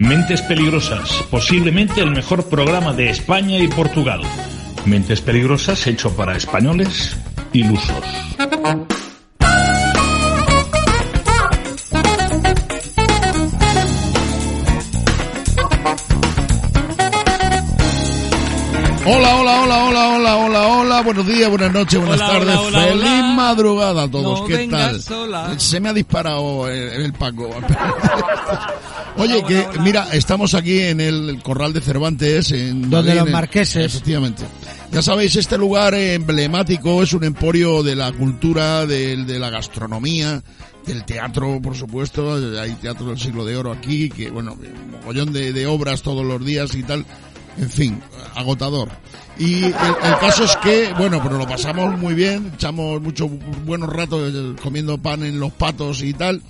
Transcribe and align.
Mentes 0.00 0.40
Peligrosas, 0.42 1.24
posiblemente 1.28 2.00
el 2.00 2.12
mejor 2.12 2.48
programa 2.48 2.92
de 2.92 3.10
España 3.10 3.58
y 3.58 3.66
Portugal. 3.66 4.20
Mentes 4.86 5.20
Peligrosas 5.20 5.88
hecho 5.88 6.14
para 6.14 6.36
españoles 6.36 7.16
ilusos. 7.52 8.04
Hola, 19.04 19.36
hola, 19.36 19.62
hola, 19.62 19.84
hola, 19.84 20.07
hola, 20.98 21.04
buenos 21.04 21.26
días, 21.26 21.48
buenas 21.50 21.72
noches, 21.72 21.98
buenas 22.00 22.16
Hola, 22.20 22.28
tardes, 22.28 22.56
hola, 22.56 22.66
hola, 22.78 22.86
feliz 22.88 23.02
hola. 23.04 23.34
madrugada 23.34 24.02
a 24.04 24.10
todos, 24.10 24.40
No 24.40 24.46
¿qué 24.46 24.66
tal? 24.68 25.00
sola. 25.02 25.58
Se 25.58 25.80
me 25.80 25.88
ha 25.88 25.92
disparado 25.92 26.68
el, 26.68 27.02
el 27.04 27.12
Paco. 27.12 27.48
Oye, 29.16 29.34
Hola, 29.38 29.46
que 29.48 29.58
hola, 29.58 29.70
hola. 29.70 29.82
mira, 29.82 30.08
estamos 30.12 30.54
aquí 30.54 30.78
en 30.80 31.00
el 31.00 31.40
Corral 31.42 31.72
de 31.72 31.80
Cervantes, 31.80 32.52
en 32.52 32.88
Donde 32.90 33.14
los 33.14 33.30
marqueses. 33.30 33.86
Efectivamente. 33.94 34.44
Ya 34.92 35.02
sabéis, 35.02 35.36
este 35.36 35.58
lugar 35.58 35.94
emblemático 35.94 37.02
es 37.02 37.12
un 37.12 37.24
emporio 37.24 37.82
de 37.82 37.94
la 37.96 38.10
cultura, 38.12 38.86
de, 38.86 39.16
de 39.24 39.38
la 39.38 39.50
gastronomía, 39.50 40.42
del 40.86 41.04
teatro, 41.04 41.60
por 41.62 41.76
supuesto. 41.76 42.34
Hay 42.60 42.72
teatro 42.74 43.06
del 43.08 43.18
siglo 43.18 43.44
de 43.44 43.56
oro 43.56 43.72
aquí, 43.72 44.08
que 44.08 44.30
bueno, 44.30 44.52
un 44.54 44.90
mogollón 44.92 45.32
de, 45.32 45.52
de 45.52 45.66
obras 45.66 46.02
todos 46.02 46.24
los 46.24 46.44
días 46.44 46.74
y 46.74 46.82
tal. 46.84 47.04
En 47.58 47.68
fin, 47.70 48.00
agotador. 48.34 48.88
Y 49.38 49.64
el, 49.64 49.74
el 49.74 50.18
caso 50.20 50.44
es 50.44 50.56
que, 50.56 50.92
bueno, 50.98 51.20
pero 51.22 51.38
lo 51.38 51.46
pasamos 51.46 51.96
muy 51.98 52.14
bien, 52.14 52.52
echamos 52.54 53.00
muchos 53.00 53.30
buenos 53.64 53.88
ratos 53.88 54.32
comiendo 54.62 54.98
pan 54.98 55.22
en 55.22 55.38
los 55.38 55.52
patos 55.52 56.02
y 56.02 56.12
tal. 56.12 56.42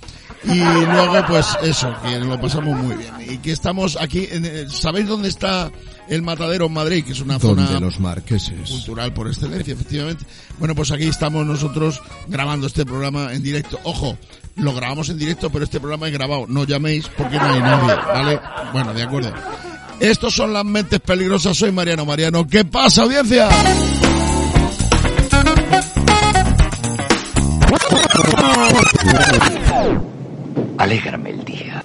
Y 0.45 0.57
luego, 0.59 1.25
pues 1.27 1.45
eso, 1.61 1.93
que 2.01 2.17
lo 2.19 2.39
pasamos 2.39 2.77
muy 2.77 2.95
bien. 2.95 3.13
Y 3.29 3.37
que 3.39 3.51
estamos 3.51 3.97
aquí, 3.99 4.27
en, 4.31 4.69
¿sabéis 4.69 5.07
dónde 5.07 5.27
está 5.27 5.69
el 6.07 6.21
matadero 6.21 6.67
en 6.67 6.73
Madrid? 6.73 7.03
Que 7.03 7.11
es 7.11 7.19
una 7.19 7.37
zona 7.39 7.79
los 7.79 7.99
marqueses. 7.99 8.69
cultural 8.69 9.13
por 9.13 9.27
excelencia, 9.27 9.73
efectivamente. 9.73 10.25
Bueno, 10.57 10.75
pues 10.75 10.91
aquí 10.91 11.07
estamos 11.07 11.45
nosotros 11.45 12.01
grabando 12.27 12.67
este 12.67 12.85
programa 12.85 13.33
en 13.33 13.43
directo. 13.43 13.79
Ojo, 13.83 14.17
lo 14.55 14.73
grabamos 14.73 15.09
en 15.09 15.17
directo, 15.17 15.49
pero 15.49 15.65
este 15.65 15.79
programa 15.79 16.07
es 16.07 16.13
grabado. 16.13 16.45
No 16.47 16.63
llaméis 16.63 17.07
porque 17.17 17.37
no 17.37 17.45
hay 17.45 17.59
nadie, 17.59 17.95
¿vale? 17.95 18.39
Bueno, 18.71 18.93
de 18.93 19.03
acuerdo. 19.03 19.33
Estos 19.99 20.33
son 20.33 20.53
las 20.53 20.65
mentes 20.65 20.99
peligrosas. 20.99 21.57
Soy 21.57 21.71
Mariano 21.71 22.05
Mariano. 22.05 22.47
¿Qué 22.47 22.63
pasa, 22.63 23.03
audiencia? 23.03 23.49
Alégrame 30.77 31.31
el 31.31 31.43
día. 31.43 31.83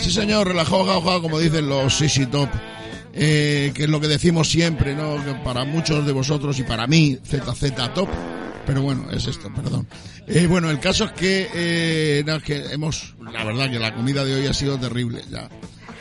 Sí, 0.00 0.10
señor, 0.10 0.48
relajado, 0.48 0.84
ja, 0.84 1.00
ja, 1.00 1.20
como 1.20 1.38
dicen 1.38 1.68
los 1.68 1.96
Sisi 1.96 2.26
Top. 2.26 2.48
Eh, 3.20 3.72
que 3.74 3.84
es 3.84 3.88
lo 3.88 4.00
que 4.00 4.06
decimos 4.06 4.48
siempre, 4.48 4.94
¿no? 4.94 5.22
Que 5.24 5.34
para 5.44 5.64
muchos 5.64 6.06
de 6.06 6.12
vosotros 6.12 6.58
y 6.60 6.62
para 6.62 6.86
mí, 6.86 7.18
ZZ 7.24 7.74
Top. 7.92 8.08
Pero 8.64 8.82
bueno, 8.82 9.10
es 9.10 9.26
esto, 9.26 9.50
perdón. 9.52 9.88
Eh, 10.26 10.46
bueno, 10.46 10.70
el 10.70 10.78
caso 10.78 11.06
es 11.06 11.12
que, 11.12 11.48
eh, 11.54 12.22
no, 12.26 12.36
es 12.36 12.42
que 12.42 12.66
hemos, 12.70 13.14
la 13.32 13.42
verdad 13.42 13.70
que 13.70 13.78
la 13.78 13.94
comida 13.94 14.24
de 14.24 14.34
hoy 14.34 14.46
ha 14.46 14.52
sido 14.52 14.78
terrible, 14.78 15.24
ya. 15.30 15.48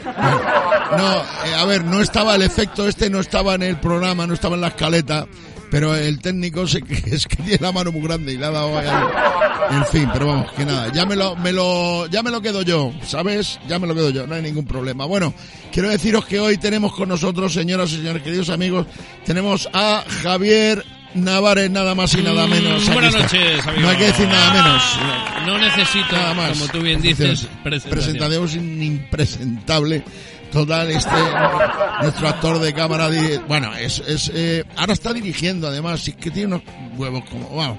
No, 0.04 1.16
eh, 1.16 1.56
a 1.58 1.66
ver, 1.66 1.86
no 1.86 2.02
estaba 2.02 2.36
el 2.36 2.42
efecto 2.42 2.88
este, 2.88 3.10
no 3.10 3.20
estaba 3.20 3.56
en 3.56 3.64
el 3.64 3.80
programa, 3.80 4.28
no 4.28 4.34
estaba 4.34 4.56
en 4.56 4.62
la 4.62 4.68
escaleta, 4.68 5.26
pero 5.70 5.96
el 5.96 6.20
técnico 6.20 6.68
se, 6.68 6.82
es 7.06 7.28
que 7.28 7.36
tiene 7.38 7.60
la 7.62 7.72
mano 7.72 7.92
muy 7.92 8.02
grande 8.02 8.34
y 8.34 8.38
le 8.38 8.46
ha 8.46 8.52
dado 8.52 8.80
En 9.70 9.86
fin, 9.92 10.10
pero 10.14 10.28
vamos, 10.28 10.52
que 10.54 10.66
nada, 10.66 10.92
ya 10.94 11.06
me 11.06 11.16
lo, 11.16 11.36
me 11.36 11.52
lo, 11.52 12.08
ya 12.08 12.24
me 12.24 12.32
lo 12.32 12.42
quedo 12.42 12.62
yo, 12.62 12.94
¿sabes? 13.06 13.60
Ya 13.68 13.80
me 13.80 13.88
lo 13.88 13.94
quedo 13.96 14.10
yo, 14.10 14.26
no 14.28 14.36
hay 14.36 14.42
ningún 14.42 14.66
problema. 14.66 15.06
Bueno, 15.06 15.34
quiero 15.72 15.90
deciros 15.90 16.26
que 16.26 16.40
hoy 16.40 16.58
tenemos 16.58 16.94
con 16.94 17.10
nosotros, 17.10 17.54
señoras 17.54 17.92
y 17.92 17.98
señores, 17.98 18.24
queridos 18.24 18.50
amigos, 18.50 18.88
tenemos 19.26 19.68
a 19.74 20.04
Javier 20.24 20.86
Navares, 21.16 21.72
nada 21.72 21.96
más 21.96 22.14
y 22.14 22.22
nada 22.22 22.46
menos. 22.48 22.88
Mm, 22.88 22.94
Buenas 22.94 23.14
noches, 23.14 23.66
amigos. 23.66 23.82
No 23.82 23.90
hay 23.90 23.98
que 23.98 24.06
decir 24.06 24.28
nada 24.28 24.54
menos. 24.54 24.84
No 25.48 25.58
necesito, 25.58 26.12
Nada 26.12 26.34
más. 26.34 26.52
como 26.60 26.72
tú 26.72 26.82
bien 26.82 27.02
dices, 27.02 27.48
presentación. 27.64 28.84
impresentable. 28.84 30.04
Total, 30.52 30.90
este, 30.90 31.16
nuestro 32.02 32.28
actor 32.28 32.60
de 32.60 32.74
cámara, 32.74 33.10
bueno, 33.48 33.76
es, 33.76 34.00
es, 34.08 34.32
eh, 34.34 34.64
ahora 34.76 34.94
está 34.94 35.14
dirigiendo 35.14 35.68
además, 35.68 36.08
y 36.08 36.12
es 36.12 36.18
que 36.18 36.32
tiene 36.32 36.56
unos 36.56 36.62
huevos 36.98 37.24
como, 37.30 37.50
wow, 37.50 37.78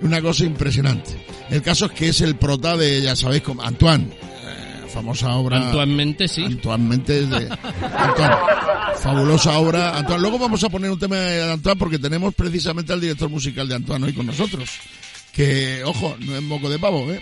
una 0.00 0.22
cosa 0.22 0.44
impresionante. 0.44 1.10
El 1.50 1.62
caso 1.62 1.86
es 1.86 1.92
que 1.92 2.08
es 2.08 2.20
el 2.20 2.36
prota 2.36 2.76
de, 2.76 3.02
ya 3.02 3.16
sabéis, 3.16 3.42
como 3.42 3.62
Antoine, 3.62 4.04
eh, 4.04 4.86
famosa 4.88 5.34
obra. 5.34 5.66
Actualmente 5.66 6.28
sí. 6.28 6.44
Antoine 6.44 6.98
de 6.98 7.48
Antoine. 7.96 8.34
Fabulosa 9.00 9.58
obra. 9.58 9.98
Antoine. 9.98 10.22
Luego 10.22 10.38
vamos 10.38 10.62
a 10.64 10.68
poner 10.68 10.90
un 10.90 10.98
tema 10.98 11.16
de 11.16 11.52
Antoine 11.52 11.78
porque 11.78 11.98
tenemos 11.98 12.34
precisamente 12.34 12.92
al 12.92 13.00
director 13.00 13.28
musical 13.28 13.68
de 13.68 13.74
Antoine 13.74 14.06
hoy 14.06 14.12
con 14.12 14.26
nosotros. 14.26 14.70
Que, 15.32 15.82
ojo, 15.84 16.16
no 16.20 16.36
es 16.36 16.42
moco 16.42 16.70
de 16.70 16.78
pavo, 16.78 17.10
¿eh? 17.10 17.20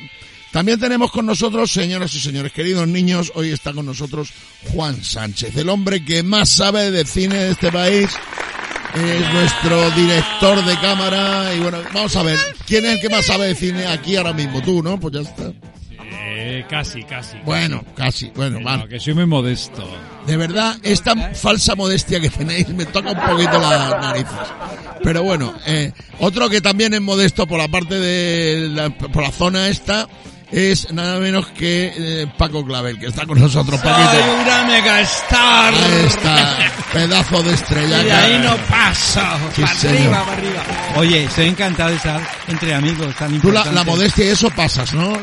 También 0.52 0.78
tenemos 0.78 1.10
con 1.10 1.24
nosotros, 1.24 1.72
señoras 1.72 2.14
y 2.14 2.20
señores, 2.20 2.52
queridos 2.52 2.86
niños, 2.86 3.32
hoy 3.34 3.50
está 3.50 3.72
con 3.72 3.86
nosotros 3.86 4.28
Juan 4.72 5.02
Sánchez, 5.02 5.56
el 5.56 5.70
hombre 5.70 6.04
que 6.04 6.22
más 6.22 6.50
sabe 6.50 6.90
de 6.90 7.04
cine 7.06 7.36
de 7.36 7.50
este 7.52 7.72
país. 7.72 8.10
Es 8.94 9.32
nuestro 9.32 9.90
director 9.92 10.62
de 10.66 10.78
cámara 10.78 11.54
y 11.54 11.60
bueno, 11.60 11.78
vamos 11.94 12.14
a 12.14 12.22
ver, 12.22 12.38
¿quién 12.66 12.84
es 12.84 12.92
el 12.96 13.00
que 13.00 13.08
más 13.08 13.24
sabe 13.24 13.46
de 13.46 13.54
cine 13.54 13.86
aquí 13.86 14.16
ahora 14.16 14.34
mismo? 14.34 14.60
Tú, 14.60 14.82
¿no? 14.82 15.00
Pues 15.00 15.14
ya 15.14 15.20
está. 15.22 15.50
Eh, 16.34 16.66
casi, 16.69 17.02
casi. 17.04 17.38
Bueno, 17.46 17.82
casi, 17.96 18.30
bueno, 18.34 18.58
No, 18.58 18.66
vale. 18.66 18.88
que 18.88 19.00
soy 19.00 19.14
muy 19.14 19.24
modesto. 19.24 19.82
De 20.26 20.36
verdad, 20.36 20.76
esta 20.82 21.14
falsa 21.32 21.74
modestia 21.74 22.20
que 22.20 22.28
tenéis 22.28 22.69
me 22.69 22.84
toca 22.84 23.12
un 23.12 23.20
poquito 23.30 23.58
las 23.58 23.90
narices. 24.02 24.32
Pero 25.02 25.22
bueno, 25.22 25.54
eh, 25.66 25.92
otro 26.19 26.50
que 26.50 26.60
también 26.60 26.92
es 26.92 27.00
modesto 27.00 27.46
por 27.46 27.58
la 27.58 27.69
parte 27.69 27.94
de 27.98 28.69
la, 28.69 28.90
por 28.90 29.22
la 29.22 29.32
zona 29.32 29.69
esta 29.69 30.06
es 30.52 30.92
nada 30.92 31.18
menos 31.18 31.46
que 31.48 31.92
eh, 31.96 32.26
Paco 32.36 32.64
Clavel, 32.64 32.98
que 32.98 33.06
está 33.06 33.26
con 33.26 33.40
nosotros, 33.40 33.80
Paquito. 33.80 34.10
Soy 34.10 34.42
una 34.44 34.64
megastar. 34.64 35.74
Ahí 35.74 36.06
está, 36.06 36.58
pedazo 36.92 37.42
de 37.42 37.54
estrella. 37.54 38.02
Y 38.02 38.10
ahí 38.10 38.38
no 38.38 38.56
pasa. 38.68 39.38
Sí, 39.54 39.62
para 39.62 39.74
señor. 39.74 39.96
arriba, 39.96 40.24
para 40.24 40.36
arriba. 40.36 40.62
Oye, 40.96 41.24
estoy 41.24 41.46
encantado 41.48 41.90
de 41.90 41.96
estar 41.96 42.20
entre 42.48 42.74
amigos 42.74 43.14
tan 43.16 43.40
Tú 43.40 43.50
la 43.50 43.84
modestia 43.84 44.26
y 44.26 44.28
eso 44.28 44.50
pasas, 44.50 44.92
¿no? 44.92 45.18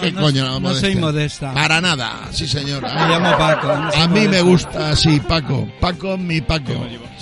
¿Qué 0.00 0.12
no, 0.12 0.20
coño 0.20 0.44
la 0.44 0.50
no 0.52 0.60
modestia? 0.60 0.90
soy 0.92 1.00
modesta. 1.00 1.54
Para 1.54 1.80
nada, 1.80 2.28
sí 2.32 2.46
señor. 2.46 2.82
Me 2.82 2.88
llamo 3.08 3.36
Paco. 3.38 3.66
no 3.68 3.90
A 4.02 4.08
mí 4.08 4.28
me 4.28 4.40
gusta 4.42 4.90
así, 4.90 5.20
Paco. 5.20 5.68
Paco, 5.80 6.16
mi 6.18 6.40
Paco. 6.40 6.72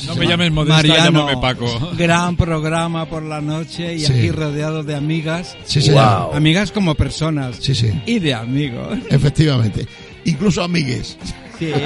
No 0.06 0.14
me 0.16 0.26
llames 0.26 0.50
modesta, 0.52 0.76
Mariano, 0.76 1.04
llámame 1.28 1.36
Paco. 1.40 1.90
gran 1.96 2.36
programa 2.36 3.06
por 3.06 3.22
la 3.22 3.40
noche 3.40 3.94
y 3.94 4.00
Sí. 4.00 4.12
aquí 4.12 4.30
rodeado 4.30 4.82
de 4.82 4.94
amigas. 4.96 5.56
Sí, 5.64 5.82
señor. 5.82 6.30
Amigas 6.34 6.72
como 6.72 6.94
personas. 6.94 7.56
Sí, 7.60 7.74
sí. 7.74 7.90
Y 8.06 8.18
de 8.18 8.34
amigos. 8.34 8.98
Efectivamente. 9.10 9.86
Incluso 10.24 10.62
amigues. 10.62 11.16
Sí. 11.58 11.72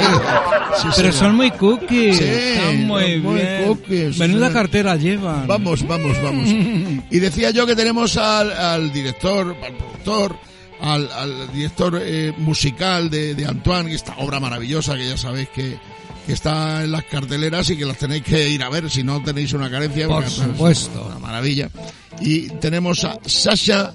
Sí, 0.76 0.88
Pero 0.96 1.12
señor. 1.12 1.12
son 1.12 1.34
muy 1.36 1.50
cookies. 1.52 2.16
Sí, 2.18 2.24
Están 2.24 2.86
muy 2.86 3.18
muy 3.20 3.36
bien. 3.40 3.64
cookies, 3.66 4.18
Menuda 4.18 4.46
señor. 4.48 4.52
cartera 4.52 4.96
llevan. 4.96 5.46
Vamos, 5.46 5.86
vamos, 5.86 6.20
vamos. 6.22 6.48
Y 7.10 7.18
decía 7.20 7.50
yo 7.50 7.64
que 7.66 7.76
tenemos 7.76 8.16
al, 8.16 8.52
al 8.52 8.92
director, 8.92 9.56
al 9.64 9.72
productor, 9.74 10.36
al, 10.80 11.10
al 11.12 11.52
director 11.52 12.00
eh, 12.02 12.32
musical 12.38 13.10
de, 13.10 13.34
de 13.34 13.46
Antoine, 13.46 13.92
esta 13.94 14.16
obra 14.18 14.40
maravillosa 14.40 14.96
que 14.96 15.08
ya 15.08 15.16
sabéis 15.16 15.48
que, 15.50 15.78
que 16.26 16.32
está 16.32 16.84
en 16.84 16.92
las 16.92 17.04
carteleras 17.04 17.70
y 17.70 17.76
que 17.76 17.84
las 17.84 17.98
tenéis 17.98 18.22
que 18.22 18.48
ir 18.48 18.62
a 18.62 18.68
ver 18.68 18.90
si 18.90 19.02
no 19.02 19.22
tenéis 19.22 19.52
una 19.52 19.70
carencia. 19.70 20.06
Por 20.08 20.28
supuesto. 20.28 21.00
es 21.00 21.06
Una 21.06 21.18
maravilla. 21.18 21.70
Y 22.20 22.48
tenemos 22.48 23.04
a 23.04 23.18
Sasha 23.26 23.92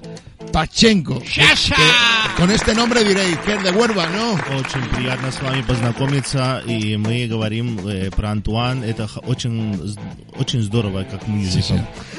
Pachenko. 0.51 1.21
¡Sasha! 1.25 1.75
Que 1.75 2.41
con 2.41 2.51
este 2.51 2.73
nombre 2.75 3.03
diréis 3.03 3.37
que 3.39 3.53
es 3.55 3.63
de 3.63 3.71
Huerva, 3.71 4.07
¿no? 4.09 4.33
Очень 4.57 4.83
приятно 4.93 5.31
с 5.31 5.41
вами 5.41 5.61
познакомиться, 5.63 6.61
и 6.67 6.97
мы 6.97 7.27
говорим 7.27 7.79
э, 7.87 8.09
про 8.11 8.31
Антуан. 8.31 8.83
Это 8.83 9.07
х- 9.07 9.21
очень, 9.25 9.75
з- 9.83 9.97
очень 10.37 10.61
здорово, 10.61 11.03
как 11.03 11.27
мюзикл. 11.27 11.75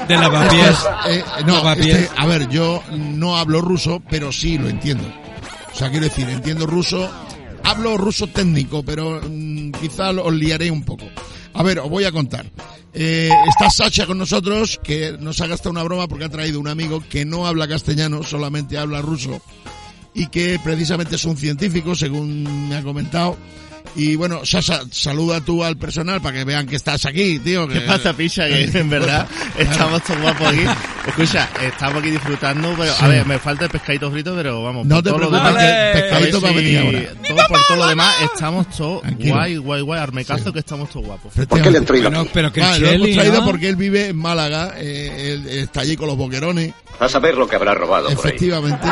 De 0.09 0.15
Este 0.15 0.17
lavapiés. 0.17 0.71
es, 0.71 0.87
eh, 1.09 1.25
no, 1.47 1.57
Lavapiés. 1.57 1.97
este- 1.97 2.11
a 2.17 2.27
ver, 2.27 2.49
yo 2.49 2.83
no 2.91 3.37
hablo 3.37 3.61
ruso, 3.61 4.01
pero 4.11 4.33
sí 4.33 4.59
lo 4.59 4.69
entiendo. 4.69 5.05
O 5.73 5.77
sea, 5.77 5.91
quiero 5.91 6.07
decir, 6.07 6.29
entiendo 6.29 6.67
ruso, 6.67 7.09
hablo 7.65 7.97
ruso 7.99 8.27
técnico, 8.29 8.83
pero 8.83 9.21
mm, 9.23 9.73
quizá 9.73 10.13
lo- 10.13 10.25
os 10.25 10.33
liaré 10.35 10.71
un 10.71 10.83
poco. 10.85 11.05
A 11.54 11.64
ver, 11.64 11.80
os 11.80 11.90
voy 11.90 12.06
a 12.06 12.12
contar. 12.12 12.46
Eh, 12.94 13.30
está 13.50 13.70
Sacha 13.70 14.06
con 14.06 14.18
nosotros, 14.18 14.80
que 14.84 15.18
nos 15.20 15.42
ha 15.42 15.48
gastado 15.48 15.72
una 15.72 15.84
broma 15.84 16.08
porque 16.08 16.26
ha 16.26 16.30
traído 16.30 16.60
un 16.60 16.68
amigo 16.68 17.04
que 17.10 17.26
no 17.26 17.48
habla 17.48 17.68
castellano, 17.68 18.24
solamente 18.24 18.78
habla 18.78 19.02
ruso, 19.02 19.42
y 20.14 20.28
que 20.28 20.60
precisamente 20.64 21.16
es 21.16 21.26
un 21.26 21.38
científico, 21.38 21.96
según 21.96 22.70
me 22.70 22.76
ha 22.76 22.84
comentado. 22.84 23.38
Y 23.96 24.16
bueno, 24.16 24.46
Sasha, 24.46 24.82
saluda 24.90 25.42
tú 25.42 25.64
al 25.64 25.76
personal 25.78 26.22
para 26.22 26.38
que 26.38 26.44
vean 26.46 26.66
que 26.66 26.78
estás 26.78 27.06
aquí, 27.06 27.40
tío. 27.40 27.68
¿Qué 27.68 27.76
que- 27.76 27.82
pasa, 27.82 28.14
picha? 28.14 28.48
Que 28.48 28.64
en 28.80 28.90
verdad 28.90 29.28
estamos 29.58 30.02
todos 30.04 30.22
guapos 30.22 30.48
aquí. 30.48 30.62
Escucha, 31.08 31.50
estamos 31.62 31.98
aquí 32.02 32.12
disfrutando, 32.12 32.74
pero 32.78 32.94
Sí. 32.94 33.04
a 33.04 33.08
ver, 33.08 33.26
me 33.26 33.38
falta 33.40 33.66
el 33.66 33.72
pescadito 33.72 34.10
frito, 34.12 34.34
pero 34.36 34.64
vamos. 34.64 34.86
No 34.86 34.96
por 34.96 35.04
te 35.04 35.10
todo 35.10 35.20
lo 35.20 35.30
preocupes, 35.30 35.54
demás- 35.56 35.94
que 35.94 36.00
pescadito 36.02 36.42
va 36.42 36.50
a 36.50 36.54
venir 36.54 36.78
ahora. 36.80 37.00
todo- 37.28 37.48
por 37.48 37.60
todo 37.68 37.78
lo 37.78 37.88
demás, 37.88 38.16
estamos 38.34 38.70
todos 38.70 39.02
Tranquilo. 39.02 39.36
guay, 39.36 39.58
guay, 39.58 39.82
guay, 39.82 40.00
armecazo 40.00 40.54
que 40.54 40.60
estamos 40.60 40.90
todos 40.90 41.06
guapos. 41.08 41.34
¿Por 41.34 41.62
qué 41.62 41.72
le 41.72 41.78
han 41.80 41.86
traído 41.86 42.10
Bueno, 42.10 42.28
pero 42.34 42.52
que 42.54 42.62
Vale, 42.62 42.76
el 42.78 42.82
lo 43.00 43.06
hemos 43.06 43.16
traído 43.18 43.40
¿no? 43.40 43.46
porque 43.46 43.68
él 43.70 43.76
vive 43.76 44.08
en 44.08 44.18
Málaga, 44.18 44.74
eh, 44.78 45.34
él 45.34 45.48
está 45.50 45.82
allí 45.82 45.96
con 45.98 46.08
los 46.08 46.18
boquerones, 46.18 46.74
A 47.00 47.10
saber 47.10 47.36
lo 47.36 47.48
que 47.48 47.56
habrá 47.58 47.74
robado 47.74 48.06
por 48.10 48.26
ahí. 48.26 48.32
efectivamente. 48.36 48.88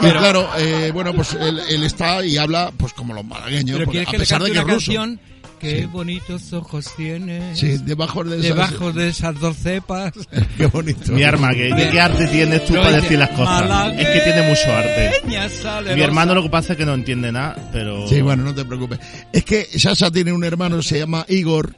Y 0.00 0.10
claro, 0.12 0.48
eh, 0.58 0.90
bueno, 0.94 1.12
pues 1.12 1.32
él, 1.34 1.60
él 1.68 1.82
está 1.82 2.24
y 2.24 2.36
habla 2.36 2.70
pues 2.76 2.92
como 2.92 3.14
los 3.14 3.24
malagueños, 3.24 3.78
Pero 3.78 3.84
porque 3.86 3.98
que 4.18 4.38
le 4.38 4.52
cante 4.52 4.72
canción. 4.72 5.20
Qué 5.60 5.86
bonitos 5.86 6.52
ojos 6.52 6.86
tienes. 6.96 7.84
Debajo 7.84 8.22
de 8.22 8.36
esas, 8.36 8.42
debajo 8.42 8.92
de 8.92 9.08
esas 9.08 9.40
dos 9.40 9.56
cepas. 9.56 10.12
Qué 10.56 10.66
bonito. 10.66 11.12
Mi 11.12 11.24
arma, 11.24 11.52
¿qué, 11.52 12.00
arte 12.00 12.28
tienes 12.28 12.64
tú 12.64 12.74
para 12.74 13.00
decir 13.00 13.18
las 13.18 13.30
cosas? 13.30 13.92
Es 13.98 14.08
que 14.08 14.20
tiene 14.20 14.48
mucho 14.48 14.72
arte. 14.72 15.94
Mi 15.94 16.02
hermano 16.02 16.34
lo 16.34 16.42
que 16.44 16.50
pasa 16.50 16.74
es 16.74 16.78
que 16.78 16.86
no 16.86 16.94
entiende 16.94 17.32
nada, 17.32 17.70
pero... 17.72 18.06
Sí, 18.06 18.20
bueno, 18.20 18.44
no 18.44 18.54
te 18.54 18.64
preocupes. 18.64 19.00
Es 19.32 19.44
que 19.44 19.66
Sasa 19.78 20.10
tiene 20.10 20.32
un 20.32 20.44
hermano, 20.44 20.80
se 20.80 21.00
llama 21.00 21.24
Igor. 21.28 21.74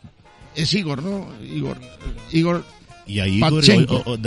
Es 0.54 0.75
Igor, 0.75 1.02
¿no? 1.02 1.28
Igor. 1.43 1.78
Igor 2.32 2.64
y 3.10 3.19
a 3.19 3.26
Igor, 3.26 3.64
o. 4.06 4.19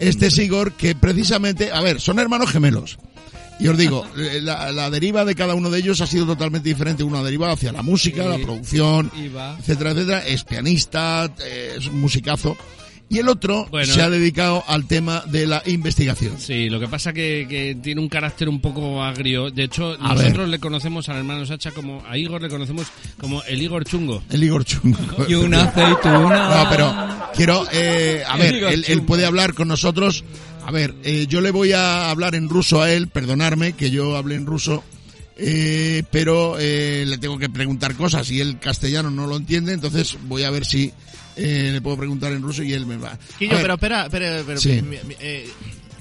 Este 0.00 0.26
es 0.26 0.38
Igor 0.38 0.72
que 0.72 0.94
precisamente, 0.96 1.70
a 1.70 1.80
ver, 1.82 2.00
son 2.00 2.18
hermanos 2.18 2.50
gemelos. 2.50 2.98
Y 3.60 3.68
os 3.68 3.78
digo, 3.78 4.04
eh, 4.16 4.40
la, 4.42 4.72
la 4.72 4.90
deriva 4.90 5.24
de 5.24 5.34
cada 5.34 5.54
uno 5.54 5.70
de 5.70 5.78
ellos 5.78 6.00
ha 6.00 6.06
sido 6.06 6.26
totalmente 6.26 6.68
diferente. 6.68 7.04
Uno 7.04 7.18
ha 7.18 7.22
derivado 7.22 7.52
hacia 7.52 7.72
la 7.72 7.82
música, 7.82 8.24
la 8.24 8.38
producción, 8.38 9.10
etcétera, 9.60 9.90
etcétera. 9.92 10.26
Es 10.26 10.44
pianista, 10.44 11.30
eh, 11.44 11.74
es 11.78 11.90
musicazo. 11.90 12.56
Y 13.06 13.18
el 13.18 13.28
otro 13.28 13.66
Bueno. 13.70 13.92
se 13.92 14.00
ha 14.00 14.08
dedicado 14.08 14.64
al 14.66 14.86
tema 14.86 15.22
de 15.26 15.46
la 15.46 15.62
investigación. 15.66 16.40
Sí, 16.40 16.70
lo 16.70 16.80
que 16.80 16.88
pasa 16.88 17.12
que, 17.12 17.46
que 17.48 17.76
tiene 17.80 18.00
un 18.00 18.08
carácter 18.08 18.48
un 18.48 18.60
poco 18.60 19.02
agrio. 19.04 19.50
De 19.50 19.64
hecho, 19.64 19.94
A 20.00 20.14
nosotros 20.14 20.38
ver. 20.38 20.48
le 20.48 20.58
conocemos 20.58 21.08
al 21.10 21.18
hermano 21.18 21.44
Sacha 21.44 21.70
como, 21.70 22.02
a 22.08 22.16
Igor 22.16 22.40
le 22.40 22.48
conocemos 22.48 22.86
como 23.20 23.42
el 23.44 23.60
Igor 23.62 23.84
Chungo. 23.84 24.22
El 24.30 24.42
Igor 24.42 24.64
Chungo. 24.64 24.98
Y 25.28 25.34
una 25.34 25.64
aceituna. 25.64 26.64
No, 26.64 26.70
pero 26.70 26.94
quiero, 27.36 27.66
eh, 27.72 28.22
a 28.26 28.36
El 28.38 28.52
ver, 28.60 28.84
él, 28.88 29.02
puede 29.02 29.26
hablar 29.26 29.52
con 29.52 29.68
nosotros. 29.68 30.24
A 30.66 30.70
ver, 30.70 30.94
eh, 31.04 31.26
yo 31.28 31.40
le 31.40 31.50
voy 31.50 31.72
a 31.72 32.10
hablar 32.10 32.34
en 32.34 32.48
ruso 32.48 32.80
a 32.82 32.90
él, 32.90 33.08
perdonarme 33.08 33.74
que 33.74 33.90
yo 33.90 34.16
hable 34.16 34.34
en 34.34 34.46
ruso, 34.46 34.82
eh, 35.36 36.02
pero 36.10 36.56
eh, 36.58 37.04
le 37.06 37.18
tengo 37.18 37.38
que 37.38 37.48
preguntar 37.50 37.94
cosas 37.94 38.30
y 38.30 38.40
él 38.40 38.58
castellano 38.58 39.10
no 39.10 39.26
lo 39.26 39.36
entiende, 39.36 39.72
entonces 39.74 40.16
voy 40.22 40.44
a 40.44 40.50
ver 40.50 40.64
si 40.64 40.92
eh, 41.36 41.70
le 41.72 41.80
puedo 41.82 41.96
preguntar 41.98 42.32
en 42.32 42.42
ruso 42.42 42.62
y 42.62 42.72
él 42.72 42.86
me 42.86 42.96
va. 42.96 43.18
Quillo, 43.38 43.56
pero 43.60 43.74
espera, 43.74 44.04
espera, 44.04 44.38
espera, 44.38 44.58
Sí. 44.60 44.80
mi, 44.82 44.96
mi- 45.06 45.16
eh, 45.20 45.48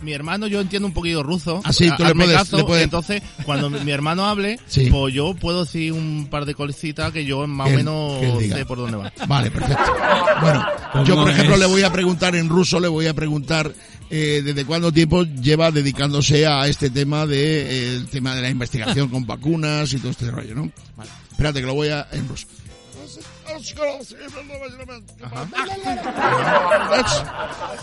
mi 0.04 0.14
hermano 0.14 0.48
yo 0.48 0.62
entiendo 0.62 0.88
un 0.88 0.94
poquito 0.94 1.24
ruso. 1.24 1.62
Ah, 1.64 1.74
sí, 1.74 1.90
tú 1.98 2.04
le 2.04 2.14
puedes- 2.14 2.52
le 2.52 2.64
puedes- 2.64 2.84
Entonces, 2.84 3.22
cuando 3.46 3.70
mi, 3.70 3.92
hermano 3.92 4.26
hable, 4.26 4.60
Sí. 4.68 4.88
pues 4.92 5.14
yo 5.14 5.34
puedo 5.34 5.64
decir 5.66 5.94
un 5.94 6.28
par 6.30 6.46
de 6.46 6.54
colecitas 6.56 7.12
que 7.12 7.26
yo 7.26 7.46
más 7.48 7.68
o 7.68 7.76
menos 7.76 8.22
sé 8.50 8.66
por 8.66 8.78
dónde 8.78 8.98
va. 8.98 9.12
Vale, 9.28 9.50
perfecto. 9.52 9.84
Bueno, 10.42 10.66
¿Cómo 10.92 11.06
yo 11.06 11.16
por 11.16 11.30
ejemplo 11.30 11.54
es? 11.56 11.60
le 11.62 11.66
voy 11.68 11.84
a 11.84 11.92
preguntar 11.92 12.36
en 12.36 12.50
ruso, 12.50 12.80
le 12.80 12.88
voy 12.88 13.08
a 13.08 13.14
preguntar 13.14 13.72
eh, 14.10 14.42
desde 14.44 14.66
cuánto 14.66 14.92
tiempo 14.92 15.24
lleva 15.24 15.72
dedicándose 15.72 16.46
a 16.46 16.68
este 16.68 16.90
tema 16.92 17.26
de 17.26 17.62
eh, 17.62 17.96
el 17.96 18.08
tema 18.08 18.36
de 18.36 18.42
la 18.44 18.50
investigación 18.50 19.10
con 19.10 19.26
vacunas 19.26 19.92
y 19.94 19.98
todo 19.98 20.12
este 20.12 20.30
rollo, 20.30 20.54
¿no? 20.54 20.70
Vale, 20.96 21.10
espérate 21.32 21.62
que 21.62 21.66
lo 21.66 21.74
voy 21.74 21.88
a 21.90 22.08
en 22.12 22.28
ruso 22.28 22.46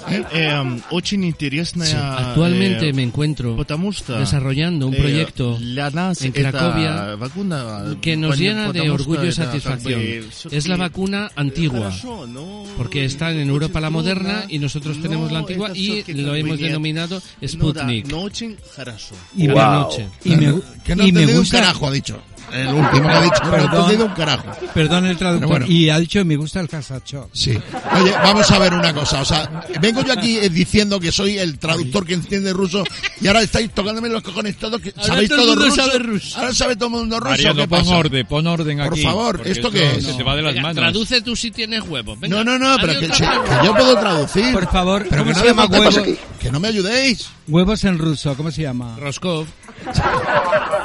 ¿Eh? 0.09 0.23
Eh, 0.31 0.81
очень 0.91 1.23
интересная... 1.25 2.17
Actualmente 2.29 2.89
э, 2.89 2.93
me 2.93 3.03
encuentro 3.03 3.55
потому 3.55 3.91
что, 3.91 4.17
desarrollando 4.19 4.87
un 4.87 4.93
э, 4.93 4.97
proyecto 4.97 5.57
для 5.57 5.89
нас 5.89 6.21
en 6.21 6.31
эта 6.35 6.51
Cracovia 6.51 7.15
vacuna, 7.15 7.95
que 8.01 8.15
nos 8.15 8.35
пон- 8.35 8.39
llena 8.39 8.71
de 8.71 8.79
потому 8.79 8.93
orgullo 8.93 9.25
y 9.25 9.31
что 9.31 9.43
это 9.43 9.51
как 9.51 9.61
satisfacción. 9.61 9.99
бы 9.99 10.17
Es 10.51 10.67
la 10.67 10.75
всё-таки 10.75 10.79
vacuna 10.79 11.31
antigua. 11.35 11.79
хорошо, 11.91 12.27
но 12.27 12.65
Porque 12.77 13.05
están 13.05 13.33
en 13.37 13.43
очень 13.43 13.49
Europa 13.49 13.79
la 13.81 13.87
трудно, 13.87 13.97
moderna 13.99 14.45
y 14.49 14.59
nosotros 14.59 14.97
но 14.97 15.03
tenemos 15.03 15.31
la 15.31 15.39
antigua 15.39 15.69
это 15.69 15.77
y 15.77 15.87
всё-таки 15.89 16.13
lo 16.21 16.31
как 16.31 16.31
бы 16.33 16.39
hemos 16.39 16.59
нет. 16.59 16.67
denominado 16.69 17.15
Ну 17.41 17.73
да, 17.73 17.81
Sputnik. 17.81 18.07
но 18.11 18.21
очень 18.21 18.57
хорошо. 18.75 19.15
Y, 19.35 19.47
Cada 19.47 19.69
me, 19.71 19.75
noche. 19.79 20.07
y 20.23 20.35
me, 20.35 20.61
Que 20.85 20.95
no 20.95 21.03
ha 21.03 21.07
y 21.07 21.11
me 21.11 21.19
entendido 21.21 21.31
un 21.31 21.37
gusta. 21.45 21.59
carajo, 21.59 21.87
ha 21.87 21.91
dicho. 21.91 22.19
El 22.53 22.67
último 22.67 23.07
que 23.09 23.13
ha 23.15 23.21
dicho, 23.21 23.43
no 23.43 23.47
ha 23.47 23.51
Perdón. 23.51 23.75
entendido 23.81 24.05
un 24.05 24.13
carajo. 24.13 24.51
Perdón 24.73 25.05
el 25.07 25.17
traductor. 25.17 25.49
Pero 25.49 25.59
bueno. 25.65 25.65
Y 25.72 25.88
ha 25.88 25.98
dicho 26.00 26.24
me 26.24 26.34
gusta 26.36 26.58
el 26.60 26.68
casacho. 26.68 27.30
Sí. 27.32 27.52
Oye, 27.52 28.10
vamos 28.12 28.50
a 28.50 28.58
ver 28.58 28.74
una 28.74 28.92
cosa. 28.92 29.20
O 29.20 29.24
sea, 29.24 29.64
vengo 29.80 30.02
yo 30.02 30.12
aquí 30.12 30.36
eh, 30.38 30.48
diciendo 30.50 30.98
que 30.98 31.12
soy 31.12 31.38
el 31.38 31.58
traductor 31.60 32.04
que 32.04 32.14
entiende 32.14 32.52
ruso 32.52 32.82
y 33.20 33.28
ahora 33.28 33.42
estáis 33.42 33.70
tocándome 33.72 34.08
los 34.08 34.22
cojones 34.22 34.56
todos. 34.56 34.80
Que, 34.80 34.90
¿Sabéis 35.00 35.28
todo 35.28 35.38
el 35.40 35.44
todo 35.46 35.54
mundo 35.56 35.64
ruso? 35.66 35.76
sabe 35.86 35.98
ruso. 36.00 36.38
Ahora 36.38 36.54
sabe 36.54 36.74
todo 36.76 36.86
el 36.86 36.92
mundo 36.94 37.20
ruso. 37.20 37.30
Mariano, 37.30 37.60
¿Qué 37.62 37.68
pon 37.68 37.88
orden, 37.88 38.26
pon 38.26 38.46
orden 38.48 38.78
Por 38.78 38.86
aquí. 38.92 39.02
favor, 39.02 39.36
porque 39.36 39.52
¿esto 39.52 39.68
esto 39.68 39.78
qué 39.78 39.96
es? 39.98 40.04
Se 40.04 40.12
te 40.14 40.22
va 40.24 40.34
de 40.34 40.42
las 40.42 40.54
Venga, 40.54 40.68
manos. 40.68 40.82
traduce 40.82 41.22
tú 41.22 41.36
si 41.36 41.50
tienes 41.52 41.82
huevos. 41.88 42.18
Venga, 42.18 42.42
No, 42.42 42.44
no, 42.44 42.58
no, 42.58 42.76
pero 42.80 42.98
que, 42.98 43.06
que 43.08 43.24
yo 43.64 43.72
puedo 43.74 43.96
traducir. 43.98 44.52
Por 44.52 44.68
favor, 44.72 45.06
pero 45.08 45.22
¿cómo 45.22 45.32
que 45.34 45.38
se 45.38 45.44
no 45.44 45.46
llama 45.50 45.68
me 45.68 45.78
faltéis- 45.78 45.96
huevo? 46.04 46.16
Que 46.40 46.50
no 46.50 46.58
me 46.60 46.68
ayudéis. 46.68 47.28
Huevos 47.46 47.84
en 47.84 47.98
ruso, 47.98 48.34
¿cómo 48.36 48.50
se 48.50 48.62
llama? 48.62 48.96
Roscov. 48.98 49.46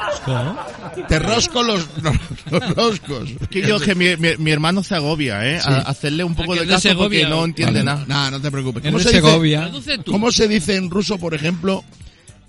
Te 1.08 1.20
rosco 1.20 1.64
los, 1.64 1.88
los, 2.02 2.16
los 2.52 2.76
roscos. 2.76 3.30
Que 3.50 3.62
yo, 3.62 3.80
que 3.80 3.96
mi, 3.96 4.16
mi, 4.18 4.38
mi 4.38 4.52
hermano 4.52 4.84
se 4.84 4.96
agobia, 4.96 5.46
¿eh? 5.48 5.60
A- 5.64 5.82
hacerle 5.82 6.24
un 6.24 6.36
poco 6.36 6.56
de 6.56 6.62
es 6.64 6.68
caso 6.68 6.98
porque 6.98 7.26
no 7.26 7.44
entiende 7.46 7.84
Vale, 7.84 7.86
nada. 7.86 8.06
Nada, 8.08 8.32
no 8.32 8.42
te 8.42 8.52
preocupes. 8.52 8.84
¿Cómo 8.84 9.00
se, 9.00 9.10
dice, 9.10 9.22
Segovia. 9.22 9.72
Tú. 10.04 10.12
¿Cómo 10.12 10.32
se 10.32 10.48
dice 10.48 10.76
en 10.76 10.90
ruso, 10.90 11.18
por 11.18 11.34
ejemplo? 11.34 11.84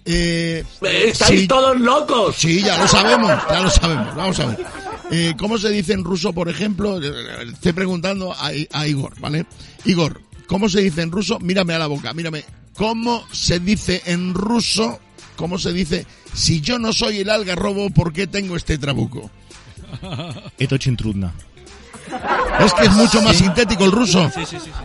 Eh, 0.04 0.64
¡Estáis 0.82 1.40
sí, 1.40 1.48
todos 1.48 1.78
locos! 1.80 2.36
Sí, 2.36 2.62
ya 2.62 2.78
lo 2.78 2.86
sabemos, 2.86 3.32
ya 3.50 3.60
lo 3.60 3.70
sabemos. 3.70 4.14
Vamos 4.14 4.38
a 4.40 4.46
ver. 4.46 4.66
Eh, 5.10 5.34
¿Cómo 5.36 5.58
se 5.58 5.68
dice 5.70 5.92
en 5.94 6.04
ruso, 6.04 6.32
por 6.32 6.48
ejemplo? 6.48 7.00
Eh, 7.02 7.12
Estoy 7.52 7.72
preguntando 7.72 8.32
a, 8.32 8.50
a 8.72 8.86
Igor, 8.86 9.18
¿vale? 9.20 9.46
Igor, 9.84 10.20
¿cómo 10.46 10.68
se 10.68 10.80
dice 10.80 11.02
en 11.02 11.10
ruso? 11.10 11.38
Mírame 11.40 11.74
a 11.74 11.78
la 11.80 11.88
boca, 11.88 12.12
mírame. 12.14 12.44
¿Cómo 12.76 13.24
se 13.32 13.58
dice 13.58 14.02
en 14.06 14.32
ruso? 14.34 15.00
¿Cómo 15.34 15.58
se 15.58 15.72
dice? 15.72 16.06
Si 16.36 16.60
yo 16.60 16.78
no 16.78 16.92
soy 16.92 17.20
el 17.20 17.30
algarrobo, 17.30 17.88
¿por 17.90 18.12
qué 18.12 18.26
tengo 18.26 18.56
este 18.56 18.76
trabuco? 18.76 19.30
Esto 20.58 20.76
chintrudna. 20.76 21.32
Es 22.60 22.74
que 22.74 22.84
es 22.84 22.92
mucho 22.92 23.22
más 23.22 23.36
sintético 23.36 23.84
el 23.84 23.92
ruso. 23.92 24.30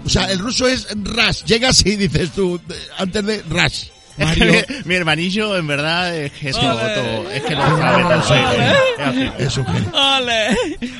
O 0.06 0.10
sea, 0.10 0.32
el 0.32 0.40
ruso 0.40 0.68
es 0.68 0.88
ras. 1.04 1.44
Llegas 1.44 1.86
y 1.86 1.98
dices 1.98 2.32
tú, 2.32 2.60
antes 2.98 3.26
de 3.26 3.44
ras. 3.50 3.92
Que 4.18 4.66
mi, 4.86 4.90
mi 4.90 4.96
hermanillo, 4.96 5.58
en 5.58 5.68
verdad, 5.68 6.16
es 6.16 6.32
que 6.34 6.50
es, 6.50 6.56
todo, 6.56 7.32
es 7.32 7.42
que 7.44 7.56
lo 7.56 7.62
sabe 7.62 8.04
todo. 8.04 9.32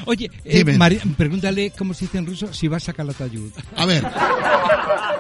Oye, 0.06 0.30
eh. 0.46 0.64
Mari- 0.66 1.00
pregúntale 1.18 1.72
cómo 1.78 1.94
se 1.94 2.06
dice 2.06 2.18
en 2.18 2.26
ruso 2.26 2.54
si 2.54 2.68
vas 2.68 2.88
a 2.90 2.94
Calatayud. 2.94 3.52
A 3.76 3.86
ver, 3.86 4.04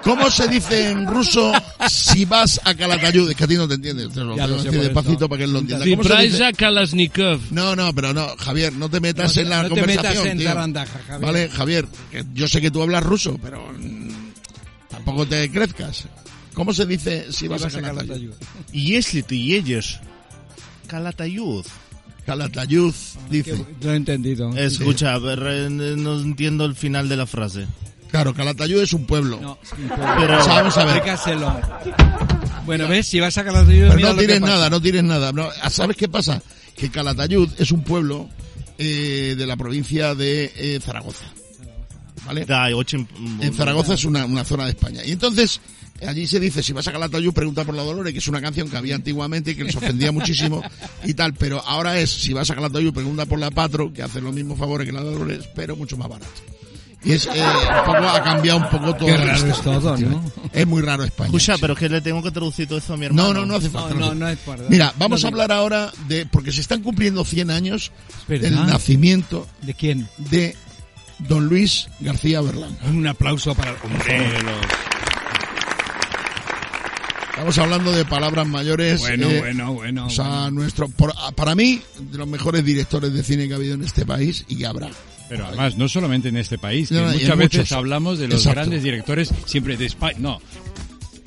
¿cómo 0.03 0.29
se 0.29 0.47
dice 0.47 0.89
en 0.89 1.07
ruso 1.07 1.51
si 1.87 2.25
vas 2.25 2.59
a 2.63 2.73
Calatayud? 2.75 3.29
Es 3.29 3.35
que 3.35 3.43
a 3.43 3.47
ti 3.47 3.55
no 3.55 3.67
te 3.67 3.75
entiendes. 3.75 4.11
Te 4.13 4.21
lo 4.21 4.35
Ya 4.35 4.47
lo 4.47 4.57
sé 4.59 4.65
decir 4.65 4.81
despacito 4.81 5.13
eso. 5.17 5.29
para 5.29 5.37
que 5.39 5.43
él 5.45 5.53
lo 5.53 5.59
entienda. 5.59 5.85
¿Cómo 5.89 6.03
se 6.03 6.15
dice? 6.23 6.29
Vibraja 6.37 6.53
Kalashnikov. 6.53 7.39
No, 7.51 7.75
no, 7.75 7.93
pero 7.93 8.13
no, 8.13 8.35
Javier, 8.37 8.73
no 8.73 8.89
te 8.89 8.99
metas 8.99 9.35
en 9.37 9.49
la 9.49 9.63
no 9.63 9.69
te 9.69 9.69
conversación, 9.81 10.13
metas 10.13 10.25
en 10.31 10.37
tío. 10.39 10.47
zarandaja, 10.47 10.99
Javier. 11.07 11.21
Vale, 11.25 11.49
Javier, 11.49 11.85
que 12.11 12.23
yo 12.33 12.47
sé 12.47 12.61
que 12.61 12.71
tú 12.71 12.81
hablas 12.81 13.03
ruso, 13.03 13.37
pero 13.41 13.61
mm, 13.77 14.09
tampoco 14.89 15.27
te 15.27 15.49
crezcas. 15.51 16.05
¿Cómo 16.54 16.72
se 16.72 16.86
dice 16.86 17.26
si 17.30 17.38
Si 17.40 17.48
vas, 17.48 17.62
vas 17.62 17.74
a 17.74 17.78
a 17.78 17.82
Calatayud? 17.82 18.30
Calatayud. 18.32 18.34
Если 18.72 19.22
ты 19.22 19.36
едешь 19.36 20.00
Calatayud. 20.86 21.64
Calatayud, 22.24 22.94
dice. 23.30 23.64
Lo 23.80 23.92
he 23.92 23.96
entendido. 23.96 24.56
Escucha, 24.56 25.14
a 25.14 25.18
ver, 25.18 25.40
eh, 25.46 25.68
no 25.70 26.18
entiendo 26.20 26.64
el 26.64 26.74
final 26.74 27.08
de 27.08 27.16
la 27.16 27.26
frase. 27.26 27.66
Claro, 28.10 28.34
Calatayud 28.34 28.80
es 28.82 28.92
un 28.92 29.04
pueblo. 29.06 29.38
No, 29.40 29.58
Pero- 30.18 30.40
O 30.40 30.42
sea, 30.44 30.54
vamos 30.54 30.76
a 30.76 30.84
ver. 30.84 30.96
Explícaselo. 30.96 31.60
Bueno, 32.64 32.88
ves, 32.88 33.06
si 33.06 33.20
vas 33.20 33.36
a 33.38 33.44
Calatayud, 33.44 33.82
Pero 33.88 33.94
mira 33.96 34.08
no 34.08 34.14
lo 34.14 34.20
que 34.20 34.26
tires 34.26 34.40
pasa. 34.40 34.52
nada, 34.54 34.70
no 34.70 34.80
tires 34.80 35.04
nada. 35.04 35.32
No, 35.32 35.48
¿Sabes 35.70 35.96
qué 35.96 36.08
pasa? 36.08 36.42
Que 36.76 36.90
Calatayud 36.90 37.48
es 37.58 37.70
un 37.70 37.82
pueblo 37.82 38.28
eh, 38.78 39.34
de 39.38 39.46
la 39.46 39.56
provincia 39.56 40.14
de 40.14 40.52
eh, 40.56 40.80
Zaragoza. 40.82 41.24
¿Vale? 42.26 42.44
Да, 42.44 42.68
и 42.68 42.72
очень... 42.74 43.06
м, 43.16 43.40
En 43.40 43.54
Zaragoza 43.54 43.94
es 43.94 44.04
una, 44.04 44.24
una 44.24 44.42
zona 44.44 44.64
de 44.64 44.70
España. 44.70 45.04
Y 45.04 45.12
entonces, 45.12 45.60
allí 46.07 46.27
se 46.27 46.39
dice, 46.39 46.63
si 46.63 46.73
vas 46.73 46.87
a 46.87 46.91
Calatayud, 46.91 47.33
pregunta 47.33 47.63
por 47.63 47.75
la 47.75 47.83
Dolores, 47.83 48.13
que 48.13 48.19
es 48.19 48.27
una 48.27 48.41
canción 48.41 48.69
que 48.69 48.77
había 48.77 48.95
antiguamente 48.95 49.51
y 49.51 49.55
que 49.55 49.63
les 49.63 49.75
ofendía 49.75 50.11
muchísimo 50.13 50.61
y 51.03 51.13
tal. 51.13 51.33
Pero 51.33 51.61
ahora 51.65 51.99
es, 51.99 52.09
si 52.09 52.33
vas 52.33 52.49
a 52.49 52.55
Calatayud, 52.55 52.93
pregunta 52.93 53.25
por 53.25 53.39
la 53.39 53.51
Patro, 53.51 53.91
que 53.93 54.03
hace 54.03 54.21
los 54.21 54.33
mismos 54.33 54.57
favores 54.59 54.85
que 54.87 54.93
la 54.93 55.01
Dolores, 55.01 55.47
pero 55.55 55.75
mucho 55.75 55.97
más 55.97 56.09
barato. 56.09 56.31
Y 57.03 57.13
es, 57.13 57.25
eh, 57.25 57.29
un 57.33 57.85
poco, 57.85 58.07
ha 58.07 58.21
cambiado 58.23 58.59
un 58.59 58.69
poco 58.69 58.93
todo. 58.95 59.07
Qué 59.07 59.15
el 59.15 59.21
raro 59.27 59.47
es 59.47 59.61
todo, 59.61 59.97
¿no? 59.97 60.31
Es 60.53 60.67
muy 60.67 60.83
raro 60.83 61.03
España. 61.03 61.29
Escucha, 61.29 61.55
pero 61.59 61.75
que 61.75 61.89
le 61.89 61.99
tengo 61.99 62.21
que 62.21 62.29
traducir 62.29 62.67
todo 62.67 62.77
eso 62.77 62.93
a 62.93 62.97
mi 62.97 63.07
hermano. 63.07 63.29
No, 63.33 63.39
no, 63.39 63.45
no 63.47 63.55
hace 63.55 63.71
falta. 63.71 63.95
No, 63.95 63.99
no, 63.99 64.05
hace- 64.05 64.15
no 64.19 64.29
es 64.29 64.37
para- 64.37 64.63
Mira, 64.69 64.93
vamos 64.99 65.21
no 65.23 65.27
a 65.27 65.31
hablar 65.31 65.51
ahora 65.51 65.91
de, 66.07 66.27
porque 66.27 66.51
se 66.51 66.61
están 66.61 66.83
cumpliendo 66.83 67.25
100 67.25 67.49
años 67.49 67.91
¿verdad? 68.27 68.49
del 68.51 68.67
nacimiento 68.67 69.47
¿De 69.63 69.73
quién? 69.73 70.07
de 70.19 70.55
don 71.17 71.47
Luis 71.47 71.87
García 72.01 72.39
Berlanga. 72.41 72.77
Un 72.87 73.07
aplauso 73.07 73.55
para 73.55 73.71
el 73.71 73.77
hombre. 73.83 74.35
Estamos 77.31 77.57
hablando 77.57 77.91
de 77.91 78.05
palabras 78.05 78.45
mayores. 78.47 78.99
Bueno, 79.01 79.29
eh, 79.29 79.39
bueno, 79.39 79.73
bueno. 79.73 80.05
O 80.07 80.09
sea, 80.09 80.25
bueno. 80.25 80.51
nuestro, 80.51 80.89
por- 80.89 81.13
para 81.35 81.55
mí, 81.55 81.81
de 81.99 82.17
los 82.17 82.27
mejores 82.27 82.63
directores 82.63 83.13
de 83.13 83.23
cine 83.23 83.47
que 83.47 83.53
ha 83.53 83.57
habido 83.57 83.73
en 83.75 83.83
este 83.83 84.05
país 84.05 84.45
y 84.47 84.57
que 84.57 84.65
habrá. 84.65 84.89
Pero 85.29 85.47
además, 85.47 85.77
no 85.77 85.87
solamente 85.87 86.27
en 86.29 86.37
este 86.37 86.57
país, 86.57 86.89
que 86.89 86.95
No, 86.95 87.07
muchas 87.07 87.37
veces 87.37 87.59
muchos. 87.59 87.71
hablamos 87.71 88.19
de 88.19 88.27
los 88.27 88.41
Exacto. 88.41 88.59
grandes 88.59 88.83
directores 88.83 89.33
siempre 89.45 89.77
de 89.77 89.85
España, 89.85 90.17
no, 90.19 90.41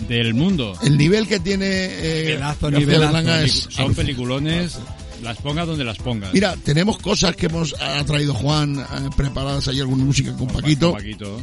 del 0.06 0.34
mundo. 0.34 0.78
El 0.82 0.98
nivel 0.98 1.26
que 1.26 1.40
tiene 1.40 1.66
eh, 1.68 2.36
García 2.38 2.70
nivelazo. 2.70 3.34
Es 3.42 3.66
Son 3.70 3.94
peliculones, 3.94 4.78
las 5.22 5.38
pongas 5.38 5.66
donde 5.66 5.84
las 5.84 5.96
pongas. 5.96 6.34
Mira, 6.34 6.54
tenemos 6.62 6.98
cosas 6.98 7.34
que 7.34 7.46
hemos 7.46 7.74
ha 7.80 8.04
traído 8.04 8.34
Juan 8.34 8.78
eh, 8.78 8.84
preparadas 9.16 9.66
ahí 9.68 9.80
alguna 9.80 10.04
música 10.04 10.34
con 10.36 10.48
Paquito 10.48 10.92
Paquito. 10.92 11.40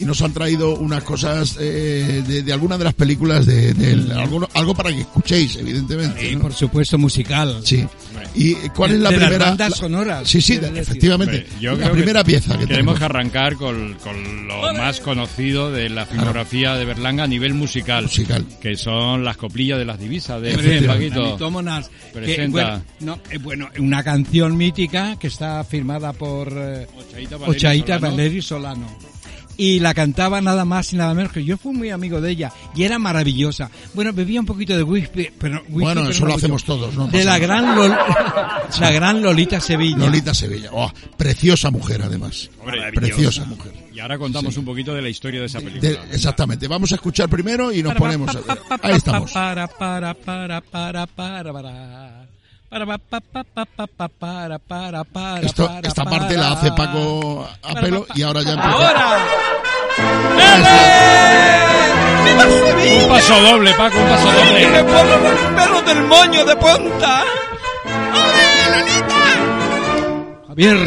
Y 0.00 0.04
nos 0.04 0.20
han 0.22 0.32
traído 0.32 0.74
unas 0.76 1.04
cosas 1.04 1.56
eh, 1.60 2.24
de, 2.26 2.42
de 2.42 2.52
algunas 2.52 2.78
de 2.78 2.84
las 2.84 2.94
películas 2.94 3.46
de, 3.46 3.72
de 3.74 3.92
él. 3.92 4.10
algo, 4.12 4.48
algo 4.54 4.74
para 4.74 4.90
que 4.90 5.00
escuchéis, 5.00 5.56
evidentemente. 5.56 6.20
Sí, 6.30 6.34
¿no? 6.34 6.40
por 6.42 6.52
supuesto, 6.54 6.98
musical. 6.98 7.60
Sí. 7.62 7.86
¿Y 8.34 8.54
cuál 8.74 8.92
es 8.92 9.00
la 9.00 9.10
De 9.10 9.16
las 9.18 9.24
primera? 9.28 9.44
bandas 9.50 9.70
la- 9.70 9.76
sonoras, 9.76 10.28
Sí, 10.28 10.40
sí, 10.40 10.58
efectivamente. 10.74 11.36
Hombre, 11.44 11.60
yo 11.60 11.72
la 11.72 11.76
creo 11.78 11.88
que 11.90 11.94
primera 11.94 12.24
pieza 12.24 12.52
que 12.58 12.66
Tenemos 12.66 12.68
tenemos. 12.68 12.98
que 12.98 13.04
arrancar 13.04 13.56
con, 13.56 13.94
con 13.94 14.48
lo 14.48 14.72
más 14.74 15.00
conocido 15.00 15.70
de 15.70 15.88
la 15.90 16.06
filmografía 16.06 16.74
de 16.74 16.84
Berlanga 16.84 17.24
a 17.24 17.26
nivel 17.26 17.54
musical, 17.54 18.04
Musical. 18.04 18.44
que 18.60 18.76
son 18.76 19.24
las 19.24 19.36
coplillas 19.36 19.78
de 19.78 19.84
las 19.84 19.98
divisas 19.98 20.40
de. 20.40 20.86
Paquito. 20.86 21.32
Mitómonas, 21.32 21.88
que, 21.88 22.12
Presenta. 22.20 22.50
bueno, 22.50 22.82
no, 23.00 23.18
eh, 23.30 23.38
bueno, 23.38 23.68
una 23.78 24.02
canción 24.02 24.56
mítica 24.56 25.16
que 25.18 25.26
está 25.26 25.62
firmada 25.64 26.12
por 26.12 26.48
eh, 26.52 26.86
Ochaíta 26.96 27.36
Valerio 27.36 28.40
Ochaíta 28.40 28.40
Solano. 28.42 28.98
Y 29.62 29.78
la 29.78 29.92
cantaba 29.92 30.40
nada 30.40 30.64
más 30.64 30.90
y 30.94 30.96
nada 30.96 31.12
menos 31.12 31.32
que 31.32 31.44
yo 31.44 31.58
fui 31.58 31.74
muy 31.74 31.90
amigo 31.90 32.20
de 32.22 32.30
ella 32.30 32.50
y 32.74 32.84
era 32.84 32.98
maravillosa. 32.98 33.70
Bueno, 33.92 34.10
bebía 34.14 34.40
un 34.40 34.46
poquito 34.46 34.74
de 34.74 34.82
whisky, 34.82 35.28
pero 35.38 35.56
whisky, 35.68 35.72
Bueno, 35.72 36.00
pero 36.00 36.10
eso 36.12 36.20
no 36.20 36.26
lo 36.28 36.32
mucho. 36.32 36.44
hacemos 36.46 36.64
todos, 36.64 36.94
¿no? 36.94 37.08
De 37.08 37.24
la 37.24 37.38
gran 37.38 37.76
Lol- 37.76 37.94
la 38.80 38.90
gran 38.90 39.20
Lolita 39.22 39.60
Sevilla. 39.60 39.98
Lolita 39.98 40.32
Sevilla. 40.32 40.70
Oh, 40.72 40.90
preciosa 41.18 41.70
mujer, 41.70 42.00
además. 42.02 42.48
Hombre, 42.60 42.90
Preciosa 42.94 43.44
mujer. 43.44 43.72
Y 43.92 44.00
ahora 44.00 44.16
contamos 44.16 44.56
un 44.56 44.64
poquito 44.64 44.94
de 44.94 45.02
la 45.02 45.10
historia 45.10 45.40
de 45.40 45.46
esa 45.46 45.58
De- 45.58 45.64
película. 45.66 46.06
exactamente. 46.10 46.66
Vamos 46.66 46.92
a 46.92 46.94
escuchar 46.94 47.28
primero 47.28 47.70
y 47.70 47.82
nos 47.82 47.94
ponemos. 47.96 48.34
a 48.34 48.40
ver. 48.40 48.58
Ahí 48.82 48.94
estamos. 48.96 49.30
Para, 49.32 49.66
para, 49.68 50.14
para, 50.14 50.60
para, 50.62 51.06
para, 51.06 52.19
Esto, 55.42 55.66
para, 55.66 55.80
esta 55.80 56.04
para. 56.04 56.18
parte 56.18 56.36
la 56.36 56.52
hace 56.52 56.70
Paco 56.70 57.48
a 57.64 57.74
pelo 57.74 58.06
y 58.14 58.22
ahora 58.22 58.42
ya 58.42 58.52
empieza. 58.52 58.72
¡Ahora! 58.72 59.18
Un 63.02 63.08
paso 63.08 63.40
doble, 63.40 63.74
Paco, 63.74 63.98
un 63.98 64.08
paso 64.08 64.32
doble. 64.32 64.70
¡Le 64.70 64.84
pongo 64.84 65.16
los 65.16 65.62
pelos 65.62 65.86
del 65.86 66.02
moño 66.04 66.44
de 66.44 66.56
punta! 66.56 67.24
Javier. 70.46 70.78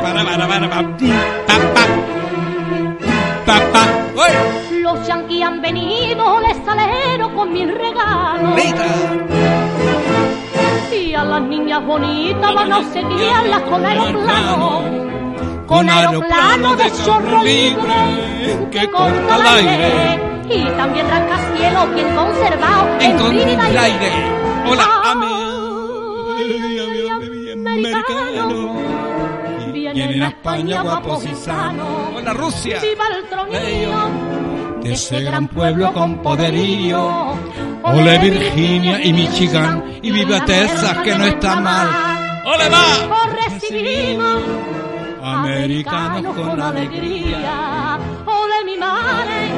Para, 0.00 0.24
para, 0.24 0.48
para, 0.48 0.68
Han 5.42 5.60
venido, 5.60 6.40
les 6.40 6.56
salero 6.64 7.34
con 7.34 7.52
mis 7.52 7.66
regalos. 7.66 8.60
Y 10.92 11.14
a 11.14 11.24
las 11.24 11.42
niñas 11.42 11.84
bonitas 11.84 12.54
van 12.54 12.72
a 12.72 12.78
obsequiarlas 12.78 13.62
con 13.62 13.84
aeroplano. 13.84 14.82
Con 15.66 15.90
aeroplano 15.90 16.76
de 16.76 16.92
chorro 17.04 17.42
libre 17.42 18.68
que 18.70 18.90
corta 18.90 19.36
el 19.36 19.46
aire. 19.68 20.20
Y 20.50 20.64
también 20.76 21.08
rascacielos 21.08 21.94
bien 21.94 22.14
conservados 22.14 23.02
En 23.02 23.36
y- 23.36 23.76
aire. 23.76 24.12
Hola, 24.70 24.88
americano. 27.54 28.76
Vienen 29.72 30.22
a 30.22 30.28
España 30.28 30.82
guapos 30.82 31.24
y 31.26 31.34
sanos. 31.34 31.86
Hola, 32.16 32.32
Rusia. 32.34 32.78
Viva 32.80 33.04
el 33.16 33.24
tronío 33.28 34.41
de 34.82 34.92
ese 34.92 35.20
gran 35.22 35.48
pueblo 35.48 35.92
con 35.92 36.22
poderío. 36.22 37.34
Ole 37.84 38.18
Virginia 38.18 39.02
y 39.02 39.12
Michigan 39.12 39.98
y 40.02 40.10
viva 40.10 40.44
Texas 40.44 40.98
que 40.98 41.14
no 41.14 41.26
está 41.26 41.56
mal. 41.60 42.42
¡Ole 42.44 42.68
va! 42.68 43.24
Os 43.24 43.50
recibimos 43.50 44.42
Americanos 45.22 46.36
con 46.36 46.60
alegría. 46.60 47.98
Ole 48.26 48.64
mi 48.64 48.76
madre. 48.76 49.50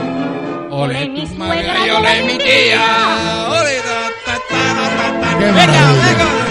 Ole 0.71 1.09
mi 1.09 1.27
suegra 1.27 1.87
y 1.87 1.91
ole 1.91 2.23
mi 2.25 2.39
tía. 2.39 3.47
Ole 3.49 3.77
da, 3.77 4.11
ta, 4.27 4.35
ta, 4.49 4.75
ta, 4.75 4.87
ta, 4.97 5.21
ta. 5.21 5.39
¡Qué 5.39 5.45
Venga, 5.45 5.93
venga. 5.93 6.44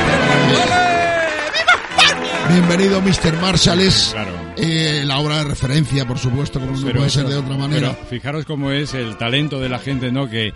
Bienvenido, 2.53 3.01
Mr. 3.01 3.41
Marshall. 3.41 3.79
Es 3.79 4.09
Claro. 4.13 4.31
eh, 4.57 5.03
la 5.05 5.17
obra 5.17 5.37
de 5.39 5.43
referencia, 5.45 6.05
por 6.05 6.19
supuesto, 6.19 6.59
como 6.59 6.73
no 6.73 6.81
Pero 6.81 6.95
puede 6.97 7.07
eso- 7.07 7.21
ser 7.21 7.29
de 7.29 7.35
otra 7.37 7.57
manera. 7.57 7.93
Pero 7.93 8.05
fijaros 8.09 8.45
cómo 8.45 8.71
es 8.71 8.93
el 8.93 9.17
talento 9.17 9.59
de 9.59 9.69
la 9.69 9.79
gente, 9.79 10.11
¿no? 10.11 10.29
Que, 10.29 10.47
eh, 10.49 10.53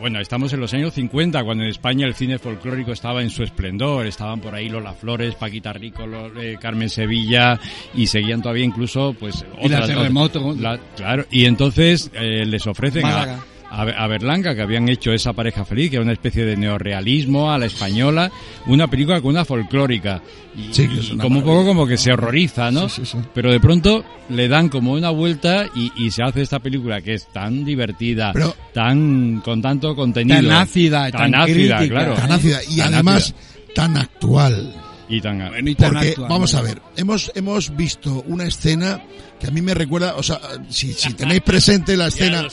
bueno, 0.00 0.18
estamos 0.20 0.52
en 0.52 0.60
los 0.60 0.74
años 0.74 0.92
50, 0.94 1.44
cuando 1.44 1.62
en 1.62 1.70
España 1.70 2.06
el 2.06 2.14
cine 2.14 2.38
folclórico 2.40 2.90
estaba 2.92 3.22
en 3.22 3.30
su 3.30 3.44
esplendor. 3.44 4.06
Estaban 4.08 4.40
por 4.40 4.54
ahí 4.56 4.68
Lola 4.68 4.92
Flores, 4.92 5.36
Paquita 5.36 5.72
Rico, 5.72 6.02
eh, 6.36 6.56
Carmen 6.60 6.90
Sevilla, 6.90 7.60
y 7.94 8.08
seguían 8.08 8.42
todavía 8.42 8.64
incluso, 8.64 9.14
pues, 9.18 9.44
Y 9.62 9.68
la 9.68 9.76
otras- 9.78 9.86
Terremoto. 9.86 10.56
la- 10.58 10.78
claro, 10.96 11.26
y 11.30 11.44
entonces 11.44 12.10
eh, 12.12 12.44
les 12.44 12.66
ofrecen 12.66 13.02
Málaga. 13.02 13.34
a, 13.36 13.44
a 13.70 14.06
Berlanga, 14.08 14.54
que 14.54 14.62
habían 14.62 14.88
hecho 14.88 15.12
esa 15.12 15.32
pareja 15.32 15.64
feliz, 15.64 15.90
que 15.90 15.96
era 15.96 16.02
una 16.04 16.12
especie 16.12 16.44
de 16.44 16.56
neorrealismo 16.56 17.52
a 17.52 17.58
la 17.58 17.66
española, 17.66 18.30
una 18.66 18.88
película 18.88 19.20
con 19.20 19.30
una 19.30 19.44
folclórica. 19.44 20.20
Y, 20.56 20.74
Sí, 20.74 20.88
que 20.88 20.98
es 21.00 21.10
una 21.12 21.22
como 21.22 21.38
un 21.38 21.44
poco 21.44 21.64
como 21.64 21.86
que 21.86 21.96
se 21.96 22.12
horroriza, 22.12 22.70
¿no? 22.72 22.88
Sí, 22.88 23.04
sí. 23.04 23.18
Pero 23.32 23.52
de 23.52 23.60
pronto 23.60 24.04
le 24.28 24.48
dan 24.48 24.68
como 24.68 24.92
una 24.92 25.10
vuelta 25.10 25.66
y, 25.74 25.92
y 25.96 26.10
se 26.10 26.22
hace 26.24 26.42
esta 26.42 26.58
película 26.58 27.00
que 27.00 27.14
es 27.14 27.26
tan 27.32 27.64
divertida, 27.64 28.32
Pero- 28.32 28.54
tan 28.74 29.40
con 29.44 29.62
tanto 29.62 29.94
contenido, 29.94 30.36
Tan 30.48 30.52
ácida 30.52 31.10
tan 31.10 31.34
ácida, 31.34 31.78
crítica. 31.78 31.94
claro, 32.00 32.14
Tan 32.14 32.32
ácida 32.32 32.58
y 32.68 32.76
Tan 32.78 32.94
además 32.94 33.34
tan 33.74 33.96
actual. 33.96 34.74
Y 35.10 35.20
tan 35.20 35.38
Bueno, 35.38 35.70
y 35.70 35.74
tan 35.74 35.92
Porque, 35.92 36.08
actual, 36.10 36.28
vamos 36.28 36.52
¿no? 36.52 36.58
a 36.58 36.62
ver, 36.62 36.82
hemos, 36.96 37.32
hemos 37.34 37.76
visto 37.76 38.24
una 38.28 38.44
escena 38.44 39.02
que 39.40 39.46
a 39.46 39.50
mí 39.50 39.62
me 39.62 39.72
recuerda, 39.72 40.16
o 40.16 40.22
sea, 40.22 40.38
si, 40.68 40.92
si 40.92 41.14
tenéis 41.14 41.40
presente 41.40 41.96
la 41.96 42.08
escena, 42.08 42.46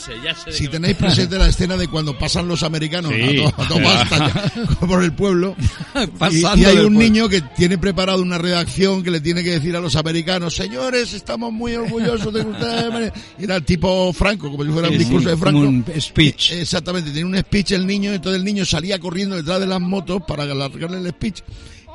si 0.50 0.68
tenéis 0.70 0.96
presente 0.96 1.38
la 1.38 1.48
escena 1.50 1.76
de 1.76 1.88
cuando 1.90 2.18
pasan 2.18 2.48
los 2.48 2.64
americanos 2.64 3.12
Sí. 3.14 3.44
a, 3.46 3.52
to- 3.68 3.82
pasta 3.84 4.52
ya, 4.56 4.88
por 4.88 5.04
el 5.04 5.12
pueblo, 5.14 5.56
y, 6.32 6.44
hay 6.46 6.46
un 6.46 6.62
pueblo. 6.64 6.90
niño 6.92 7.30
que 7.30 7.42
tiene 7.42 7.78
preparado 7.78 8.22
una 8.22 8.38
redacción 8.38 9.04
que 9.04 9.12
le 9.12 9.20
tiene 9.20 9.44
que 9.44 9.52
decir 9.52 9.76
a 9.76 9.80
los 9.82 9.96
americanos, 9.98 10.56
señores, 10.56 11.14
estamos 11.14 11.52
muy 11.52 11.74
orgullosos 11.74 12.34
de 12.34 12.42
ustedes. 12.42 13.12
Y 13.38 13.44
era 13.44 13.58
el 13.58 13.64
tipo 13.66 14.12
Franco, 14.14 14.50
como 14.50 14.64
si 14.64 14.72
fuera 14.72 14.90
un 14.90 14.98
discurso 14.98 15.28
sí, 15.30 15.36
de 15.36 15.38
Franco. 15.38 15.60
un 15.60 15.86
speech. 16.00 16.52
Eh, 16.52 16.62
Exactamente, 16.62 17.10
tenía 17.12 17.26
un 17.26 17.38
speech 17.38 17.72
el 17.72 17.86
niño, 17.86 18.14
entonces 18.14 18.40
el 18.40 18.46
niño 18.46 18.64
salía 18.66 18.98
corriendo 18.98 19.36
detrás 19.36 19.60
de 19.60 19.68
las 19.68 19.82
motos 19.82 20.22
para 20.28 20.44
alargarle 20.44 20.98
el 21.00 21.10
speech. 21.10 21.42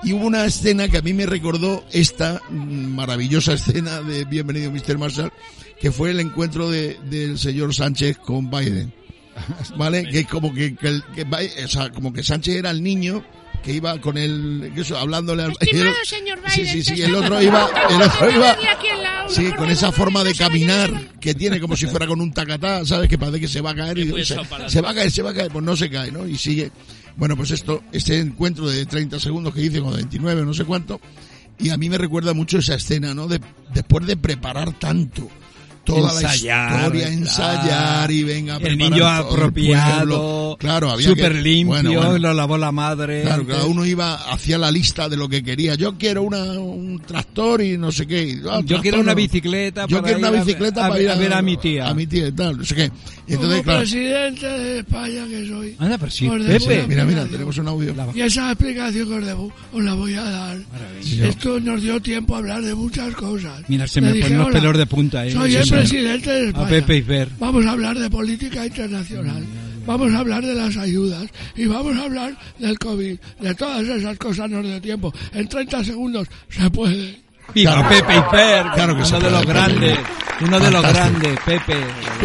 Y 0.05 0.13
hubo 0.13 0.27
una 0.27 0.45
escena 0.45 0.89
que 0.89 0.99
a 0.99 1.03
mí 1.03 1.13
me 1.13 1.27
recordó 1.27 1.85
esta 1.93 2.41
maravillosa 2.51 3.53
escena 3.55 4.01
de 4.03 4.25
Bienvenido 4.25 4.71
Mr. 4.73 4.99
Marshall, 4.99 5.33
que 5.81 5.93
fue 5.93 6.11
el 6.11 6.21
encuentro 6.21 6.71
de, 6.71 6.99
del 7.09 7.39
señor 7.39 7.73
Sánchez 7.75 8.19
con 8.19 8.51
Biden. 8.51 8.93
¿Vale? 9.77 10.05
Que 10.11 10.25
como 10.25 10.53
que, 10.53 10.75
que 10.75 10.89
el- 10.89 11.05
que 11.15 11.25
Bi- 11.25 11.65
o 11.65 11.69
sea, 11.69 11.91
como 11.91 12.13
que 12.13 12.23
Sánchez 12.23 12.57
era 12.57 12.71
el 12.71 12.83
niño 12.83 13.25
que 13.63 13.73
iba 13.73 13.97
con 14.01 14.19
el, 14.19 14.73
eso, 14.77 14.99
hablándole 14.99 15.45
al... 15.45 15.53
Estimado 15.61 15.95
señor 16.05 16.41
Sí, 16.49 16.63
Biden, 16.63 16.73
sí, 16.75 16.83
sí, 16.83 16.95
te 16.97 17.05
el 17.05 17.15
otro 17.15 17.41
iba, 17.41 17.71
el 17.91 18.03
otro 18.03 18.31
iba, 18.31 18.57
sí, 19.29 19.53
con 19.53 19.71
esa 19.71 19.93
forma 19.93 20.25
de 20.25 20.35
caminar 20.35 20.91
que 21.21 21.33
tiene 21.35 21.61
como 21.61 21.77
si 21.77 21.87
fuera 21.87 22.09
con 22.09 22.21
un 22.21 22.33
tacatá, 22.33 22.85
¿sabes? 22.85 23.09
Que 23.09 23.19
parece 23.19 23.39
que 23.39 23.47
se 23.47 23.61
va 23.61 23.71
a 23.71 23.75
caer 23.77 23.99
y 23.99 24.25
se 24.25 24.35
va 24.81 24.91
a 24.91 24.95
caer, 24.95 25.11
se 25.13 25.23
va 25.23 25.31
a 25.31 25.35
caer, 25.35 25.53
pues 25.53 25.65
no 25.65 25.77
se 25.77 25.89
cae, 25.89 26.11
¿no? 26.11 26.27
Y 26.27 26.37
sigue. 26.37 26.73
Bueno, 27.17 27.37
pues 27.37 27.51
esto, 27.51 27.83
este 27.93 28.19
encuentro 28.19 28.69
de 28.69 28.87
30 28.87 29.21
segundos 29.21 29.55
que 29.55 29.63
hice, 29.63 29.81
o 29.81 29.91
de 29.91 29.97
29, 29.99 30.45
no 30.45 30.55
sé 30.55 30.65
cuánto, 30.65 31.01
y 31.59 31.71
a 31.71 31.77
mí 31.77 31.89
me 31.89 31.99
recuerda 31.99 32.35
mucho 32.35 32.59
esa 32.59 32.75
escena, 32.75 33.15
¿no? 33.15 33.29
De, 33.29 33.41
después 33.75 34.07
de 34.07 34.17
preparar 34.17 34.79
tanto, 34.79 35.29
toda 35.85 36.13
Ensayar, 36.13 36.71
la 36.71 36.77
historia, 36.77 37.03
claro. 37.07 37.13
ensayar 37.19 38.11
y 38.11 38.23
venga 38.25 38.55
a 38.55 38.59
El 38.59 38.79
niño 38.79 38.97
el 38.97 39.03
apropiado, 39.03 39.97
pueblo. 39.99 40.57
Claro, 40.61 40.91
había 40.91 41.09
súper 41.09 41.33
que- 41.33 41.41
limpio, 41.43 41.67
bueno, 41.83 41.93
bueno. 41.95 42.19
lo 42.19 42.35
lavó 42.35 42.59
la 42.59 42.71
madre. 42.73 43.23
Claro, 43.23 43.47
cada 43.47 43.65
uno 43.67 43.85
iba 43.85 44.15
hacia 44.33 44.59
la 44.59 44.71
lista 44.71 45.09
de 45.09 45.17
lo 45.17 45.29
que 45.29 45.43
quería. 45.43 45.75
Yo 45.75 45.97
quiero 45.99 46.23
una, 46.23 46.43
un 46.53 47.01
tractor 47.05 47.63
y 47.63 47.77
no 47.79 47.91
sé 47.91 48.07
qué. 48.07 48.39
Ah, 48.45 48.61
Yo 48.61 48.67
tractor 48.67 48.81
quiero 48.83 49.01
una 49.01 49.15
bicicleta 49.15 49.87
Yo 49.89 49.97
para 49.97 50.03
quiero 50.05 50.19
una 50.19 50.29
ir 50.29 50.35
a 50.35 50.37
ver- 50.39 50.45
bicicleta 50.47 50.87
a 50.87 50.89
para 50.89 51.03
ir 51.03 51.11
a 51.11 51.15
ver 51.17 51.33
a 51.33 51.43
mi 51.43 51.57
tía. 51.57 51.89
A 51.89 51.95
mi 51.95 52.07
tía 52.07 52.29
y 52.29 52.33
tal, 52.33 52.59
no 52.59 52.65
sé 52.65 52.75
qué. 52.75 52.91
Y 53.27 53.35
entonces, 53.35 53.39
Como 53.59 53.63
claro. 53.63 53.79
presidente 53.81 54.47
de 54.47 54.79
España 54.81 55.27
que 55.29 55.47
soy. 55.49 55.77
Anda, 55.79 55.99
pero 55.99 56.11
sí, 56.11 56.29
Pepe. 56.29 56.85
Mira, 56.89 57.05
mira, 57.05 57.25
tenemos 57.27 57.57
un 57.59 57.69
audio. 57.69 57.95
Y 58.15 58.21
esa 58.21 58.51
explicación 58.53 59.09
que 59.09 59.15
os 59.15 59.27
debo, 59.27 59.53
os 59.73 59.83
la 59.83 59.95
voy 59.95 60.15
a 60.15 60.23
dar. 60.23 60.59
Esto 61.23 61.59
nos 61.61 61.81
dio 61.83 62.01
tiempo 62.01 62.35
a 62.35 62.39
hablar 62.39 62.63
de 62.63 62.75
muchas 62.75 63.15
cosas. 63.15 63.63
Mira, 63.69 63.87
se 63.87 64.01
Le 64.01 64.07
me 64.09 64.13
dije, 64.15 64.25
ponen 64.25 64.39
los 64.39 64.47
"Hola, 64.49 64.59
pelos 64.61 64.79
de 64.79 64.87
punta. 64.87 65.27
Eh. 65.27 65.33
Soy 65.33 65.55
el. 65.57 65.72
Presidente 65.77 66.31
de 66.31 66.51
A. 66.63 66.67
Pepe 66.67 66.97
y 66.99 67.03
Fer. 67.03 67.29
Vamos 67.39 67.67
a 67.67 67.71
hablar 67.73 67.99
de 67.99 68.11
política 68.11 68.67
internacional. 68.67 69.45
Vamos 69.87 70.13
a 70.15 70.19
hablar 70.19 70.45
de 70.45 70.55
las 70.55 70.77
ayudas. 70.77 71.27
Y 71.57 71.67
vamos 71.67 71.97
a 71.97 72.03
hablar 72.05 72.37
del 72.59 72.79
COVID. 72.79 73.19
De 73.41 73.55
todas 73.55 73.83
esas 73.89 74.17
cosas 74.19 74.49
nos 74.51 74.65
dio 74.65 74.81
tiempo. 74.81 75.13
En 75.33 75.49
30 75.49 75.85
segundos 75.85 76.29
se 76.49 76.71
puede. 76.71 77.21
Viva 77.55 77.73
Claro. 77.75 77.89
Pepe 77.89 78.13
y 78.15 78.31
Fer, 78.31 78.67
Claro 78.75 78.97
que 78.97 79.03
uno 79.03 79.21
de 79.21 79.31
los 79.31 79.41
Pepe. 79.41 79.53
grandes, 79.53 79.99
uno 80.43 80.61
de 80.61 80.71
los 80.71 80.83
grandes, 80.83 81.39
Pepe. 81.45 81.77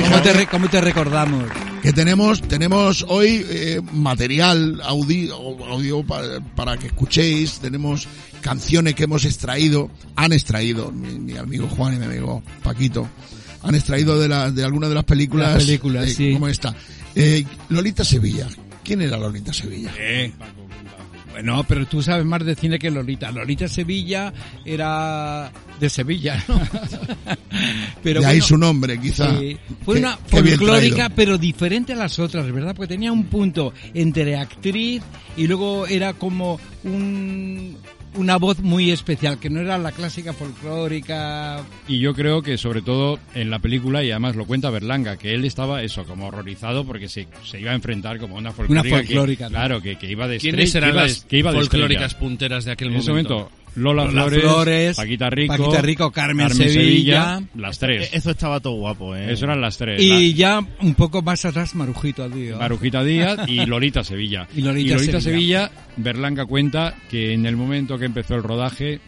¿Cómo 0.03 0.21
te, 0.21 0.33
re- 0.33 0.47
cómo 0.47 0.69
te 0.69 0.79
recordamos? 0.81 1.43
Que 1.81 1.91
tenemos, 1.91 2.41
tenemos 2.43 3.03
hoy 3.07 3.43
eh, 3.49 3.81
material 3.93 4.79
audio, 4.83 5.35
audio 5.67 6.03
para, 6.03 6.39
para 6.55 6.77
que 6.77 6.87
escuchéis. 6.87 7.59
Tenemos 7.59 8.07
canciones 8.41 8.93
que 8.93 9.05
hemos 9.05 9.25
extraído, 9.25 9.89
han 10.15 10.31
extraído, 10.33 10.91
mi, 10.91 11.17
mi 11.19 11.35
amigo 11.37 11.67
Juan 11.67 11.95
y 11.95 11.97
mi 11.97 12.05
amigo 12.05 12.43
Paquito, 12.63 13.09
han 13.63 13.75
extraído 13.75 14.19
de, 14.19 14.27
la, 14.27 14.51
de 14.51 14.63
algunas 14.63 14.89
de 14.89 14.95
las 14.95 15.03
películas. 15.05 15.53
Las 15.55 15.63
películas, 15.65 16.05
eh, 16.07 16.13
sí. 16.13 16.33
Como 16.33 16.47
esta. 16.47 16.75
Eh, 17.15 17.45
Lolita 17.69 18.03
Sevilla. 18.03 18.47
¿Quién 18.83 19.01
era 19.01 19.17
Lolita 19.17 19.51
Sevilla? 19.53 19.91
Eh, 19.99 20.31
Bueno, 21.31 21.63
pero 21.67 21.85
tú 21.85 22.01
sabes 22.01 22.25
más 22.25 22.43
de 22.45 22.55
cine 22.55 22.79
que 22.79 22.89
Lolita. 22.89 23.31
Lolita 23.31 23.67
Sevilla 23.67 24.33
era 24.65 25.51
de 25.79 25.89
Sevilla, 25.89 26.43
¿no? 26.47 26.59
pero 28.03 28.21
de 28.21 28.25
ahí 28.25 28.35
bueno, 28.37 28.45
su 28.47 28.57
nombre, 28.57 28.99
quizá. 28.99 29.37
Sí, 29.39 29.57
fue 29.85 29.95
Qué- 29.95 29.99
una 30.01 30.17
folclórica, 30.17 31.09
pero 31.09 31.37
diferente 31.37 31.93
a 31.93 31.95
las 31.95 32.17
otras, 32.19 32.51
¿verdad? 32.51 32.75
Porque 32.75 32.93
tenía 32.95 33.11
un 33.11 33.25
punto 33.25 33.73
entre 33.93 34.35
actriz 34.37 35.03
y 35.35 35.45
luego 35.47 35.85
era 35.85 36.13
como 36.13 36.59
un, 36.83 37.77
una 38.17 38.37
voz 38.37 38.59
muy 38.59 38.91
especial, 38.91 39.39
que 39.39 39.49
no 39.49 39.59
era 39.61 39.77
la 39.77 39.91
clásica 39.91 40.33
folclórica. 40.33 41.63
Y 41.87 41.99
yo 41.99 42.13
creo 42.13 42.41
que 42.41 42.57
sobre 42.57 42.81
todo 42.81 43.19
en 43.35 43.49
la 43.49 43.59
película, 43.59 44.03
y 44.03 44.11
además 44.11 44.35
lo 44.35 44.45
cuenta 44.45 44.69
Berlanga, 44.69 45.17
que 45.17 45.33
él 45.33 45.45
estaba 45.45 45.81
eso, 45.83 46.03
como 46.05 46.27
horrorizado 46.27 46.85
porque 46.85 47.07
se, 47.09 47.27
se 47.45 47.59
iba 47.59 47.71
a 47.71 47.75
enfrentar 47.75 48.19
como 48.19 48.35
una 48.35 48.51
folclórica. 48.51 48.95
Una 48.95 49.03
folclórica, 49.05 49.45
que- 49.47 49.53
¿no? 49.53 49.57
claro, 49.59 49.81
que, 49.81 49.97
que 49.97 50.11
iba 50.11 50.27
de 50.27 50.37
¿Quiénes 50.39 50.73
eran 50.75 50.89
que 50.89 50.93
iba 50.95 51.01
de- 51.03 51.07
las 51.09 51.23
que 51.25 51.37
iba 51.37 51.51
de 51.51 51.57
folclóricas 51.59 52.03
estrella. 52.05 52.19
punteras 52.19 52.65
de 52.65 52.71
aquel 52.71 52.87
En 52.89 52.95
ese 52.97 53.09
momento? 53.11 53.49
Lola, 53.77 54.05
Lola 54.05 54.23
Flores, 54.23 54.41
Flores, 54.41 54.97
Paquita 54.97 55.29
Rico, 55.29 55.55
Paquita 55.55 55.81
Rico, 55.81 56.11
Carmen 56.11 56.49
Sevilla. 56.49 57.41
las 57.55 57.77
tres. 57.77 58.09
Eso 58.11 58.31
estaba 58.31 58.59
todo 58.59 58.73
guapo, 58.73 59.15
¿eh? 59.15 59.31
Eso 59.31 59.45
eran 59.45 59.61
las 59.61 59.77
tres. 59.77 60.01
Y 60.01 60.33
ya 60.33 60.65
un 60.81 60.95
poco 60.95 61.21
más 61.21 61.45
atrás, 61.45 61.75
Marujito 61.75 62.27
Díaz. 62.27 62.57
Marujita 62.57 63.03
Díaz 63.03 63.39
y 63.47 63.65
Lolita 63.67 64.03
Sevilla. 64.03 64.47
Y 64.55 64.61
Lolita 64.61 64.97
Sevilla. 64.97 65.21
Sevilla. 65.21 65.71
Berlanga 65.95 66.45
cuenta 66.45 66.95
que 67.09 67.33
en 67.33 67.45
el 67.45 67.55
momento 67.55 67.99
que 67.99 68.05
empezó 68.05 68.33
el 68.33 68.41
rodaje, 68.43 68.99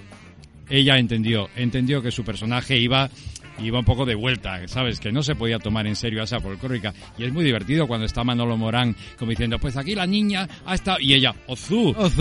ella 0.69 0.97
entendió, 0.99 1.49
entendió 1.55 2.03
que 2.03 2.11
su 2.11 2.23
personaje 2.23 2.77
iba 2.77 3.09
iba 3.61 3.79
un 3.79 3.85
poco 3.85 4.05
de 4.05 4.15
vuelta, 4.15 4.67
¿sabes? 4.67 4.99
Que 4.99 5.11
no 5.11 5.23
se 5.23 5.35
podía 5.35 5.59
tomar 5.59 5.87
en 5.87 5.95
serio 5.95 6.21
a 6.21 6.23
esa 6.23 6.39
folclórica. 6.39 6.93
Y 7.17 7.23
es 7.23 7.33
muy 7.33 7.43
divertido 7.43 7.87
cuando 7.87 8.05
está 8.05 8.23
Manolo 8.23 8.57
Morán 8.57 8.95
como 9.17 9.31
diciendo, 9.31 9.59
pues 9.59 9.77
aquí 9.77 9.95
la 9.95 10.05
niña 10.05 10.47
ha 10.65 10.75
estado... 10.75 10.97
Y 10.99 11.13
ella, 11.13 11.35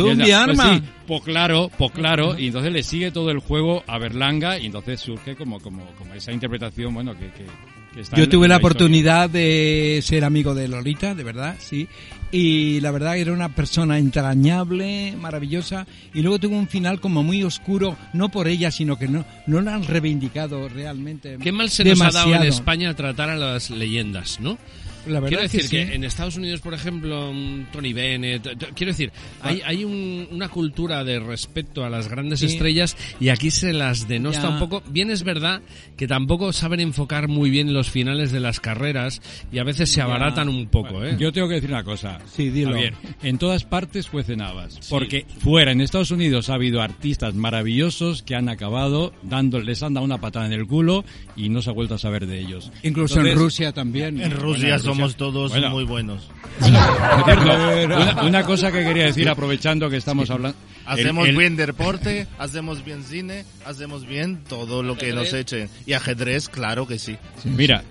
Y 0.06 0.10
ella, 0.10 0.24
mi 0.24 0.30
arma. 0.30 0.64
Pues 0.64 0.78
sí, 0.78 0.88
pues 1.06 1.22
claro, 1.22 1.70
pues 1.76 1.92
claro. 1.92 2.38
Y 2.38 2.48
entonces 2.48 2.72
le 2.72 2.82
sigue 2.82 3.10
todo 3.10 3.30
el 3.30 3.38
juego 3.38 3.82
a 3.86 3.98
Berlanga 3.98 4.58
y 4.58 4.66
entonces 4.66 5.00
surge 5.00 5.36
como, 5.36 5.60
como, 5.60 5.84
como 5.96 6.14
esa 6.14 6.32
interpretación, 6.32 6.94
bueno, 6.94 7.14
que... 7.14 7.26
que, 7.30 7.77
Yo 8.16 8.28
tuve 8.28 8.48
la 8.48 8.56
oportunidad 8.56 9.30
de 9.30 10.00
ser 10.04 10.24
amigo 10.24 10.54
de 10.54 10.68
Lolita, 10.68 11.14
de 11.14 11.24
verdad, 11.24 11.56
sí. 11.58 11.88
Y 12.30 12.80
la 12.80 12.90
verdad 12.90 13.16
era 13.16 13.32
una 13.32 13.54
persona 13.54 13.98
entrañable, 13.98 15.14
maravillosa. 15.18 15.86
Y 16.12 16.20
luego 16.20 16.38
tuvo 16.38 16.56
un 16.56 16.68
final 16.68 17.00
como 17.00 17.22
muy 17.22 17.42
oscuro, 17.42 17.96
no 18.12 18.28
por 18.28 18.48
ella, 18.48 18.70
sino 18.70 18.98
que 18.98 19.08
no, 19.08 19.24
no 19.46 19.60
la 19.60 19.74
han 19.74 19.84
reivindicado 19.84 20.68
realmente. 20.68 21.38
Qué 21.40 21.52
mal 21.52 21.70
se 21.70 21.84
nos 21.84 22.00
ha 22.00 22.10
dado 22.10 22.26
en 22.26 22.32
demasiado. 22.32 22.44
España 22.44 22.94
tratar 22.94 23.30
a 23.30 23.36
las 23.36 23.70
leyendas, 23.70 24.40
¿no? 24.40 24.58
La 25.06 25.20
verdad 25.20 25.28
quiero 25.28 25.42
es 25.44 25.50
que 25.52 25.56
decir 25.58 25.70
que, 25.70 25.86
sí. 25.86 25.92
en 25.94 26.04
Estados 26.04 26.36
Unidos, 26.36 26.60
por 26.60 26.74
ejemplo, 26.74 27.32
Tony 27.72 27.92
Bennett, 27.92 28.72
quiero 28.74 28.92
decir, 28.92 29.10
hay, 29.42 29.60
hay 29.64 29.84
un- 29.84 30.28
una 30.30 30.48
cultura 30.48 31.04
de 31.04 31.18
respeto 31.20 31.84
a 31.84 31.90
las 31.90 32.08
grandes 32.08 32.40
Sí. 32.40 32.46
estrellas 32.46 32.96
y 33.20 33.28
aquí 33.30 33.50
se 33.50 33.72
las 33.72 34.08
denosta 34.08 34.42
Ya. 34.42 34.48
un 34.50 34.58
poco. 34.58 34.82
Bien 34.90 35.10
es 35.10 35.22
verdad 35.22 35.62
que 35.96 36.06
tampoco 36.06 36.52
saben 36.52 36.80
enfocar 36.80 37.28
muy 37.28 37.50
bien 37.50 37.72
los 37.72 37.90
finales 37.90 38.32
de 38.32 38.40
las 38.40 38.60
carreras 38.60 39.22
y 39.52 39.58
a 39.58 39.64
veces 39.64 39.90
se 39.90 39.98
Ya. 39.98 40.04
abaratan 40.04 40.48
un 40.48 40.66
poco, 40.68 41.04
¿eh? 41.04 41.16
Yo 41.18 41.32
tengo 41.32 41.48
que 41.48 41.54
decir 41.54 41.70
una 41.70 41.84
cosa. 41.84 42.18
Sí, 42.34 42.50
dilo. 42.50 42.72
Javier, 42.72 42.94
en 43.22 43.38
todas 43.38 43.64
partes 43.64 44.06
fue 44.08 44.22
Cenabas. 44.24 44.78
Porque 44.90 45.26
fuera, 45.40 45.72
en 45.72 45.80
Estados 45.80 46.10
Unidos, 46.10 46.50
ha 46.50 46.54
habido 46.54 46.82
artistas 46.82 47.34
maravillosos 47.34 48.22
que 48.22 48.34
han 48.34 48.48
acabado 48.48 49.12
dando, 49.22 49.60
les 49.60 49.82
han 49.82 49.94
dado 49.94 50.04
una 50.04 50.18
patada 50.18 50.46
en 50.46 50.52
el 50.52 50.66
culo 50.66 51.04
y 51.36 51.48
no 51.48 51.62
se 51.62 51.70
ha 51.70 51.72
vuelto 51.72 51.94
a 51.94 51.98
saber 51.98 52.26
de 52.26 52.40
ellos. 52.40 52.70
Incluso 52.82 53.14
Entonces, 53.16 53.32
en 53.32 53.38
Rusia 53.38 53.72
también. 53.72 54.20
En 54.20 54.30
Rusia 54.30 54.38
Bueno, 54.38 54.74
en 54.74 54.82
Rusia- 54.82 54.97
somos 54.98 55.16
todos 55.16 55.50
Bueno. 55.52 55.70
muy 55.70 55.84
buenos. 55.84 56.28
Una, 56.60 58.22
una 58.22 58.42
cosa 58.44 58.70
que 58.72 58.82
quería 58.84 59.04
decir, 59.06 59.28
aprovechando 59.28 59.88
que 59.90 59.96
estamos 59.96 60.30
hablando. 60.30 60.56
el- 60.86 60.92
Hacemos 60.92 61.28
el- 61.28 61.36
bien 61.36 61.56
deporte, 61.56 62.26
hacemos 62.38 62.84
bien 62.84 63.04
cine, 63.04 63.44
hacemos 63.66 64.06
bien 64.06 64.42
todo 64.48 64.82
lo 64.82 64.96
que 64.96 65.12
nos 65.12 65.32
echen. 65.32 65.68
Y 65.86 65.92
ajedrez, 65.92 66.48
claro 66.48 66.86
que 66.86 66.98
sí. 66.98 67.16
Mira, 67.44 67.84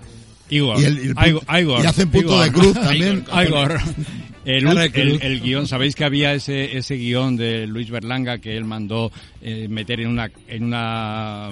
Igor, 0.50 0.80
Y 0.80 0.84
el- 0.84 0.98
el 0.98 1.28
Igor, 1.28 1.42
Igor, 1.60 1.84
y 1.84 1.86
hacen 1.86 2.10
punto 2.10 2.32
Igor, 2.34 2.44
de 2.44 2.52
cruz 2.52 2.74
también. 2.74 3.24
Igor, 3.46 3.78
el, 4.44 4.66
el, 4.66 5.22
el 5.22 5.40
guion, 5.40 5.66
¿sabéis 5.66 5.94
que 5.94 6.04
había 6.04 6.32
ese, 6.32 6.76
ese 6.78 6.94
guion 6.96 7.36
de 7.36 7.66
Luis 7.66 7.90
Berlanga 7.90 8.38
que 8.38 8.56
él 8.56 8.64
mandó 8.64 9.12
eh, 9.42 9.66
meter 9.68 10.00
en 10.00 10.08
una, 10.08 10.30
en 10.48 10.64
una 10.64 11.50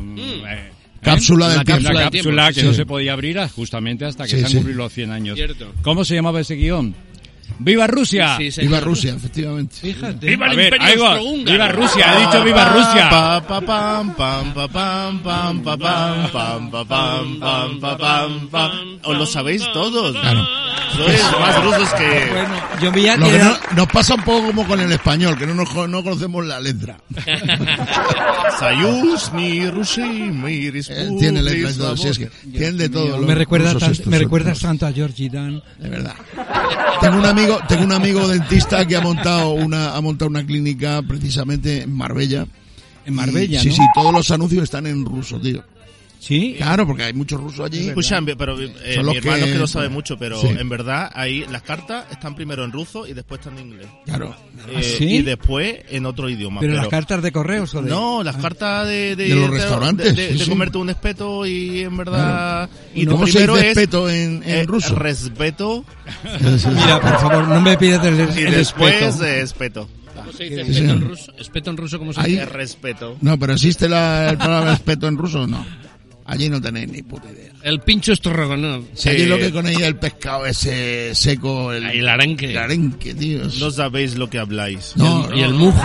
eh, 0.49 0.71
Cápsula 1.03 1.47
¿eh? 1.47 1.49
del 1.51 1.57
Una 1.59 1.65
tiempo. 1.65 1.73
cápsula, 1.85 2.01
del 2.01 2.11
cápsula 2.11 2.43
tiempo, 2.43 2.55
que 2.55 2.61
sí. 2.61 2.67
no 2.67 2.73
se 2.75 2.87
podía 2.87 3.13
abrir 3.13 3.39
ah, 3.39 3.49
justamente 3.49 4.05
hasta 4.05 4.25
que 4.25 4.31
Sí, 4.31 4.39
se 4.39 4.45
han 4.45 4.51
sí. 4.51 4.57
cumplido 4.57 4.79
los 4.79 4.93
100 4.93 5.11
años. 5.11 5.37
Cierto. 5.37 5.73
¿Cómo 5.83 6.05
se 6.05 6.15
llamaba 6.15 6.41
ese 6.41 6.55
guion? 6.55 6.95
¡Viva 7.59 7.87
Rusia! 7.87 8.37
Sí, 8.37 8.51
señor. 8.51 8.69
Viva 8.71 8.81
Rusia, 8.81 9.15
efectivamente. 9.15 9.77
Fíjate. 9.81 10.27
¡Viva 10.27 10.47
el 10.49 10.57
ver, 10.57 10.75
imperio 10.75 11.07
austrohúngaro! 11.07 11.53
¡Viva 11.53 11.69
Rusia! 11.69 12.11
¡Ha 12.11 12.19
dicho 12.21 12.45
viva 12.45 12.65
Rusia! 12.69 13.09
Pa, 13.11 13.41
pa, 13.47 13.61
pam, 13.61 14.15
pam, 14.15 14.55
pa, 14.55 14.69
pam, 14.69 15.23
pam, 15.23 15.63
pa, 15.63 15.77
pam, 15.77 16.31
pam, 16.31 16.71
pa, 16.71 16.85
pam, 16.85 17.41
pam, 17.41 17.81
pa, 17.81 17.97
pam, 17.99 18.49
pam. 18.49 18.99
Os 19.05 19.17
lo 19.19 19.27
sabéis 19.27 19.63
todos. 19.73 20.17
Claro. 20.19 20.47
Sois 20.97 21.23
más 21.41 21.65
rusos 21.65 21.89
que... 21.95 22.29
Bueno, 22.33 22.55
yo 22.81 22.93
veía 22.93 23.17
Lo 23.17 23.25
que 23.27 23.31
que 23.33 23.37
era- 23.37 23.45
no- 23.45 23.77
nos 23.77 23.87
pasa 23.89 24.15
un 24.15 24.23
poco 24.23 24.47
como 24.47 24.67
con 24.67 24.81
el 24.81 24.91
español, 24.93 25.37
que 25.37 25.47
no, 25.47 25.55
nos, 25.55 25.75
no 25.89 26.03
conocemos 26.03 26.47
la 26.47 26.61
letra. 26.61 26.97
Sayus, 28.59 29.33
mi 29.33 29.69
Rusi, 29.69 30.01
mi 30.03 30.67
Eh, 30.67 31.11
tiene 31.19 31.43
letras 31.43 31.75
y 31.77 31.79
todo, 31.79 31.97
sí, 31.97 32.09
es 32.09 32.19
que 32.19 32.27
tienen 32.51 32.79
de 32.79 32.89
todo. 32.89 33.19
los 33.19 33.27
me 33.27 33.35
recuerda 33.35 33.73
rusos 33.73 33.83
tan- 33.83 33.93
estos, 33.93 34.07
me 34.07 34.19
recuerda 34.19 34.53
tanto 34.55 34.87
a 34.87 34.93
Georgie 34.93 35.29
Dan. 35.29 35.63
De 35.79 35.89
verdad. 35.89 36.15
Tengo 37.01 37.19
un 37.19 37.27
amigo, 37.27 37.46
tengo 37.69 37.85
un 37.85 37.93
amigo 37.93 38.27
dentista 38.29 38.87
que 38.87 38.97
ha 38.97 39.01
montado 39.01 39.51
una, 39.51 39.95
ha 39.97 40.01
montado 40.01 40.29
una 40.31 40.45
clínica 40.45 41.03
precisamente 41.03 41.83
en 41.83 41.93
Marbella. 41.95 42.47
En 43.05 43.15
Marbella, 43.15 43.61
Y- 43.61 43.63
Sí, 43.65 43.73
sí, 43.73 43.83
todos 43.95 44.13
los 44.13 44.31
anuncios 44.31 44.65
están 44.65 44.87
en 44.87 45.05
ruso, 45.05 45.41
tío. 45.41 45.63
Sí. 46.27 46.55
Claro, 46.57 46.87
porque 46.87 47.05
hay 47.05 47.13
muchos 47.13 47.41
rusos 47.41 47.67
allí. 47.67 47.87
Escucha, 47.89 48.19
pero 48.37 48.61
eh, 48.61 48.95
Son 48.95 49.07
mi 49.07 49.15
los 49.15 49.17
hermano 49.25 49.47
que- 49.47 49.53
que 49.53 49.59
no 49.59 49.67
sabe 49.69 49.89
mucho, 49.89 50.17
pero 50.19 50.41
Sí. 50.41 50.49
en 50.49 50.69
verdad 50.69 51.09
ahí 51.15 51.45
las 51.51 51.63
cartas 51.63 52.07
están 52.11 52.35
primero 52.35 52.65
en 52.65 52.73
ruso 52.73 53.07
y 53.07 53.13
después 53.13 53.39
están 53.41 53.59
en 53.59 53.67
inglés. 53.69 53.87
Claro. 54.05 54.35
Eh, 54.73 54.83
¿Sí? 54.83 55.05
Y 55.19 55.23
después 55.23 55.77
en 55.89 56.05
otro 56.05 56.29
idioma. 56.29 56.61
Pero, 56.61 56.73
pero 56.73 56.83
las 56.83 56.91
cartas 56.91 57.23
de 57.23 57.31
correos 57.31 57.73
o 57.77 57.83
de... 57.83 57.91
No, 57.91 58.25
las 58.25 58.37
cartas 58.39 58.89
de, 58.89 59.15
de, 59.15 59.29
De 59.29 59.35
los 59.37 59.51
restaurantes, 59.51 60.17
de, 60.17 60.23
de- 60.23 60.33
sí, 60.33 60.39
de 60.39 60.45
sí. 60.45 60.51
comerte 60.51 60.79
un 60.79 60.91
espeto 60.91 61.47
y 61.47 61.83
en 61.83 61.97
verdad. 61.97 62.69
¿Y 62.95 63.03
Y 63.03 63.07
cómo 63.07 63.25
se 63.27 63.33
primero 63.35 63.55
dice 63.55 63.67
es 63.71 63.77
espeto 63.77 64.11
en, 64.11 64.43
en 64.43 64.49
eh, 64.57 64.65
ruso? 64.65 64.95
Respeto 64.97 65.85
Mira, 66.25 67.01
por 67.01 67.19
favor, 67.21 67.49
no 67.49 67.61
me 67.61 67.77
pidas 67.79 68.05
el, 68.05 68.17
y 68.39 68.43
el 68.43 68.53
después 68.53 69.01
respeto. 69.01 69.25
eh, 69.25 69.41
espeto. 69.43 69.89
¿Cómo 70.15 70.33
se 70.33 70.45
dice 70.45 70.65
Sí, 70.65 70.71
espeto 70.73 70.93
en 70.93 71.01
ruso? 71.03 71.33
¿Espeto 71.39 71.71
en 71.71 71.77
ruso 71.77 71.99
cómo 71.99 72.13
se 72.13 72.23
dice? 72.23 72.47
respeto. 72.47 73.17
No, 73.21 73.39
pero 73.39 73.53
¿existe 73.53 73.89
la, 73.89 74.31
el 74.31 74.39
palabra 74.39 74.71
respeto 74.73 75.07
en 75.09 75.17
ruso? 75.19 75.47
No. 75.47 75.65
Allí 76.29 76.49
no 76.49 76.61
tenéis 76.61 76.91
ni 76.91 77.03
puta 77.03 77.31
idea. 77.31 77.53
El 77.63 77.81
pincho 77.81 78.13
estrogonov. 78.13 78.85
Si 78.95 79.09
allí 79.09 79.27
lo 79.27 79.39
que 79.39 79.53
con 79.53 79.67
ella 79.67 79.87
el 79.87 79.97
pescado 79.97 80.45
ese 80.47 81.15
seco, 81.15 81.73
el, 81.73 81.85
El 81.87 82.09
arenque. 82.09 82.51
el 82.51 82.59
arenque, 82.59 83.15
tío. 83.15 83.43
No 83.61 83.71
sabéis 83.71 84.17
lo 84.17 84.29
que 84.29 84.39
habláis. 84.39 84.93
No, 84.97 85.29
Y 85.35 85.43
el 85.43 85.55
mujo. 85.55 85.81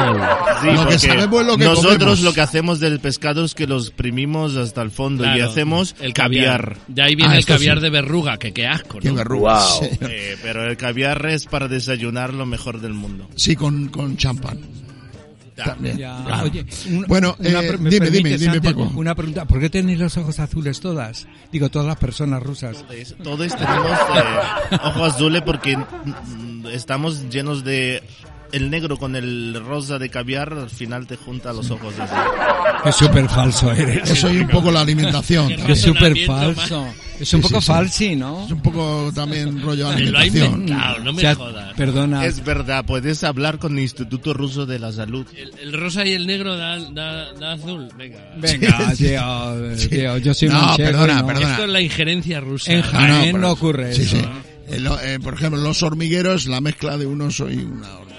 Sí, 0.61 0.67
Lo 0.73 0.87
que 0.87 0.97
sabemos 0.99 1.41
es 1.41 1.47
lo 1.47 1.57
que 1.57 1.65
nosotros 1.65 1.93
comemos. 1.97 2.21
lo 2.21 2.33
que 2.33 2.41
hacemos 2.41 2.79
del 2.79 2.99
pescado 2.99 3.45
es 3.45 3.53
que 3.53 3.67
lo 3.67 3.77
exprimimos 3.77 4.55
hasta 4.55 4.81
el 4.81 4.89
fondo 4.91 5.23
y 5.35 5.41
hacemos 5.41 5.95
el 5.99 6.13
caviar. 6.13 6.77
De 6.87 7.03
ahí 7.03 7.15
viene 7.15 7.35
Ah, 7.35 7.37
el 7.37 7.45
caviar 7.45 7.77
sí. 7.77 7.83
de 7.83 7.89
verruga, 7.91 8.37
que 8.37 8.51
qué 8.51 8.65
asco, 8.67 8.95
¿no? 8.95 9.01
Qué 9.01 9.11
verruga. 9.11 9.59
Wow. 9.59 9.79
Sí. 9.89 9.97
Eh, 10.01 10.37
pero 10.41 10.67
el 10.69 10.75
caviar 10.77 11.23
es 11.27 11.45
para 11.45 11.67
desayunar 11.67 12.33
lo 12.33 12.45
mejor 12.47 12.81
del 12.81 12.93
mundo. 12.93 13.29
Sí, 13.35 13.55
con, 13.55 13.89
con 13.89 14.17
champán. 14.17 14.59
También. 15.65 15.97
Ya, 15.97 16.23
claro. 16.25 16.43
Oye, 16.45 16.65
un- 16.89 17.05
Bueno, 17.07 17.35
una 17.39 17.61
eh, 17.61 17.67
pre- 17.67 17.77
¿me 17.77 17.89
dime, 17.89 18.09
dime, 18.09 18.37
dime, 18.37 18.61
Paco. 18.61 18.91
Una 18.95 19.15
pregunta, 19.15 19.45
¿por 19.45 19.59
qué 19.59 19.69
tenéis 19.69 19.99
los 19.99 20.17
ojos 20.17 20.39
azules 20.39 20.79
todas? 20.79 21.27
Digo, 21.51 21.69
todas 21.69 21.87
las 21.87 21.97
personas 21.97 22.41
rusas. 22.43 22.83
Todos 23.23 23.55
tenemos 23.55 23.91
eh, 23.91 24.77
ojo 24.83 25.05
azules 25.05 25.41
porque 25.43 25.77
mm, 25.77 26.67
estamos 26.73 27.29
llenos 27.29 27.63
de 27.63 28.03
el 28.51 28.69
negro 28.69 28.97
con 28.97 29.15
el 29.15 29.61
rosa 29.65 29.97
de 29.97 30.09
caviar, 30.09 30.51
al 30.51 30.69
final 30.69 31.07
te 31.07 31.15
junta 31.15 31.53
los 31.53 31.71
ojos 31.71 31.93
así. 31.97 32.13
Qué 32.83 32.91
súper 32.91 33.29
falso 33.29 33.71
eres. 33.71 34.09
Eso 34.09 34.29
y 34.29 34.39
un 34.39 34.47
poco 34.49 34.71
la 34.71 34.81
alimentación. 34.81 35.53
Qué 35.65 35.75
súper 35.75 36.17
falso. 36.25 36.85
Es 37.21 37.33
un 37.33 37.41
Sí, 37.43 37.47
poco 37.49 37.61
sí, 37.61 37.65
sí. 37.67 37.71
falsi, 37.71 38.15
¿no? 38.15 38.45
Es 38.45 38.51
un 38.51 38.61
poco 38.61 39.11
también 39.13 39.61
rollo 39.63 39.89
Me 39.93 40.01
lo 40.05 40.17
ha 40.17 40.21
alimentación. 40.21 40.61
inventado, 40.61 40.99
no 40.99 41.13
me 41.13 41.17
O 41.17 41.21
sea, 41.21 41.35
jodas. 41.35 41.73
Perdona. 41.75 42.25
Es 42.25 42.43
verdad, 42.43 42.83
puedes 42.85 43.23
hablar 43.23 43.59
con 43.59 43.73
el 43.77 43.83
Instituto 43.83 44.33
Ruso 44.33 44.65
de 44.65 44.79
la 44.79 44.91
Salud. 44.91 45.25
El, 45.37 45.53
el 45.61 45.73
rosa 45.73 46.05
y 46.05 46.13
el 46.13 46.25
negro 46.25 46.57
da, 46.57 46.79
da, 46.91 47.31
da 47.33 47.53
azul. 47.53 47.87
Venga. 47.97 48.33
Venga, 48.37 48.93
tío, 48.97 49.87
tío, 49.89 50.17
yo 50.17 50.33
soy 50.33 50.49
No, 50.49 50.55
manchego 50.61 50.89
perdona, 50.89 51.21
no. 51.21 51.27
perdona. 51.27 51.51
Esto 51.51 51.63
es 51.65 51.69
la 51.69 51.81
injerencia 51.81 52.39
rusa. 52.39 52.71
En 52.73 52.81
Jaén 52.81 53.31
no, 53.35 53.37
pero- 53.37 53.51
ocurre 53.51 53.93
sí, 53.93 54.01
eso. 54.01 54.17
sí. 54.17 54.25
Eh, 54.69 54.79
lo- 54.79 54.99
eh, 54.99 55.19
por 55.19 55.33
ejemplo, 55.35 55.61
los 55.61 55.83
hormigueros, 55.83 56.47
la 56.47 56.59
mezcla 56.61 56.97
de 56.97 57.05
un 57.05 57.21
oso 57.21 57.49
y 57.51 57.57
una 57.57 57.87
hormiga. 57.97 58.17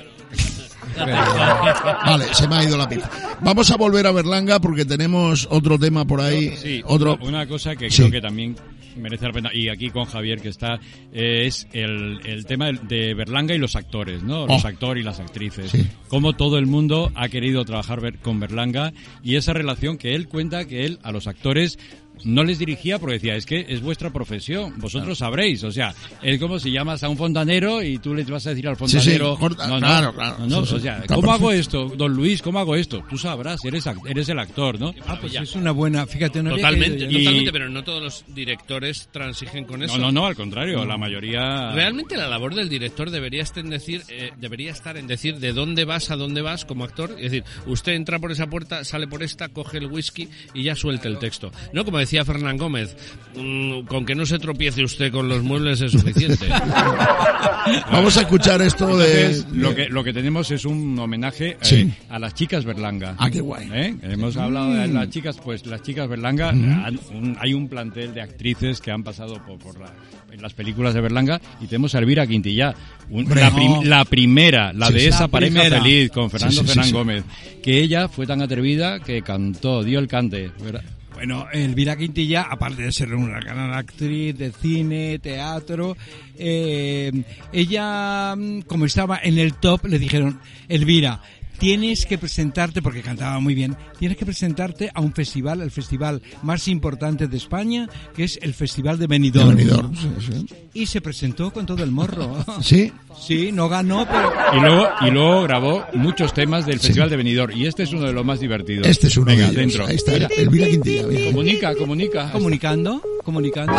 Vale, 2.04 2.26
se 2.34 2.46
me 2.48 2.56
ha 2.56 2.64
ido 2.64 2.76
la 2.76 2.88
pista. 2.88 3.10
Vamos 3.40 3.70
a 3.70 3.76
volver 3.76 4.06
a 4.06 4.12
Berlanga 4.12 4.60
porque 4.60 4.84
tenemos 4.84 5.48
otro 5.50 5.78
tema 5.78 6.04
por 6.04 6.20
ahí. 6.20 6.54
Sí, 6.62 6.82
otro. 6.84 7.18
una 7.22 7.46
cosa 7.46 7.74
que 7.76 7.90
Sí. 7.90 7.96
creo 8.02 8.10
que 8.10 8.20
también 8.20 8.54
merece 8.96 9.26
la 9.26 9.32
pena, 9.32 9.50
y 9.52 9.68
aquí 9.68 9.90
con 9.90 10.04
Javier 10.04 10.40
que 10.40 10.48
está, 10.48 10.78
eh, 11.12 11.46
es 11.46 11.66
el, 11.72 12.20
el 12.24 12.44
tema 12.46 12.70
de 12.72 13.14
Berlanga 13.14 13.54
y 13.54 13.58
los 13.58 13.76
actores, 13.76 14.22
¿no? 14.22 14.46
Los 14.46 14.64
Oh. 14.64 14.68
actores 14.68 15.02
y 15.02 15.04
las 15.04 15.20
actrices. 15.20 15.70
Sí. 15.70 15.86
Cómo 16.08 16.34
todo 16.34 16.58
el 16.58 16.66
mundo 16.66 17.10
ha 17.14 17.28
querido 17.28 17.64
trabajar 17.64 18.18
con 18.20 18.40
Berlanga 18.40 18.92
y 19.22 19.36
esa 19.36 19.52
relación 19.52 19.98
que 19.98 20.14
él 20.14 20.28
cuenta 20.28 20.66
que 20.66 20.84
él 20.84 20.98
a 21.02 21.12
los 21.12 21.26
actores 21.26 21.78
no 22.24 22.44
les 22.44 22.58
dirigía 22.58 22.98
porque 22.98 23.14
decía, 23.14 23.36
es 23.36 23.46
que 23.46 23.64
es 23.68 23.80
vuestra 23.80 24.10
profesión, 24.12 24.74
vosotros 24.78 25.18
sabréis, 25.18 25.62
o 25.64 25.72
sea, 25.72 25.94
es 26.22 26.38
como 26.40 26.58
si 26.58 26.70
llamas 26.70 27.02
a 27.02 27.08
un 27.08 27.16
fontanero 27.16 27.82
y 27.82 27.98
tú 27.98 28.14
le 28.14 28.22
vas 28.24 28.46
a 28.46 28.50
decir 28.50 28.66
al 28.68 28.76
Sí, 28.76 28.86
sí, 28.86 28.96
fontanero, 28.96 29.36
corta- 29.38 29.66
no, 29.66 29.74
no, 29.80 29.86
claro, 29.86 30.14
claro, 30.14 30.36
no, 30.40 30.46
no, 30.46 30.62
sí, 30.64 30.70
sí, 30.70 30.74
o 30.76 30.80
sea, 30.80 30.98
está 30.98 31.14
¿cómo 31.14 31.32
hago 31.32 31.52
esto, 31.52 31.88
don 31.96 32.12
Luis, 32.14 32.42
cómo 32.42 32.58
hago 32.58 32.76
esto? 32.76 33.04
Tú 33.08 33.18
sabrás, 33.18 33.64
eres, 33.64 33.84
eres 34.06 34.28
el 34.28 34.38
actor, 34.38 34.78
¿no? 34.80 34.94
Ah, 35.06 35.18
pues 35.20 35.34
es 35.34 35.54
una 35.54 35.70
buena, 35.72 36.06
fíjate, 36.06 36.42
no 36.42 36.50
Totalmente. 36.50 37.04
Y- 37.04 37.18
totalmente, 37.18 37.52
pero 37.52 37.68
no 37.68 37.82
todos 37.84 38.02
los 38.02 38.24
directores 38.28 39.08
transigen 39.12 39.64
con 39.64 39.82
eso. 39.82 39.96
No, 39.98 40.06
no, 40.06 40.12
no, 40.12 40.26
al 40.26 40.34
contrario, 40.36 40.84
la 40.84 40.96
mayoría... 40.96 41.72
Realmente 41.72 42.16
la 42.16 42.28
labor 42.28 42.54
del 42.54 42.68
director 42.68 43.10
debería 43.10 43.42
estar 43.42 43.64
en 43.64 43.70
decir, 43.70 44.02
eh, 44.08 44.30
debería 44.38 44.70
estar 44.72 44.96
en 44.96 45.06
decir 45.06 45.38
de 45.38 45.52
dónde 45.52 45.84
vas 45.84 46.10
a 46.10 46.16
dónde 46.16 46.42
vas 46.42 46.64
como 46.64 46.84
actor. 46.84 47.10
Es 47.18 47.30
decir, 47.32 47.44
usted 47.66 47.92
entra 47.92 48.18
por 48.18 48.32
esa 48.32 48.48
puerta, 48.48 48.84
sale 48.84 49.06
por 49.06 49.22
esta, 49.22 49.48
coge 49.48 49.78
el 49.78 49.86
whisky 49.86 50.28
y 50.54 50.62
ya 50.64 50.74
suelta 50.74 51.08
el 51.08 51.18
texto. 51.18 51.50
No 51.72 51.84
como 51.84 51.98
decía 52.12 52.24
Fernán 52.26 52.58
Gómez, 52.58 52.94
mm, 53.36 53.86
con 53.86 54.04
que 54.04 54.14
no 54.14 54.26
se 54.26 54.38
tropiece 54.38 54.84
usted 54.84 55.10
con 55.10 55.30
los 55.30 55.42
muebles 55.42 55.80
es 55.80 55.92
suficiente. 55.92 56.46
Vamos 57.90 58.16
a 58.18 58.20
escuchar 58.22 58.60
esto 58.60 58.98
de. 58.98 59.26
Entonces, 59.26 59.46
lo 59.52 59.74
que 59.74 59.88
lo 59.88 60.04
que 60.04 60.12
tenemos 60.12 60.50
es 60.50 60.64
un 60.66 60.98
homenaje 60.98 61.52
eh, 61.52 61.56
Sí. 61.62 61.92
a 62.10 62.18
las 62.18 62.34
chicas 62.34 62.64
Berlanga. 62.66 63.14
Ah, 63.18 63.30
qué 63.30 63.40
guay. 63.40 63.68
¿Eh? 63.72 63.94
Hemos 64.02 64.36
hablado 64.36 64.74
de 64.74 64.88
las 64.88 65.08
chicas, 65.08 65.38
pues 65.42 65.64
las 65.66 65.82
chicas 65.82 66.06
Berlanga, 66.08 66.50
han- 66.50 66.98
un- 67.14 67.36
hay 67.40 67.54
un 67.54 67.68
plantel 67.68 68.12
de 68.12 68.20
actrices 68.20 68.80
que 68.80 68.90
han 68.90 69.02
pasado 69.02 69.40
por, 69.46 69.58
por 69.58 69.80
la- 69.80 69.94
en 70.30 70.42
las 70.42 70.52
películas 70.52 70.92
de 70.94 71.00
Berlanga 71.00 71.40
y 71.60 71.66
tenemos 71.66 71.94
a 71.94 71.98
Elvira 71.98 72.26
Quintillá, 72.26 72.74
un- 73.10 73.26
la, 73.34 73.48
no. 73.50 73.56
prim- 73.56 73.82
la 73.84 74.04
primera, 74.04 74.72
la 74.74 74.88
Sí, 74.88 74.94
de 74.94 75.06
esa 75.08 75.20
La 75.22 75.28
pareja 75.28 75.60
primera. 75.60 75.82
feliz 75.82 76.10
con 76.10 76.30
Fernando 76.30 76.52
Sí, 76.52 76.58
sí, 76.60 76.62
sí, 76.64 76.68
Fernán 76.68 76.86
sí. 76.86 76.92
Gómez, 76.92 77.24
que 77.62 77.80
ella 77.80 78.08
fue 78.08 78.26
tan 78.26 78.42
atrevida 78.42 79.00
que 79.00 79.22
cantó, 79.22 79.82
dio 79.82 79.98
el 79.98 80.08
cante. 80.08 80.50
¿verdad? 80.62 80.82
Bueno, 81.22 81.46
Elvira 81.52 81.96
Quintilla, 81.96 82.48
aparte 82.50 82.82
de 82.82 82.90
ser 82.90 83.14
una 83.14 83.38
gran 83.38 83.72
actriz 83.74 84.36
de 84.36 84.50
cine, 84.50 85.20
teatro, 85.20 85.96
eh, 86.36 87.12
ella, 87.52 88.34
mm, 88.36 88.62
como 88.62 88.86
estaba 88.86 89.20
en 89.22 89.38
el 89.38 89.54
top, 89.54 89.84
le 89.84 90.00
dijeron, 90.00 90.40
Elvira, 90.68 91.22
tienes 91.62 92.06
que 92.06 92.18
presentarte, 92.18 92.82
porque 92.82 93.02
cantaba 93.02 93.38
muy 93.38 93.54
bien, 93.54 93.76
tienes 93.96 94.18
que 94.18 94.26
presentarte 94.26 94.90
a 94.92 95.00
un 95.00 95.12
festival, 95.12 95.60
el 95.60 95.70
festival 95.70 96.20
más 96.42 96.66
importante 96.66 97.28
de 97.28 97.36
España, 97.36 97.88
que 98.16 98.24
es 98.24 98.36
el 98.42 98.52
Festival 98.52 98.98
de 98.98 99.06
Benidorm. 99.06 99.54
Benidorm, 99.54 99.94
sí, 99.94 100.08
sí. 100.18 100.46
Y 100.74 100.86
se 100.86 101.00
presentó 101.00 101.52
con 101.52 101.64
todo 101.64 101.84
el 101.84 101.92
morro. 101.92 102.44
Sí, 102.62 102.92
Sí, 103.20 103.52
no 103.52 103.68
ganó, 103.68 104.06
pero... 104.10 104.32
Y 104.56 104.60
luego, 104.60 104.88
y 105.02 105.10
luego 105.10 105.42
grabó 105.42 105.84
muchos 105.94 106.32
temas 106.34 106.64
del 106.66 106.80
Festival 106.80 107.10
de 107.10 107.16
Benidorm 107.16 107.52
y 107.56 107.66
este 107.66 107.82
es 107.84 107.92
uno 107.92 108.06
de 108.06 108.12
los 108.12 108.24
más 108.24 108.40
divertidos. 108.40 108.86
este 108.86 109.06
es 109.08 109.16
uno 109.16 109.26
Venga, 109.26 109.42
de 109.50 109.52
ellos. 109.52 109.56
dentro. 109.56 109.86
Ahí 109.86 109.96
está, 109.96 110.16
Elvira 110.16 110.66
Quintilla. 110.68 111.06
bien. 111.06 111.26
Comunica, 111.26 111.74
comunica. 111.76 112.32
Comunicando, 112.32 113.02
comunicando. 113.24 113.72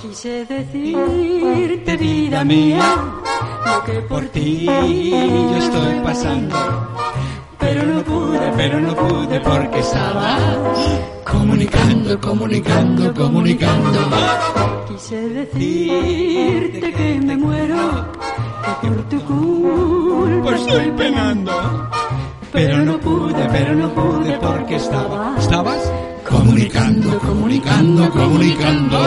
Quise 0.00 0.44
decirte, 0.46 1.96
vida 1.96 2.44
mía, 2.44 2.82
lo 3.66 3.84
que 3.84 4.00
por 4.02 4.24
ti 4.26 4.66
yo 4.66 5.56
estoy 5.56 6.00
pasando. 6.02 6.56
pero 7.58 7.82
no 7.84 8.02
pude, 8.02 8.52
Pero 8.56 8.80
no 8.80 8.94
pude 8.94 9.40
porque 9.40 9.78
estaba 9.80 10.36
Comunicando, 11.24 12.20
comunicando, 12.20 13.14
comunicando. 13.14 13.98
Quise 14.88 15.28
decirte 15.28 16.92
que 16.92 17.20
me 17.24 17.36
muero, 17.36 18.06
que 18.80 18.88
por 18.88 19.08
tu 19.08 19.20
culpa 19.24 20.56
estoy 20.56 20.90
penando. 20.92 21.52
Pero 22.52 22.78
no 22.84 22.98
pude, 22.98 23.48
pero 23.52 23.74
no 23.74 23.88
pude 23.90 24.38
porque 24.38 24.76
estaba. 24.76 25.36
¿Estabas? 25.38 25.92
Comunicando, 26.30 27.18
comunicando, 27.18 28.10
comunicando. 28.10 28.98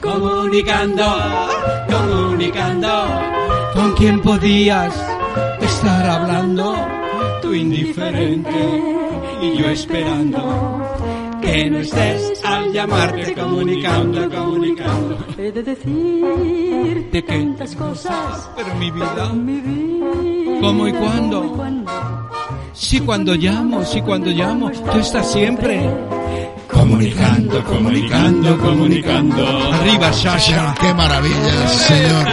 Comunicando, 0.00 1.04
comunicando. 1.88 2.88
¿Con 3.74 3.92
quién 3.92 4.20
podías 4.20 4.94
estar 5.60 6.08
hablando? 6.08 6.74
Tú 7.42 7.52
indiferente 7.54 8.82
y 9.42 9.58
yo 9.58 9.68
esperando. 9.68 10.84
Que 11.42 11.70
no 11.70 11.78
estés 11.78 12.44
al 12.44 12.72
llamarte 12.72 13.34
comunicando, 13.34 14.28
comunicando. 14.30 15.18
He 15.38 15.52
de 15.52 15.62
decirte 15.62 17.22
tantas 17.22 17.74
cosas, 17.76 18.50
Pero 18.56 18.74
mi 18.74 18.90
vida. 18.90 19.32
mi 19.34 19.60
vida. 19.60 20.60
¿Cómo 20.60 20.88
y 20.88 20.92
cuándo? 20.92 21.40
¿Cómo 21.42 21.54
y 21.54 21.56
cuándo? 21.56 21.92
Si 22.72 23.00
cuando 23.00 23.34
llamo, 23.34 23.84
si 23.84 24.00
cuando 24.02 24.30
llamo, 24.30 24.70
tú 24.70 24.98
estás 24.98 25.30
siempre. 25.30 25.88
Comunicando, 26.68 27.64
comunicando, 27.64 28.58
comunicando. 28.58 29.72
Arriba, 29.72 30.12
Sasha. 30.12 30.74
Qué 30.80 30.92
maravilla, 30.94 31.68
señor. 31.68 32.26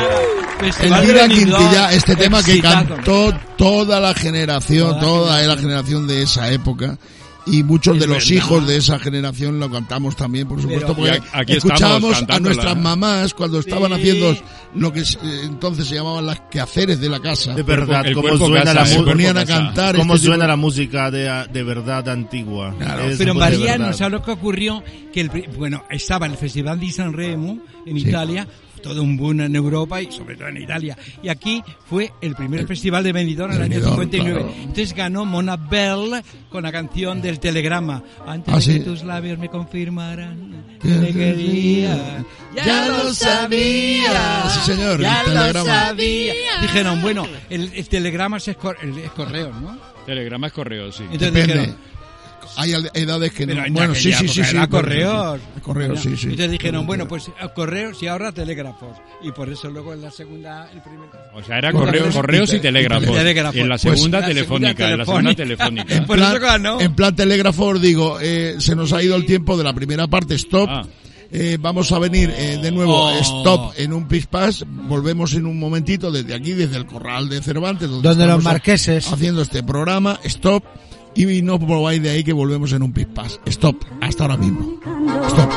Festival 0.60 1.04
Elvira 1.04 1.28
Quintilla, 1.28 1.92
este 1.94 2.16
tema 2.16 2.42
que 2.44 2.62
cantó 2.62 3.34
toda 3.58 4.00
la 4.00 4.14
generación, 4.14 5.00
Toda 5.00 5.34
la 5.42 5.56
generación. 5.56 5.60
generación 5.62 6.08
de 6.08 6.22
esa 6.24 6.50
época. 6.52 6.98
Y 7.48 7.62
muchos 7.64 7.96
Es 7.96 8.02
de 8.02 8.08
los 8.08 8.18
verdad. 8.18 8.32
hijos 8.32 8.68
de 8.68 8.78
esa 8.78 8.98
generación 8.98 9.60
lo 9.60 9.70
cantamos 9.70 10.16
también, 10.16 10.48
por 10.48 10.60
supuesto, 10.62 10.96
Pero- 10.96 11.14
porque 11.14 11.22
aquí 11.34 11.54
escuchábamos 11.54 12.24
a 12.28 12.40
nuestras 12.40 12.76
mamás 12.78 13.34
cuando 13.36 13.60
estaban 13.60 13.92
Sí. 13.94 14.00
haciendo 14.00 14.36
lo 14.74 14.92
que 14.92 15.02
eh, 15.02 15.06
entonces 15.44 15.88
se 15.88 15.96
llamaban 15.96 16.26
las 16.26 16.40
quehaceres 16.50 17.00
de 17.00 17.08
la 17.10 17.20
casa. 17.20 17.54
De 17.54 17.62
verdad, 17.64 18.04
cómo 18.14 18.22
cuerpo 18.30 18.48
suena 18.48 18.64
casa, 18.66 18.74
la 18.80 18.86
se 18.88 19.02
ponían 19.04 19.38
a 19.38 19.46
cantar. 19.46 19.96
¿Cómo 19.96 20.16
este 20.16 20.24
tipo- 20.26 20.34
suena 20.34 20.48
la 20.48 20.56
música 20.56 21.12
de, 21.12 21.46
de 21.54 21.64
verdad 21.64 22.10
antigua? 22.10 22.74
Claro. 22.80 23.04
Es 23.04 23.18
Pero 23.18 23.34
en 23.34 23.38
Mariano. 23.38 23.94
¿sabes 23.94 24.12
lo 24.14 24.22
que 24.24 24.32
ocurrió? 24.32 24.84
Que 25.14 25.22
el, 25.22 25.30
pri- 25.30 25.46
bueno, 25.56 25.84
estaba 25.92 26.26
en 26.26 26.32
el 26.34 26.38
Festival 26.40 26.80
di 26.80 26.92
Sanremo 26.92 27.60
en 27.86 28.00
Sí. 28.00 28.08
Italia, 28.10 28.48
todo 28.86 29.02
un 29.02 29.18
boom 29.18 29.42
en 29.42 29.56
Europa 29.56 30.00
y 30.02 30.12
sobre 30.12 30.36
todo 30.36 30.48
en 30.50 30.58
Italia. 30.58 30.96
Y 31.24 31.30
aquí 31.30 31.64
fue 31.90 32.12
el 32.22 32.36
primer 32.36 32.68
festival 32.68 33.04
de 33.04 33.12
Benidorm 33.12 33.52
en 33.52 33.58
el 33.58 33.64
año 33.64 33.72
Benidorm, 33.74 33.96
59. 34.02 34.40
claro. 34.42 34.54
Entonces 34.60 34.94
ganó 34.94 35.26
Mona 35.26 35.58
Bell 35.58 36.22
con 36.50 36.64
la 36.64 36.72
canción 36.72 37.22
del 37.22 37.40
telegrama. 37.40 38.04
Antes 38.28 38.54
Ah, 38.54 38.58
de 38.58 38.62
sí. 38.62 38.74
que 38.74 38.80
tus 38.82 39.04
labios 39.04 39.40
me 39.40 39.50
confirmaran 39.50 40.78
que 40.80 40.88
te 40.90 41.14
quería. 41.14 42.24
Ya 42.56 42.88
lo 42.88 43.12
sabía. 43.14 44.44
Sí, 44.50 44.72
señor, 44.74 45.02
Ya 45.02 45.22
el 45.22 45.34
lo 45.34 45.40
telegrama. 45.42 45.70
sabía. 45.88 46.34
Dijeron, 46.62 47.02
bueno, 47.02 47.26
el, 47.50 47.72
el 47.74 47.90
telegrama 47.90 48.38
es, 48.38 48.48
el- 48.48 48.98
es 49.00 49.12
correo, 49.12 49.52
¿no? 49.54 49.78
Telegrama 50.06 50.48
es 50.48 50.54
correo, 50.54 50.92
sí. 50.92 51.04
Entonces 51.04 51.34
Depende. 51.34 51.54
dijeron, 51.54 51.78
Hay 52.58 52.74
edades 52.94 53.32
que 53.34 53.46
no. 53.46 53.54
Pero 53.56 53.74
Bueno, 53.74 53.96
sí, 53.96 54.12
sí, 54.14 54.28
sí, 54.28 54.44
sí. 54.44 54.58
correos. 54.70 55.40
Correos, 55.62 56.00
sí, 56.02 56.16
sí. 56.16 56.24
Entonces 56.28 56.52
dijeron, 56.52 56.86
bueno, 56.86 57.08
pues 57.08 57.28
eh, 57.28 57.32
correos 57.56 58.02
y 58.04 58.08
ahora 58.08 58.32
telégrafos. 58.32 58.98
Y 59.24 59.32
por 59.32 59.50
eso 59.50 59.70
luego 59.70 59.94
en 59.94 60.02
la 60.02 60.12
segunda, 60.12 60.70
el 60.74 60.82
primer... 60.82 61.10
O 61.34 61.44
sea, 61.44 61.58
era 61.58 61.72
Correos 61.72 62.14
correos 62.16 62.50
y 62.50 62.54
te- 62.54 62.60
telégrafos. 62.62 63.10
y 63.10 63.12
telégrafos. 63.14 63.56
Y 63.56 63.60
en 63.62 63.70
la 63.70 63.78
Pues 63.78 63.82
segunda 63.82 64.20
la 64.20 64.28
segunda 64.28 64.28
telefónica, 64.28 64.90
en 64.92 64.98
la 65.00 65.06
segunda 65.06 65.36
telefónica. 65.36 65.96
En 65.96 66.06
Por 66.06 66.18
plan, 66.18 66.32
eso 66.32 66.42
ganó. 66.42 66.82
en 66.82 66.94
plan 66.96 67.16
telégrafo 67.16 67.66
os 67.66 67.82
digo, 67.82 68.20
eh, 68.22 68.56
se 68.60 68.76
nos 68.76 68.94
ha 68.94 69.02
ido 69.02 69.16
el 69.16 69.26
tiempo 69.26 69.58
de 69.58 69.64
la 69.64 69.74
primera 69.74 70.08
parte, 70.08 70.36
stop. 70.36 70.68
Ah. 70.70 70.84
Eh, 71.32 71.58
vamos 71.60 71.92
a 71.92 72.00
venir 72.00 72.32
eh, 72.38 72.60
de 72.62 72.72
nuevo, 72.72 73.08
Oh. 73.08 73.20
stop, 73.20 73.74
en 73.78 73.92
un 73.94 74.08
pispás. 74.08 74.64
Volvemos 74.68 75.34
en 75.34 75.46
un 75.48 75.60
momentito 75.60 76.12
desde 76.12 76.34
aquí, 76.36 76.54
desde 76.54 76.78
el 76.78 76.86
corral 76.86 77.28
de 77.28 77.42
Cervantes, 77.42 77.90
donde, 77.90 78.08
Donde 78.08 78.28
los 78.28 78.44
marqueses. 78.44 79.12
haciendo 79.12 79.42
este 79.42 79.64
programa, 79.64 80.20
stop. 80.24 80.64
Y 81.16 81.42
no 81.42 81.58
probáis 81.60 82.02
de 82.02 82.10
ahí 82.10 82.24
que 82.24 82.34
volvemos 82.34 82.74
en 82.74 82.84
un 82.84 82.92
pispás. 82.92 83.40
Stop, 83.46 83.84
hasta 84.02 84.24
ahora 84.24 84.38
mismo. 84.38 84.80
Stop. 85.28 85.50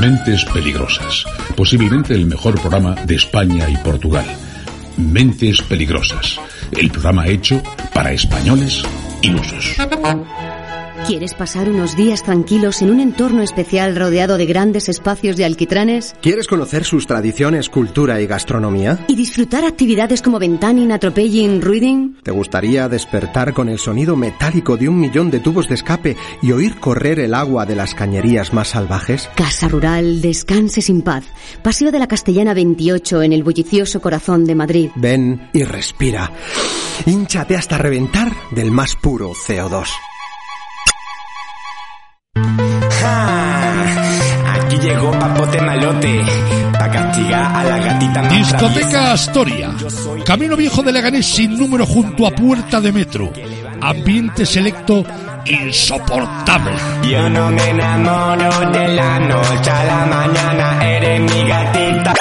Mentes 0.00 0.46
Peligrosas, 0.46 1.26
posiblemente 1.54 2.14
el 2.14 2.24
mejor 2.24 2.58
programa 2.58 2.94
de 3.04 3.16
España 3.16 3.68
y 3.68 3.76
Portugal. 3.76 4.24
Mentes 4.96 5.60
Peligrosas, 5.60 6.40
el 6.72 6.90
programa 6.90 7.26
hecho 7.28 7.62
para 7.92 8.12
españoles 8.12 8.82
ilusos. 9.20 9.76
¿Quieres 11.06 11.34
pasar 11.34 11.68
unos 11.68 11.96
días 11.96 12.22
tranquilos 12.22 12.82
en 12.82 12.90
un 12.90 13.00
entorno 13.00 13.42
especial 13.42 13.96
rodeado 13.96 14.36
de 14.36 14.46
grandes 14.46 14.88
espacios 14.88 15.36
de 15.36 15.44
alquitranes? 15.44 16.14
¿Quieres 16.20 16.46
conocer 16.46 16.84
sus 16.84 17.06
tradiciones, 17.06 17.68
cultura 17.68 18.20
y 18.20 18.26
gastronomía? 18.26 19.04
¿Y 19.08 19.16
disfrutar 19.16 19.64
actividades 19.64 20.22
como 20.22 20.38
ventaning, 20.38 20.92
atropelling, 20.92 21.62
ruiding? 21.62 22.16
¿Te 22.22 22.30
gustaría 22.30 22.88
despertar 22.88 23.52
con 23.52 23.68
el 23.68 23.78
sonido 23.78 24.14
metálico 24.14 24.76
de 24.76 24.88
un 24.88 25.00
millón 25.00 25.30
de 25.30 25.40
tubos 25.40 25.68
de 25.68 25.74
escape 25.74 26.16
y 26.42 26.52
oír 26.52 26.76
correr 26.76 27.18
el 27.18 27.34
agua 27.34 27.66
de 27.66 27.74
las 27.74 27.94
cañerías 27.94 28.52
más 28.52 28.68
salvajes? 28.68 29.28
Casa 29.34 29.68
Rural, 29.68 30.20
descanse 30.20 30.80
sin 30.80 31.02
paz. 31.02 31.24
Paseo 31.62 31.90
de 31.90 31.98
la 31.98 32.06
Castellana 32.06 32.54
28 32.54 33.22
en 33.22 33.32
el 33.32 33.42
bullicioso 33.42 34.00
corazón 34.00 34.44
de 34.44 34.54
Madrid. 34.54 34.90
Ven 34.94 35.48
y 35.52 35.64
respira. 35.64 36.30
Hínchate 37.06 37.56
hasta 37.56 37.78
reventar 37.78 38.30
del 38.52 38.70
más 38.70 38.94
puro 38.94 39.32
CO2. 39.32 39.88
Aquí 44.54 44.78
llegó 44.78 45.10
Papote 45.12 45.60
Malote 45.60 46.22
para 46.72 46.90
castigar 46.90 47.56
a 47.56 47.64
la 47.64 47.78
gatita 47.78 48.22
más 48.22 48.28
traviesa. 48.28 48.56
Discoteca 48.56 49.12
Astoria. 49.12 49.70
Camino 50.24 50.56
Viejo 50.56 50.82
de 50.82 50.92
Leganés 50.92 51.26
sin 51.26 51.58
número 51.58 51.84
junto 51.86 52.26
a 52.26 52.30
Puerta 52.30 52.80
de 52.80 52.92
Metro. 52.92 53.32
Ambiente 53.80 54.46
selecto 54.46 55.04
insoportable. 55.46 56.72
Yo 57.08 57.28
no 57.30 57.50
me 57.50 57.70
enamoro 57.70 58.70
de 58.70 58.88
la 58.88 59.18
noche 59.18 59.70
a 59.70 59.84
la 59.84 60.06
mañana, 60.06 60.86
eres 60.86 61.20
mi 61.20 61.48
gatita. 61.48 62.14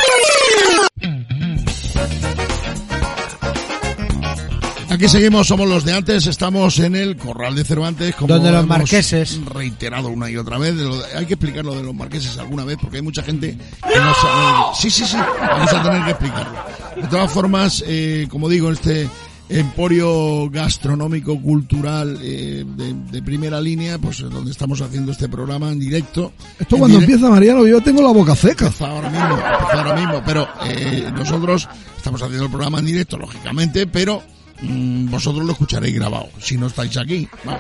Aquí 5.00 5.08
seguimos, 5.08 5.48
somos 5.48 5.66
los 5.70 5.86
de 5.86 5.94
antes, 5.94 6.28
estamos 6.28 6.78
en 6.80 6.94
el 6.94 7.16
Corral 7.16 7.56
de 7.56 7.64
Cervantes. 7.64 8.14
Como 8.16 8.34
Donde 8.34 8.52
los 8.52 8.64
hemos 8.66 8.78
marqueses. 8.80 9.40
reiterado 9.46 10.10
una 10.10 10.30
y 10.30 10.36
otra 10.36 10.58
vez. 10.58 10.76
hay 11.16 11.26
que 11.26 11.36
explicar 11.36 11.64
lo 11.64 11.74
de 11.74 11.84
los 11.84 11.96
marqueses 11.96 12.38
alguna 12.38 12.66
vez 12.66 12.78
porque 12.82 12.98
hay 12.98 13.02
mucha 13.02 13.24
gente 13.24 13.58
que 13.58 13.98
no 13.98 14.14
sabe. 14.14 14.76
Sí, 14.78 14.90
sí, 14.90 15.06
sí, 15.06 15.16
vamos 15.40 15.72
a 15.74 15.84
tener 15.84 16.04
que 16.04 16.10
explicarlo. 16.12 16.60
De 16.98 17.08
todas 17.08 17.32
formas, 17.32 17.82
eh, 17.88 18.28
como 18.30 18.50
digo, 18.50 18.74
este 18.74 19.10
emporio 19.48 20.50
gastronómico 20.50 21.42
cultural 21.42 22.20
eh, 22.22 22.66
de, 22.68 22.94
de 22.94 23.22
primera 23.24 23.62
línea, 23.62 23.98
pues 24.00 24.20
es 24.20 24.30
donde 24.30 24.52
estamos 24.52 24.82
haciendo 24.82 25.14
este 25.14 25.30
programa 25.30 25.72
en 25.72 25.80
directo. 25.80 26.34
Esto 26.60 26.76
En 26.76 26.80
cuando 26.82 26.98
direct- 27.00 27.04
empieza 27.04 27.30
Mariano, 27.30 27.66
yo 27.66 27.80
tengo 27.80 28.02
la 28.02 28.12
boca 28.12 28.36
seca. 28.36 28.66
Empezó 28.66 28.86
ahora 28.86 29.10
mismo, 29.10 29.40
ahora 29.72 29.96
mismo, 29.96 30.22
pero 30.26 30.46
eh, 30.66 31.10
nosotros 31.14 31.70
estamos 31.96 32.22
haciendo 32.22 32.44
el 32.44 32.52
programa 32.52 32.80
en 32.80 32.86
directo, 32.88 33.18
lógicamente, 33.18 33.88
pero 33.88 34.22
mm, 34.62 35.10
vosotros 35.10 35.46
lo 35.46 35.52
escucharéis 35.52 35.96
grabado, 35.96 36.30
si 36.40 36.58
no 36.58 36.68
estáis 36.68 36.98
aquí. 36.98 37.28
¿vale? 37.44 37.60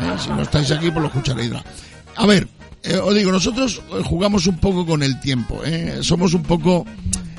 Eh, 0.00 0.18
si 0.18 0.30
no 0.30 0.42
estáis 0.42 0.70
aquí, 0.70 0.90
pues 0.90 1.02
lo 1.02 1.06
escucharéis 1.06 1.50
grabado. 1.50 1.70
A 2.16 2.26
ver, 2.26 2.48
eh, 2.82 2.96
os 2.96 3.14
digo, 3.14 3.30
nosotros 3.30 3.80
eh, 3.92 4.02
jugamos 4.04 4.46
un 4.46 4.58
poco 4.58 4.84
con 4.84 5.02
el 5.02 5.20
tiempo, 5.20 5.62
¿eh? 5.64 5.98
somos 6.02 6.34
un 6.34 6.42
poco 6.42 6.84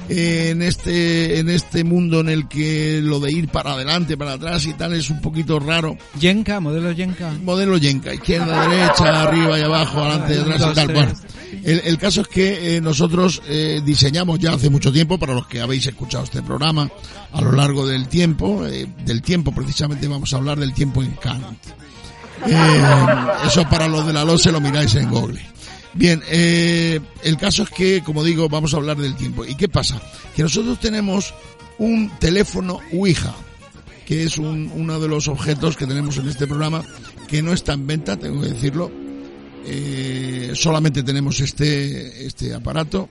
eh, 0.09 0.49
en 0.51 0.61
este 0.61 1.39
en 1.39 1.49
este 1.49 1.83
mundo 1.83 2.19
en 2.19 2.29
el 2.29 2.47
que 2.47 2.99
lo 3.01 3.19
de 3.19 3.31
ir 3.31 3.47
para 3.47 3.73
adelante, 3.73 4.17
para 4.17 4.33
atrás 4.33 4.65
y 4.65 4.73
tal 4.73 4.93
es 4.93 5.09
un 5.09 5.21
poquito 5.21 5.59
raro. 5.59 5.97
Yenka, 6.19 6.59
modelo 6.59 6.91
Yenka. 6.91 7.31
Modelo 7.43 7.77
Yenka, 7.77 8.13
izquierda, 8.13 8.67
derecha, 8.67 9.23
arriba 9.23 9.59
y 9.59 9.61
abajo, 9.63 10.01
adelante 10.01 10.35
y 10.35 10.37
atrás 10.39 10.71
y 10.71 10.75
tal. 10.75 10.93
Bueno, 10.93 11.13
el, 11.63 11.97
caso 11.97 12.21
es 12.21 12.27
que 12.27 12.75
eh, 12.77 12.81
nosotros 12.81 13.41
eh, 13.47 13.81
diseñamos 13.85 14.39
ya 14.39 14.53
hace 14.53 14.69
mucho 14.69 14.91
tiempo, 14.91 15.17
para 15.17 15.33
los 15.33 15.47
que 15.47 15.61
habéis 15.61 15.85
escuchado 15.87 16.23
este 16.23 16.41
programa, 16.41 16.89
a 17.31 17.41
lo 17.41 17.51
largo 17.51 17.85
del 17.85 18.07
tiempo, 18.07 18.65
eh, 18.65 18.87
del 19.05 19.21
tiempo 19.21 19.51
precisamente 19.53 20.07
vamos 20.07 20.33
a 20.33 20.37
hablar 20.37 20.59
del 20.59 20.73
tiempo 20.73 21.01
en 21.03 21.11
Kant. 21.11 21.57
Eso 23.45 23.67
para 23.69 23.87
los 23.87 24.05
de 24.05 24.13
la 24.13 24.25
LOSE 24.25 24.51
lo 24.51 24.59
miráis 24.59 24.95
en 24.95 25.09
Google. 25.09 25.41
Bien, 25.93 26.21
el 26.29 27.37
caso 27.39 27.63
es 27.63 27.69
que, 27.69 28.01
como 28.03 28.23
digo, 28.23 28.49
vamos 28.49 28.73
a 28.73 28.77
hablar 28.77 28.97
del 28.97 29.15
tiempo. 29.15 29.45
¿Y 29.45 29.55
qué 29.55 29.69
pasa? 29.69 30.01
Que 30.35 30.41
nosotros 30.43 30.79
tenemos 30.79 31.33
un 31.77 32.09
teléfono 32.19 32.79
Ouija, 32.91 33.33
que 34.05 34.23
es 34.23 34.37
un- 34.37 34.71
uno 34.75 34.99
de 34.99 35.07
los 35.07 35.27
objetos 35.27 35.77
que 35.77 35.85
tenemos 35.85 36.17
en 36.17 36.27
este 36.27 36.47
programa, 36.47 36.83
que 37.27 37.41
no 37.41 37.53
está 37.53 37.73
en 37.73 37.85
venta, 37.87 38.17
tengo 38.17 38.41
que 38.41 38.49
decirlo. 38.49 38.91
Eh, 39.65 40.51
solamente 40.55 41.03
tenemos 41.03 41.39
este, 41.39 42.25
este 42.25 42.53
aparato. 42.53 43.09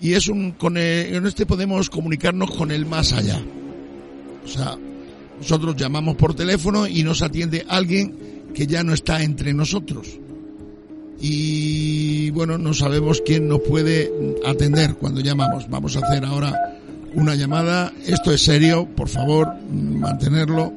Y 0.00 0.12
es 0.14 0.28
un, 0.28 0.52
con, 0.52 0.76
el- 0.76 1.14
en 1.14 1.26
este 1.26 1.46
podemos 1.46 1.88
comunicarnos 1.90 2.50
con 2.50 2.70
el 2.70 2.84
más 2.86 3.12
allá. 3.12 3.40
O 4.44 4.48
sea, 4.48 4.76
nosotros 5.38 5.76
llamamos 5.76 6.16
por 6.16 6.34
teléfono 6.34 6.86
y 6.86 7.02
nos 7.02 7.22
atiende 7.22 7.64
alguien 7.68 8.14
que 8.54 8.66
ya 8.66 8.82
no 8.82 8.92
está 8.94 9.22
entre 9.22 9.52
nosotros. 9.54 10.18
Y 11.20 12.30
bueno, 12.30 12.58
no 12.58 12.74
sabemos 12.74 13.22
quién 13.24 13.48
nos 13.48 13.60
puede 13.60 14.12
atender 14.44 14.94
cuando 14.96 15.20
llamamos. 15.20 15.68
Vamos 15.70 15.96
a 15.96 16.00
hacer 16.00 16.24
ahora 16.24 16.52
una 17.14 17.34
llamada. 17.34 17.92
Esto 18.06 18.32
es 18.32 18.42
serio, 18.42 18.86
por 18.94 19.08
favor, 19.08 19.48
mantenerlo. 19.72 20.72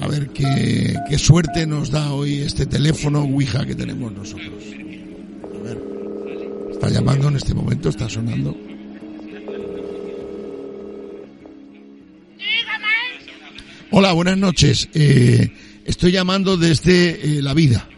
A 0.00 0.06
ver 0.08 0.28
qué, 0.28 0.94
qué 1.08 1.18
suerte 1.18 1.66
nos 1.66 1.90
da 1.90 2.12
hoy 2.12 2.42
este 2.42 2.66
teléfono 2.66 3.22
Ouija 3.22 3.64
que 3.66 3.74
tenemos 3.74 4.12
nosotros. 4.12 4.62
A 5.54 5.62
ver, 5.64 5.78
está 6.72 6.88
llamando 6.90 7.28
en 7.28 7.36
este 7.36 7.54
momento, 7.54 7.88
está 7.88 8.08
sonando. 8.08 8.56
Hola, 13.90 14.12
buenas 14.12 14.36
noches. 14.36 14.88
Eh, 14.94 15.48
estoy 15.84 16.12
llamando 16.12 16.56
desde 16.56 17.38
eh, 17.38 17.42
la 17.42 17.54
vida. 17.54 17.88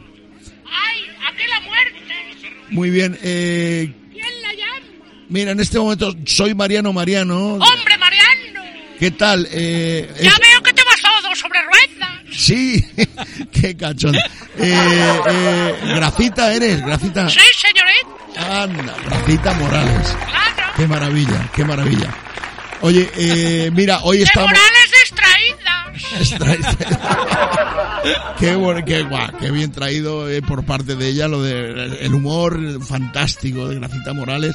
¡Ay! 0.66 1.00
¡Aquí 1.26 1.42
la 1.50 1.60
muerte! 1.60 2.64
Muy 2.70 2.90
bien. 2.90 3.18
Eh, 3.22 3.92
¿Quién 4.12 4.24
la 4.42 4.52
llama? 4.52 4.86
mira, 5.28 5.50
en 5.52 5.60
este 5.60 5.78
momento 5.78 6.14
soy 6.26 6.54
Mariano 6.54 6.92
Mariano. 6.92 7.54
¡Hombre, 7.54 7.98
Mariano! 7.98 8.62
¿Qué 8.98 9.10
tal? 9.12 9.48
Eh, 9.50 10.08
es- 10.18 10.24
Sí, 12.48 12.84
qué 13.52 13.76
cachón. 13.76 14.14
Eh, 14.16 14.22
eh, 14.58 15.74
Gracita 15.94 16.54
eres, 16.54 16.80
Gracita. 16.84 17.28
Sí, 17.28 17.40
señorita. 17.56 18.62
Anda, 18.62 18.94
Gracita 19.04 19.52
Morales. 19.54 20.16
Claro. 20.30 20.72
Qué 20.76 20.86
maravilla, 20.86 21.50
qué 21.54 21.64
maravilla. 21.64 22.08
Oye, 22.80 23.10
eh, 23.16 23.70
mira, 23.74 24.00
hoy 24.04 24.22
estamos... 24.22 24.50
Morales 24.50 24.90
distraída. 25.02 25.92
Extra- 26.20 26.52
extra- 26.54 28.02
qué, 28.38 28.54
bueno, 28.54 28.84
qué, 28.84 29.02
guau, 29.02 29.36
qué 29.38 29.50
bien 29.50 29.72
traído 29.72 30.30
eh, 30.30 30.40
por 30.42 30.64
parte 30.64 30.94
de 30.94 31.08
ella 31.08 31.26
lo 31.28 31.42
de 31.42 31.98
el 32.00 32.14
humor 32.14 32.82
fantástico 32.84 33.68
de 33.68 33.74
Gracita 33.76 34.12
Morales. 34.14 34.54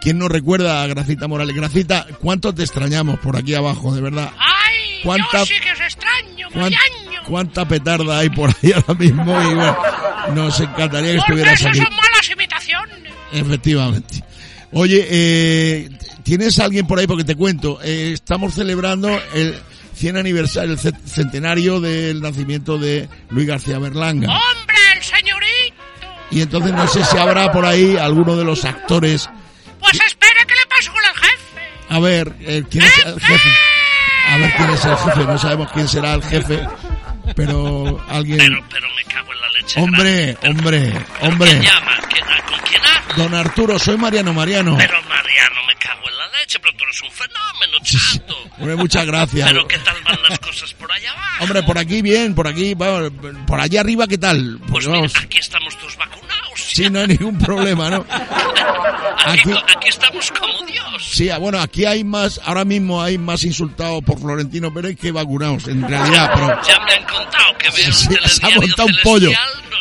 ¿Quién 0.00 0.18
no 0.18 0.28
recuerda 0.28 0.82
a 0.82 0.86
Gracita 0.88 1.28
Morales? 1.28 1.54
Gracita, 1.54 2.06
¿cuánto 2.20 2.52
te 2.54 2.62
extrañamos 2.64 3.18
por 3.20 3.36
aquí 3.36 3.54
abajo, 3.54 3.94
de 3.94 4.00
verdad? 4.00 4.30
¡Ay! 4.36 5.00
¿Cuánta- 5.04 5.38
Yo 5.38 5.46
sí 5.46 5.54
que 5.62 5.72
os 5.72 5.80
extraño. 5.80 6.48
cuán- 6.52 6.72
cuánta 7.30 7.66
petarda 7.66 8.18
hay 8.18 8.28
por 8.30 8.50
ahí 8.50 8.72
ahora 8.72 8.94
mismo 8.94 9.40
y 9.42 9.54
bueno, 9.54 9.76
nos 10.34 10.60
encantaría 10.60 11.12
que 11.12 11.18
estuvieras 11.18 11.64
aquí. 11.64 11.78
son 11.78 11.88
malas 11.96 12.30
imitaciones. 12.30 12.98
Efectivamente. 13.32 14.24
Oye, 14.72 15.06
eh, 15.10 15.88
¿tienes 16.22 16.58
alguien 16.58 16.86
por 16.86 16.98
ahí? 16.98 17.06
Porque 17.06 17.24
te 17.24 17.34
cuento, 17.36 17.78
eh, 17.82 18.10
estamos 18.14 18.54
celebrando 18.54 19.08
el 19.34 19.58
100 19.94 20.16
aniversario, 20.16 20.72
el 20.72 20.78
ce- 20.78 20.92
centenario 21.06 21.80
del 21.80 22.20
nacimiento 22.20 22.78
de 22.78 23.08
Luis 23.30 23.46
García 23.46 23.78
Berlanga. 23.78 24.28
¡Hombre, 24.28 24.76
el 24.96 25.02
señorito! 25.02 25.74
Y 26.32 26.42
entonces 26.42 26.72
no 26.72 26.86
sé 26.88 27.04
si 27.04 27.16
habrá 27.18 27.50
por 27.52 27.64
ahí 27.66 27.96
alguno 27.96 28.36
de 28.36 28.44
los 28.44 28.64
actores. 28.64 29.28
Pues 29.80 29.94
espere, 30.06 30.40
¿qué 30.46 30.54
le 30.54 30.66
pasó 30.68 30.92
con 30.92 31.02
el 31.04 31.16
jefe? 31.16 31.60
A 31.88 31.98
ver, 31.98 32.34
eh, 32.40 32.62
¿quién 32.70 32.84
es 32.84 32.98
el 33.06 33.20
jefe? 33.20 33.48
A 34.28 34.36
ver 34.36 34.52
quién 34.56 34.70
es 34.70 34.84
el 34.84 34.96
jefe. 34.96 35.24
No 35.24 35.38
sabemos 35.38 35.68
quién 35.72 35.88
será 35.88 36.14
el 36.14 36.22
jefe, 36.22 36.60
pero 37.34 38.04
alguien. 38.08 38.38
Pero, 38.38 38.64
pero 38.70 38.86
me 38.94 39.04
cago 39.04 39.32
en 39.32 39.40
la 39.40 39.48
leche. 39.50 39.80
Hombre, 39.80 40.36
hombre, 40.42 40.92
hombre. 41.22 41.50
¿Quién 41.50 41.62
llama? 41.62 41.92
¿Quién- 42.08 42.24
¿Con 42.46 42.58
quién 42.68 42.82
hablo? 42.84 43.14
Don 43.22 43.34
Arturo, 43.34 43.78
soy 43.78 43.96
Mariano 43.96 44.32
Mariano. 44.32 44.76
Pero 44.76 45.02
Mariano, 45.02 45.60
me 45.66 45.74
cago 45.76 46.08
en 46.08 46.16
la 46.16 46.26
leche, 46.40 46.58
pero 46.60 46.74
tú 46.76 46.84
eres 46.84 47.02
un 47.02 47.10
fenómeno, 47.10 47.78
chato. 47.82 48.36
Hombre, 48.58 48.76
muchas 48.76 49.06
gracias. 49.06 49.48
Pero 49.48 49.66
¿qué 49.68 49.78
tal 49.78 49.96
van 50.04 50.18
las 50.28 50.38
cosas 50.38 50.72
por 50.74 50.90
allá 50.92 51.10
abajo? 51.12 51.44
Hombre, 51.44 51.62
por 51.62 51.78
aquí 51.78 52.02
bien, 52.02 52.34
por 52.34 52.46
aquí, 52.48 52.74
vamos, 52.74 53.10
por 53.46 53.60
allá 53.60 53.80
arriba, 53.80 54.06
¿qué 54.06 54.18
tal? 54.18 54.58
Pues 54.68 54.86
mira, 54.86 54.98
vamos, 54.98 55.16
aquí 55.16 55.38
estamos 55.38 55.76
todos 55.78 55.96
vacunados. 55.96 56.40
sí, 56.56 56.88
no 56.90 57.00
hay 57.00 57.06
ningún 57.08 57.38
problema, 57.38 57.88
¿no? 57.90 58.04
Aquí, 59.26 59.50
Aquí- 59.52 59.64
aquí 59.76 59.88
estamos 59.88 60.30
como 60.32 60.49
Sí, 61.00 61.30
ah, 61.30 61.38
bueno, 61.38 61.60
aquí 61.60 61.84
hay 61.84 62.04
más, 62.04 62.40
ahora 62.44 62.64
mismo 62.64 63.02
hay 63.02 63.18
más 63.18 63.44
insultados 63.44 64.02
por 64.04 64.20
Florentino 64.20 64.72
Pérez 64.72 64.96
que 64.96 65.10
vacunados, 65.12 65.68
en 65.68 65.86
realidad, 65.86 66.30
pero 66.34 66.46
Ya 66.66 66.80
me 66.84 66.92
han 66.94 67.04
contado 67.04 67.58
que 67.58 67.70
sí, 67.92 68.08
el 68.10 68.28
se 68.28 68.46
ha 68.46 68.50
montado 68.50 68.88
un 68.88 68.96
pollo. 69.02 69.30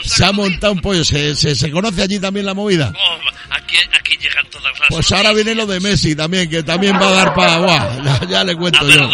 Se 0.03 0.25
ha 0.25 0.31
montado 0.31 0.73
un 0.73 0.79
pollo. 0.79 1.03
¿Se, 1.03 1.35
se, 1.35 1.55
se 1.55 1.71
conoce 1.71 2.01
allí 2.01 2.19
también 2.19 2.45
la 2.45 2.53
movida? 2.53 2.93
Oh, 2.95 3.53
aquí, 3.53 3.75
aquí 3.97 4.17
llegan 4.17 4.45
todas 4.49 4.71
las 4.79 4.89
Pues 4.89 5.11
ahora 5.11 5.33
viene 5.33 5.53
lo 5.55 5.65
de 5.65 5.79
Messi 5.79 6.15
también, 6.15 6.49
que 6.49 6.63
también 6.63 6.95
va 6.95 7.09
a 7.09 7.11
dar 7.11 7.33
para 7.33 7.55
agua. 7.55 7.97
Ya, 8.03 8.27
ya 8.27 8.43
le 8.43 8.55
cuento 8.55 8.87
yo. 8.87 9.09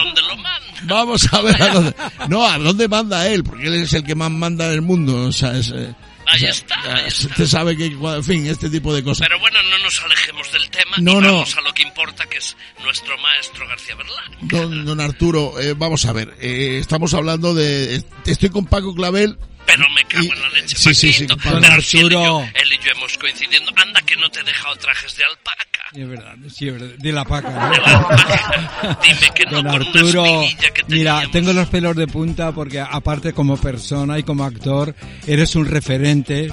Vamos 0.84 1.34
a 1.34 1.42
ver 1.42 1.62
a 1.62 1.70
dónde. 1.70 1.96
No, 2.30 2.46
a 2.46 2.58
dónde 2.60 2.88
manda 2.88 3.28
él, 3.28 3.44
porque 3.44 3.68
él 3.68 3.76
es 3.76 3.94
el 3.94 4.04
que 4.04 4.16
más 4.16 4.30
manda 4.30 4.68
en 4.68 4.74
el 4.74 4.82
mundo. 4.82 5.28
O 5.28 5.32
sea, 5.32 5.58
es, 5.58 5.70
eh, 5.76 5.94
Ahí 6.28 6.36
o 6.38 6.40
sea, 6.40 6.50
está, 6.50 6.96
ahí 6.96 7.08
está. 7.08 7.28
Usted 7.28 7.46
sabe 7.46 7.78
que, 7.78 7.86
en 7.86 8.24
fin, 8.24 8.48
este 8.48 8.70
tipo 8.70 8.94
de 8.94 9.04
cosas. 9.04 9.28
Pero 9.28 9.40
bueno, 9.40 9.62
no 9.64 9.78
nos 9.80 10.02
alejemos 10.02 10.52
del 10.52 10.70
tema 10.70 10.96
No, 10.98 11.20
y 11.20 11.22
no. 11.22 11.34
vamos 11.34 11.56
a 11.58 11.62
lo 11.62 11.74
que 11.74 11.84
importa, 11.84 12.26
que 12.28 12.38
es 12.38 12.56
nuestro 12.84 13.18
maestro 13.20 13.68
García 13.68 13.96
Berlán. 13.96 14.32
Don, 14.42 14.86
don 14.86 15.00
Arturo, 15.02 15.60
eh, 15.60 15.74
vamos 15.78 16.06
a 16.06 16.14
ver, 16.14 16.36
eh, 16.40 16.78
estamos 16.80 17.14
hablando 17.14 17.54
de... 17.54 18.04
Estoy 18.26 18.50
con 18.50 18.66
Paco 18.66 18.94
Clavel. 18.96 19.38
Pero 19.66 19.90
me 19.90 20.04
cago 20.06 20.32
en 20.32 20.42
la 20.42 20.50
leche, 20.50 20.76
Sí, 20.78 20.94
sí, 20.94 21.12
sí, 21.12 21.26
Paquito. 21.26 21.50
Don 21.50 21.62
Pero 21.62 21.82
si 21.82 21.98
él 22.00 22.06
y, 22.06 22.10
yo, 22.12 22.20
Arturo. 22.40 22.52
él 22.54 22.74
y 22.74 22.86
yo 22.86 22.92
hemos 22.92 23.18
coincidiendo. 23.18 23.72
Anda 23.76 24.00
que 24.04 24.16
no 24.16 24.30
te 24.30 24.40
he 24.42 24.44
dejado 24.44 24.76
trajes 24.76 25.16
de 25.18 25.24
alpaca. 25.26 25.75
Es 25.96 26.10
verdad, 26.10 26.36
sí, 26.50 26.68
es 26.68 26.74
verdad. 26.74 26.96
De 26.98 27.12
la 27.12 27.24
paca. 27.24 27.50
¿no? 27.50 27.70
De 27.70 27.78
la 27.78 27.98
alpaca. 27.98 29.00
Dime 29.04 29.32
que 29.34 29.46
no, 29.46 29.52
Don 29.52 29.64
con 29.64 29.76
una 29.76 29.86
Arturo, 29.86 30.24
que 30.24 30.84
mira, 30.88 31.24
tengo 31.32 31.54
los 31.54 31.70
pelos 31.70 31.96
de 31.96 32.08
punta 32.08 32.52
porque 32.52 32.82
aparte 32.82 33.32
como 33.32 33.56
persona 33.56 34.20
y 34.20 34.24
como 34.24 34.44
actor 34.44 34.94
eres 35.26 35.56
un 35.56 35.66
referente, 35.66 36.52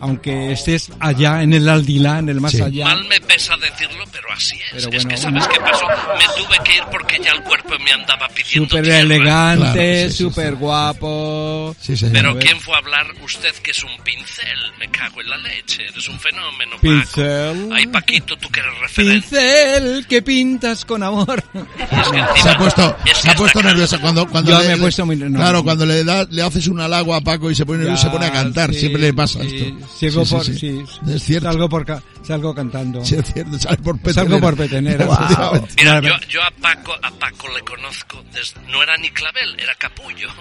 aunque 0.00 0.52
estés 0.52 0.90
allá 1.00 1.42
en 1.42 1.52
el 1.52 1.68
Aldilá, 1.68 2.18
en 2.18 2.28
el 2.28 2.40
más 2.40 2.52
Sí. 2.52 2.62
allá. 2.62 2.84
Mal 2.84 3.04
me 3.08 3.20
pesa 3.20 3.56
decirlo, 3.56 4.04
pero 4.12 4.32
así 4.32 4.56
es. 4.56 4.62
Pero 4.70 4.78
es 4.78 5.04
bueno, 5.04 5.08
que, 5.10 5.16
¿sabes 5.16 5.48
qué 5.48 5.60
pasó? 5.60 5.86
Me 5.86 6.42
tuve 6.42 6.58
que 6.64 6.76
ir 6.76 6.82
porque 6.90 7.18
ya 7.22 7.32
el 7.32 7.42
cuerpo 7.42 7.70
me 7.84 7.92
andaba 7.92 8.28
pidiendo 8.28 8.68
Súper 8.68 8.88
elegante, 8.90 9.62
Claro, 9.72 10.08
sí, 10.08 10.16
sí, 10.16 10.24
súper 10.24 10.54
guapo. 10.56 11.76
Sí, 11.80 11.96
señor. 11.96 12.12
Pero. 12.12 12.38
¿quién 12.38 12.60
fue 12.60 12.74
a 12.74 12.78
hablar? 12.78 13.06
Usted 13.22 13.54
que 13.62 13.70
es 13.72 13.84
un 13.84 13.90
pincel. 14.04 14.58
Me 14.78 14.88
cago 14.90 15.20
en 15.20 15.30
la 15.30 15.36
leche. 15.38 15.84
Eres 15.88 16.08
un 16.08 16.18
fenómeno, 16.20 16.72
Paco. 16.72 16.80
Pincel. 16.82 17.68
Ay, 17.72 17.86
Paquito, 17.86 18.36
tú 18.38 18.48
que 18.48 18.60
eres 18.60 18.78
referente. 18.80 19.20
Pincel 19.28 20.06
que 20.08 20.22
pintas 20.22 20.84
con 20.84 21.02
amor. 21.02 21.42
Se 22.42 22.48
ha 22.48 22.58
puesto, 22.58 22.96
se 23.20 23.30
ha 23.30 23.34
puesto 23.34 23.62
nerviosa 23.62 23.98
cuando, 24.00 24.26
cuando 24.28 24.50
Yo 24.52 24.60
le, 24.60 24.68
me 24.68 24.74
he 24.74 24.76
puesto 24.78 25.04
muy 25.06 25.16
no, 25.16 25.38
claro, 25.38 25.62
cuando 25.64 25.84
le 25.86 26.04
da, 26.04 26.26
le 26.30 26.42
haces 26.42 26.66
un 26.68 26.80
halago 26.80 27.14
a 27.14 27.20
Paco 27.20 27.50
y 27.50 27.54
se 27.54 27.66
pone, 27.66 27.84
Ya, 27.84 27.96
se 27.96 28.08
pone 28.10 28.26
a 28.26 28.32
cantar, 28.32 28.72
sí, 28.72 28.80
siempre 28.80 29.02
le 29.02 29.12
pasa 29.14 29.40
sí. 29.42 29.56
esto. 29.56 29.87
Sí, 29.94 30.10
por, 30.10 30.44
sí. 30.44 30.84
Es 31.06 31.22
cierto. 31.22 31.48
Salgo, 31.48 31.68
por, 31.68 31.84
salgo 32.22 32.54
cantando. 32.54 33.04
Sí, 33.04 33.16
es 33.16 33.32
cierto, 33.32 33.58
sale 33.58 33.76
por 33.78 33.96
petenera. 33.98 34.22
Salgo 34.22 34.40
por 34.40 34.56
petenera. 34.56 35.04
Efectivamente. 35.04 35.74
Mira, 35.78 36.00
yo, 36.00 36.28
yo 36.28 36.42
a 36.42 36.50
Paco, 36.50 36.92
a 37.02 37.10
Paco 37.10 37.46
le 37.56 37.60
conozco 37.64 38.22
desde, 38.32 38.60
no 38.70 38.82
era 38.82 38.96
ni 38.98 39.10
clavel, 39.10 39.56
era 39.58 39.74
capullo. 39.76 40.28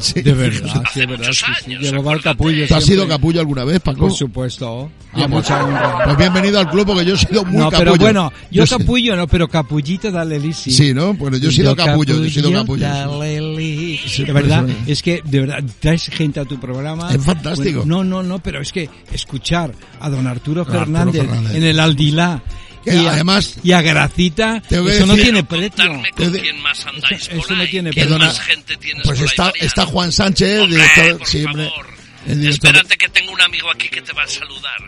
Sí. 0.00 0.22
De 0.22 0.32
verdad, 0.32 0.82
Hace 0.82 1.00
sí, 1.00 1.06
verdad. 1.06 1.18
muchos 1.18 1.36
Sí, 1.36 1.44
sí. 1.62 1.70
años, 1.74 1.82
Llevaba 1.82 2.12
el 2.14 2.22
capullo. 2.22 2.66
¿Tú 2.66 2.74
has 2.74 2.84
sido 2.84 3.06
capullo 3.06 3.40
alguna 3.40 3.64
vez, 3.64 3.80
Paco? 3.80 3.98
Por 4.00 4.12
supuesto. 4.12 4.90
Ah, 5.12 5.12
pues, 5.12 5.28
mucha 5.28 5.62
honra. 5.62 6.04
pues 6.04 6.16
bienvenido 6.16 6.58
al 6.58 6.70
club 6.70 6.86
porque 6.86 7.04
yo 7.04 7.14
he 7.14 7.18
sido 7.18 7.44
muy 7.44 7.58
No, 7.58 7.70
capullo. 7.70 7.78
pero 7.92 7.96
bueno, 8.02 8.32
yo, 8.50 8.66
sé- 8.66 8.78
capullo 8.78 9.14
no, 9.16 9.26
pero 9.28 9.46
capullito 9.48 10.10
dale 10.10 10.40
lisi. 10.40 10.70
Sí, 10.70 10.94
¿no? 10.94 11.12
Bueno, 11.14 11.36
yo 11.36 11.50
he 11.50 11.52
sido 11.52 11.76
capullo, 11.76 12.16
yo 12.16 12.24
he 12.24 12.30
sido 12.30 12.50
capullo. 12.50 12.86
dale 12.88 13.40
li. 13.40 13.98
Sí, 14.06 14.24
de 14.24 14.32
verdad, 14.32 14.66
es 14.86 15.02
que 15.02 15.20
de 15.22 15.40
verdad 15.40 15.62
traes 15.80 16.06
gente 16.06 16.40
a 16.40 16.46
tu 16.46 16.58
programa. 16.58 17.12
Es 17.12 17.22
fantástico. 17.22 17.80
Bueno, 17.80 18.02
no, 18.02 18.22
no, 18.22 18.22
no, 18.22 18.38
pero 18.38 18.62
es 18.62 18.72
que 18.72 18.88
escuchar 19.12 19.72
a 20.00 20.08
don 20.08 20.26
Arturo, 20.26 20.62
Arturo 20.62 21.09
Fernández, 21.12 21.34
Fernández. 21.42 21.56
en 21.56 21.64
el 21.64 21.80
Aldilá 21.80 22.42
Que 22.84 22.94
y 22.94 23.06
a- 23.06 23.10
además- 23.12 23.56
y 23.62 23.72
a 23.72 23.82
Gracita, 23.82 24.62
eso 24.70 25.06
no 25.06 25.14
decir- 25.14 25.22
tiene 25.24 25.44
Quiero 25.46 25.48
precio. 25.70 25.92
con 25.92 26.32
quién 26.40 26.62
más 26.62 26.86
andáis 26.86 27.22
Eso- 27.22 27.30
por 27.32 27.40
eso 27.44 27.54
no 27.56 27.62
ahí. 27.62 27.68
tiene 27.70 27.90
¿Quién 27.90 28.08
precio. 28.08 28.26
más 28.26 28.40
gente 28.40 28.76
tienes 28.78 29.02
Pues 29.04 29.18
por 29.18 29.28
ahí, 29.28 29.30
está, 29.30 29.44
Mariano? 29.44 29.66
está 29.66 29.86
Juan 29.86 30.12
Sánchez, 30.12 30.48
el 30.48 30.60
Hombre, 30.62 30.76
director, 30.76 31.18
por 31.18 31.26
siempre. 31.26 31.68
favor. 31.68 31.86
El 32.26 32.40
director. 32.40 32.70
Espérate 32.70 32.96
que 32.98 33.08
tengo 33.08 33.32
un 33.32 33.40
amigo 33.42 33.70
aquí 33.70 33.88
que 33.88 34.00
te 34.02 34.12
va 34.12 34.22
a 34.22 34.28
saludar. 34.28 34.78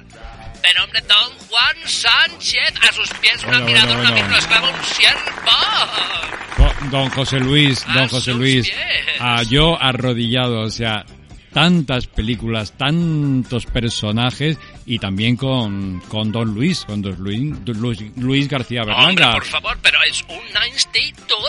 Pero 0.62 0.84
hombre, 0.84 1.00
don 1.02 1.38
Juan 1.48 1.76
Sánchez, 1.86 2.74
a 2.88 2.92
sus 2.92 3.08
pies 3.20 3.34
un 3.42 3.50
Bueno, 3.50 3.64
admirador, 3.64 3.96
bueno, 3.96 4.02
un 4.02 4.06
bueno. 4.08 4.10
amigo, 4.10 4.28
un 4.28 4.34
esclavo, 4.38 4.68
un 4.68 4.84
siervo. 4.84 5.52
Don- 6.90 7.10
José 7.10 7.38
Luis, 7.40 7.84
A 7.88 7.92
don 7.94 8.08
José 8.08 8.30
sus 8.32 8.40
Luis, 8.40 8.72
ah, 9.20 9.42
yo 9.42 9.80
arrodillado, 9.80 10.60
o 10.62 10.70
sea, 10.70 11.04
tantas 11.52 12.06
películas, 12.06 12.72
tantos 12.76 13.66
personajes 13.66 14.58
y 14.86 14.98
también 14.98 15.36
con, 15.36 16.00
con 16.08 16.32
Don 16.32 16.52
Luis, 16.54 16.84
con 16.84 17.02
Don 17.02 17.14
Luis, 17.18 17.52
Don 17.64 17.78
Luis, 17.80 17.98
Luis 18.16 18.48
García 18.48 18.82
Hombre, 18.82 18.96
Berlanga. 18.96 19.32
por 19.34 19.44
favor, 19.44 19.78
pero 19.82 19.98
es 20.08 20.24
una 20.28 20.66
institución. 20.68 21.48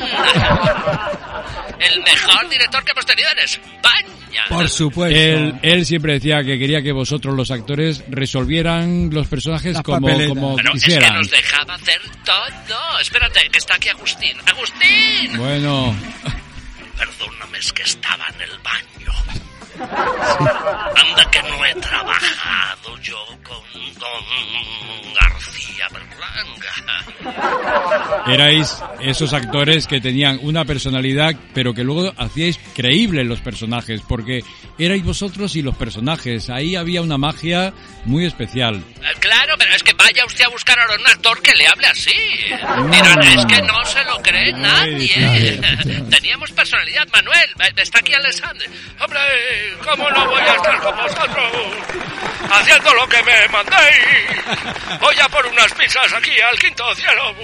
El 1.80 2.02
mejor 2.02 2.48
director 2.48 2.84
que 2.84 2.92
hemos 2.92 3.06
tenido 3.06 3.28
en 3.32 3.38
España. 3.40 4.44
Por 4.48 4.68
supuesto. 4.68 5.18
Él, 5.18 5.54
él 5.62 5.84
siempre 5.86 6.14
decía 6.14 6.42
que 6.42 6.58
quería 6.58 6.82
que 6.82 6.92
vosotros 6.92 7.34
los 7.34 7.50
actores 7.50 8.04
resolvieran 8.08 9.10
los 9.12 9.26
personajes 9.28 9.74
Las 9.74 9.82
como, 9.82 10.06
papeletas. 10.06 10.28
como 10.28 10.56
Pero 10.56 10.72
es 10.74 10.82
que 10.82 10.86
quisieran. 10.86 11.14
nos 11.14 11.30
dejaba 11.30 11.74
hacer 11.74 12.00
todo. 12.24 13.00
Espérate, 13.00 13.48
que 13.50 13.58
está 13.58 13.74
aquí 13.76 13.88
Agustín. 13.88 14.36
¡Agustín! 14.46 15.36
Bueno, 15.36 15.94
Perdóname, 16.96 17.58
es 17.58 17.72
que 17.72 17.82
estaba 17.82 18.24
en 18.34 18.40
el 18.42 18.58
baño. 18.60 19.12
Anda 19.80 21.30
que 21.30 21.42
no 21.42 21.64
he 21.66 21.74
trabajado 21.74 22.98
yo 23.02 23.18
con 23.42 23.62
Don 23.98 25.14
García 25.20 25.88
Berlanga. 25.90 26.72
erais 28.32 28.82
esos 29.00 29.32
actores 29.32 29.86
que 29.86 30.00
tenían 30.00 30.38
una 30.42 30.64
personalidad, 30.64 31.34
pero 31.52 31.74
que 31.74 31.84
luego 31.84 32.12
hacíais 32.16 32.58
creíbles 32.74 33.26
los 33.26 33.40
personajes, 33.40 34.00
porque 34.08 34.42
erais 34.78 35.04
vosotros 35.04 35.56
y 35.56 35.62
los 35.62 35.76
personajes. 35.76 36.50
Ahí 36.50 36.76
había 36.76 37.02
una 37.02 37.18
magia 37.18 37.72
muy 38.04 38.26
especial. 38.26 38.76
Eh, 38.76 39.14
Claro, 39.20 39.54
pero 39.58 39.74
es 39.74 39.82
que 39.82 39.94
vaya 39.94 40.24
usted 40.26 40.44
a 40.44 40.48
buscar 40.48 40.78
ahora 40.78 40.96
un 41.00 41.06
actor 41.06 41.40
que 41.40 41.54
le 41.54 41.66
hable 41.66 41.86
así. 41.86 42.12
Mira, 42.90 43.14
es 43.34 43.46
que 43.46 43.62
no 43.62 43.82
se 43.86 44.04
lo 44.04 44.20
cree 44.20 44.52
nadie. 44.52 45.58
Teníamos 46.10 46.52
personalidad, 46.52 47.06
Manuel. 47.12 47.50
eh, 47.60 47.72
Está 47.76 48.00
aquí 48.00 48.12
Alessandro. 48.12 48.66
Hombre, 49.00 49.18
¿cómo 49.84 50.10
no 50.10 50.28
voy 50.28 50.40
a 50.42 50.54
estar 50.54 50.80
con 50.80 50.96
vosotros? 50.96 51.52
Haciendo 52.50 52.94
lo 52.94 53.08
que 53.08 53.22
me 53.22 53.48
mandéis. 53.48 55.00
Voy 55.00 55.14
a 55.22 55.28
por 55.28 55.46
unas 55.46 55.72
pizzas 55.74 56.12
aquí 56.12 56.32
al 56.40 56.58
quinto 56.58 56.94
cielo. 56.94 57.34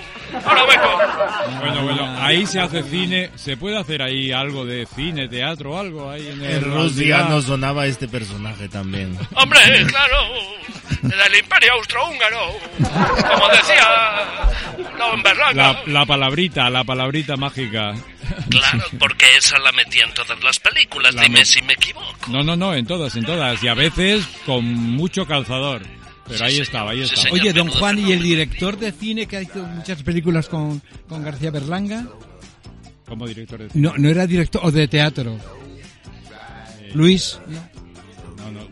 Ahora 0.44 0.64
vengo. 0.66 1.58
Bueno, 1.60 1.82
bueno, 1.84 2.16
ahí 2.20 2.46
se 2.46 2.60
hace 2.60 2.82
cine. 2.84 3.30
¿Se 3.34 3.56
puede 3.56 3.78
hacer 3.78 4.02
ahí 4.02 4.30
algo 4.32 4.64
de 4.64 4.86
cine, 4.94 5.28
teatro, 5.28 5.78
algo 5.78 6.10
ahí 6.10 6.28
en 6.28 6.42
el 6.42 6.50
En 6.56 6.64
Rusia 6.64 7.24
nos 7.24 7.44
sonaba 7.46 7.86
este 7.86 8.08
personaje 8.08 8.68
también. 8.68 9.18
Hombre, 9.34 9.60
claro, 9.86 10.16
del 11.02 11.34
imperio 11.36 11.72
austrohúngaro. 11.74 12.52
Como 12.78 13.48
decía. 13.48 13.88
La, 15.54 15.82
la 15.86 16.06
palabrita, 16.06 16.68
la 16.70 16.84
palabrita 16.84 17.36
mágica. 17.36 17.94
Claro, 18.50 18.84
porque 18.98 19.26
esa 19.38 19.58
la 19.58 19.72
metía 19.72 20.04
en 20.04 20.14
todas 20.14 20.42
las 20.42 20.58
películas. 20.58 21.14
La 21.14 21.22
Dime 21.22 21.40
me- 21.40 21.44
si 21.44 21.62
me 21.62 21.72
equivoco. 21.74 22.14
No, 22.28 22.42
no, 22.42 22.56
no, 22.56 22.74
en 22.74 22.86
todas, 22.86 23.14
en 23.16 23.24
todas. 23.24 23.62
Y 23.62 23.68
a 23.68 23.74
veces 23.74 24.26
con 24.46 24.64
mucho 24.64 25.26
calzador. 25.26 25.82
Pero 26.28 26.44
ahí 26.44 26.60
estaba, 26.60 26.92
ahí 26.92 27.02
estaba. 27.02 27.30
Oye, 27.32 27.52
don 27.52 27.68
Juan, 27.68 27.98
¿y 27.98 28.12
el 28.12 28.22
director 28.22 28.78
de 28.78 28.92
cine 28.92 29.26
que 29.26 29.36
ha 29.38 29.40
hecho 29.40 29.64
muchas 29.64 30.02
películas 30.02 30.48
con, 30.48 30.80
con 31.08 31.22
García 31.24 31.50
Berlanga? 31.50 32.06
como 33.06 33.26
director 33.26 33.58
de 33.60 33.70
cine. 33.70 33.88
No, 33.88 33.96
no 33.98 34.08
era 34.08 34.24
director 34.26 34.60
o 34.64 34.70
de 34.70 34.86
teatro. 34.86 35.36
Luis. 36.94 37.40
No, 37.48 37.68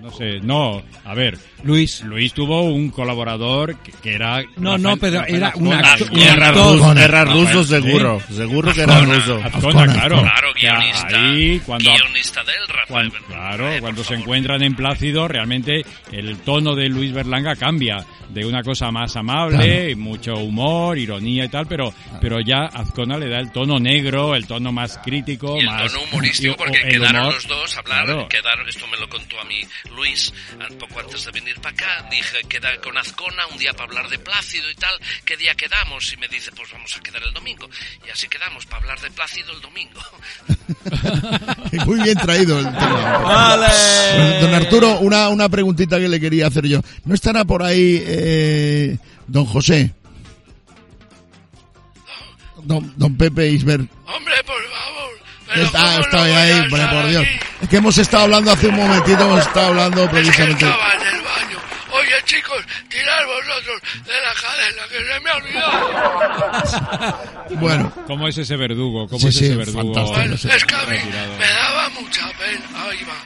no, 0.09 0.13
no 0.13 0.17
sé, 0.19 0.41
no, 0.41 0.83
a 1.05 1.15
ver, 1.15 1.39
Luis. 1.65 2.03
Luis 2.03 2.33
tuvo 2.33 2.63
un 2.63 2.91
colaborador 2.91 3.77
que, 3.79 3.93
que 3.93 4.15
era... 4.15 4.43
No, 4.57 4.79
no, 4.79 4.97
pero 4.97 5.19
Rafael 5.21 5.35
era 5.37 5.53
un 5.57 5.73
actor- 5.73 6.11
un 6.13 6.19
Era 6.19 6.49
actor. 6.49 6.73
ruso, 6.79 6.93
era 6.93 7.25
ruso 7.25 7.45
Rafael, 7.47 7.67
seguro, 7.67 8.23
¿sí? 8.29 8.35
seguro 8.35 8.73
que 8.75 8.81
era 8.83 9.01
ruso. 9.01 9.41
Azcona, 9.43 9.93
claro. 9.93 10.21
Claro, 10.21 10.49
guionista. 10.55 11.09
Ahí, 11.31 11.61
cuando, 11.67 11.91
Guionista 11.93 12.45
del 12.45 12.55
Rafael 12.69 12.87
cuando- 12.89 13.13
Berlanga. 13.15 13.49
claro, 13.49 13.73
Eh, 13.73 13.81
cuando 13.81 14.05
se 14.05 14.15
encuentran 14.15 14.63
en 14.63 14.75
Plácido, 14.75 15.27
realmente 15.29 15.85
el 16.13 16.39
tono 16.39 16.75
de 16.75 16.89
Luis 16.89 17.13
Berlanga 17.13 17.57
cambia 17.57 18.05
de 18.29 18.45
una 18.45 18.63
cosa 18.63 18.91
más 18.91 19.17
amable, 19.17 19.97
mucho 19.97 20.35
humor, 20.37 20.99
ironía 20.99 21.45
y 21.47 21.49
tal, 21.49 21.67
pero, 21.67 21.93
pero 22.21 22.41
ya 22.41 22.67
Azcona 22.67 23.17
le 23.17 23.29
da 23.29 23.39
el 23.41 23.51
tono 23.53 23.79
negro, 23.81 24.35
el 24.35 24.47
tono 24.47 24.71
más 24.71 24.99
crítico, 24.99 25.57
Y 25.57 25.61
el 25.61 25.67
más 25.67 25.91
tono 25.93 26.05
humorístico, 26.05 26.55
porque 26.57 26.79
quedaron 26.89 27.23
humor, 27.23 27.35
los 27.35 27.49
dos 27.49 27.77
a 27.77 27.81
hablar, 27.81 28.05
claro. 28.05 28.29
quedaron, 28.29 28.69
esto 28.69 28.87
me 28.89 28.99
lo 28.99 29.09
contó 29.09 29.41
a 29.41 29.45
mí 29.45 29.61
Luis, 29.99 30.33
un 30.71 30.79
poco 30.79 31.01
antes 31.01 31.25
de 31.25 31.33
venir 31.33 31.57
para 31.61 31.75
acá, 31.75 32.09
dije, 32.09 32.39
queda 32.49 32.81
con 32.81 32.97
Azcona 32.97 33.49
un 33.51 33.59
día 33.59 33.73
para 33.73 33.85
hablar 33.85 34.09
de 34.09 34.19
Plácido 34.21 34.71
y 34.71 34.75
tal, 34.77 34.95
¿qué 35.25 35.37
día 35.37 35.57
quedamos? 35.57 36.13
Y 36.13 36.17
me 36.19 36.29
dice, 36.29 36.53
pues 36.53 36.71
vamos 36.71 36.97
a 36.97 37.01
quedar 37.01 37.21
el 37.25 37.33
domingo. 37.35 37.69
Y 38.07 38.11
así 38.11 38.29
quedamos, 38.29 38.65
para 38.67 38.83
hablar 38.83 39.01
de 39.01 39.11
Plácido 39.11 39.53
el 39.53 39.61
domingo. 39.61 40.01
Muy 41.85 42.01
bien 42.01 42.17
traído 42.19 42.61
el 42.61 42.67
tema. 42.67 43.19
Vale. 43.19 44.41
Don 44.41 44.55
Arturo, 44.55 45.01
una, 45.01 45.29
una 45.31 45.49
preguntita 45.49 45.99
que 45.99 46.09
le 46.09 46.21
quería 46.21 46.47
hacer 46.47 46.67
yo. 46.67 46.81
¿No 47.05 47.15
estará 47.15 47.45
por 47.45 47.65
ahí 47.65 48.01
eh, 48.07 48.99
don 49.27 49.47
José? 49.47 49.93
Don, 52.63 52.93
don 52.97 53.17
Pepe 53.17 53.51
Isbert. 53.51 53.91
Hombre, 54.07 54.35
por 54.45 54.58
favor. 54.58 54.58
Pero 54.58 54.58
Está, 55.55 55.79
¿cómo 55.79 55.93
no 55.97 56.01
estoy 56.01 56.31
ahí, 56.31 56.53
hombre, 56.61 56.87
por 56.87 57.09
Dios. 57.09 57.23
aquí? 57.25 57.39
Es 57.63 57.69
que 57.69 57.77
hemos 57.77 57.99
estado 57.99 58.23
hablando 58.25 58.53
hace 58.53 58.67
un 58.69 58.77
momentito, 58.77 59.21
hemos 59.23 59.41
estado 59.41 59.67
hablando 59.69 60.03
Es 60.05 60.09
que 60.09 60.15
precisamente. 60.17 60.65
estaba 60.67 60.93
en 60.95 61.01
el 61.03 61.23
baño. 61.23 61.59
Oye, 61.93 62.15
chicos, 62.25 62.59
tirad 62.89 63.27
vosotros 63.27 63.81
de 64.05 64.13
la 64.13 64.35
cadena, 64.35 64.83
que 64.89 64.99
se 65.15 65.21
me 65.21 65.31
ha 65.31 65.37
olvidado. 65.37 67.19
Bueno. 67.51 67.93
¿Cómo 68.07 68.29
es 68.29 68.39
ese 68.39 68.57
verdugo? 68.57 69.09
¿Cómo 69.09 69.21
Sí, 69.21 69.29
es 69.29 69.37
sí, 69.37 69.45
ese 69.47 69.57
verdugo? 69.57 69.93
Bueno, 70.13 70.35
es 70.35 70.65
que 70.65 70.75
a 70.75 70.83
mí 70.87 70.99
me 71.39 71.47
daba 71.47 71.89
mucha 71.91 72.29
pena. 72.39 72.85
Ahí 72.89 73.05
va. 73.05 73.17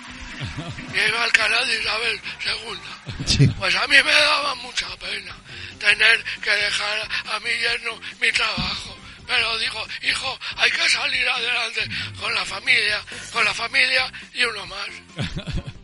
Iba 1.09 1.23
al 1.25 1.33
canal 1.33 1.67
de 1.67 1.81
Isabel 1.81 2.21
II. 2.47 3.27
Sí. 3.27 3.47
Pues 3.59 3.75
a 3.77 3.87
mí 3.87 3.97
me 4.05 4.13
daba 4.13 4.55
mucha 4.57 4.87
pena 4.99 5.35
tener 5.79 6.25
que 6.43 6.51
dejar 6.51 6.99
a 7.35 7.41
mi 7.41 7.51
yerno 7.51 7.93
mi 8.21 8.31
trabajo. 8.33 8.97
Pero 9.35 9.59
digo, 9.59 9.79
hijo, 10.11 10.39
hay 10.57 10.71
que 10.71 10.89
salir 10.91 11.27
adelante 11.27 11.81
con 12.21 12.35
la 12.35 12.45
familia, 12.45 13.01
con 13.33 13.45
la 13.45 13.55
familia 13.55 14.13
y 14.35 14.45
uno 14.45 14.67
más. 14.67 14.89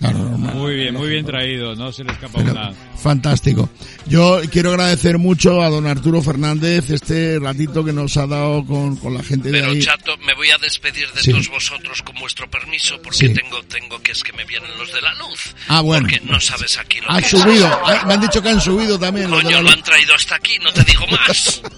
Muy 0.54 0.74
bien, 0.76 0.94
muy 0.94 1.08
bien 1.08 1.26
traído, 1.26 1.74
no 1.74 1.92
se 1.92 2.04
le 2.04 2.12
escapa 2.12 2.38
una. 2.40 2.72
Fantástico. 3.02 3.68
Yo 4.06 4.40
quiero 4.50 4.70
agradecer 4.70 5.18
mucho 5.18 5.60
a 5.62 5.68
don 5.70 5.86
Arturo 5.86 6.22
Fernández 6.22 6.88
este 6.90 7.38
ratito 7.40 7.84
que 7.84 7.92
nos 7.92 8.16
ha 8.16 8.26
dado 8.26 8.64
con, 8.64 8.96
con 8.96 9.14
la 9.14 9.22
gente 9.24 9.50
de 9.50 9.58
Pero 9.60 9.72
ahí. 9.72 9.80
chato, 9.82 10.16
me 10.18 10.34
voy 10.34 10.50
a 10.50 10.58
despedir 10.58 11.10
de 11.12 11.22
Sí. 11.22 11.30
todos 11.32 11.48
vosotros 11.48 12.00
con 12.02 12.14
vuestro 12.16 12.48
permiso, 12.48 13.00
porque 13.02 13.18
Sí. 13.28 13.34
tengo, 13.34 13.60
tengo 13.64 14.00
que 14.00 14.12
es 14.12 14.22
que 14.22 14.32
me 14.32 14.44
vienen 14.44 14.70
los 14.78 14.92
de 14.92 15.00
la 15.02 15.14
luz. 15.14 15.54
Ah, 15.68 15.80
bueno. 15.80 16.06
Porque 16.08 16.20
no 16.24 16.38
sabes 16.40 16.78
aquí 16.78 17.00
lo 17.00 17.10
Han 17.10 17.20
que 17.22 17.28
subido. 17.28 17.80
es. 17.92 18.04
Me 18.06 18.14
han 18.14 18.20
dicho 18.20 18.40
que 18.42 18.48
han 18.50 18.60
subido 18.60 18.98
también. 18.98 19.28
los 19.30 19.38
de 19.40 19.44
Coño, 19.44 19.56
la 19.56 19.62
lo 19.62 19.68
luz. 19.70 19.78
han 19.78 19.82
traído 19.84 20.14
hasta 20.14 20.36
aquí, 20.36 20.58
no 20.60 20.72
te 20.72 20.84
digo 20.84 21.06
más. 21.08 21.60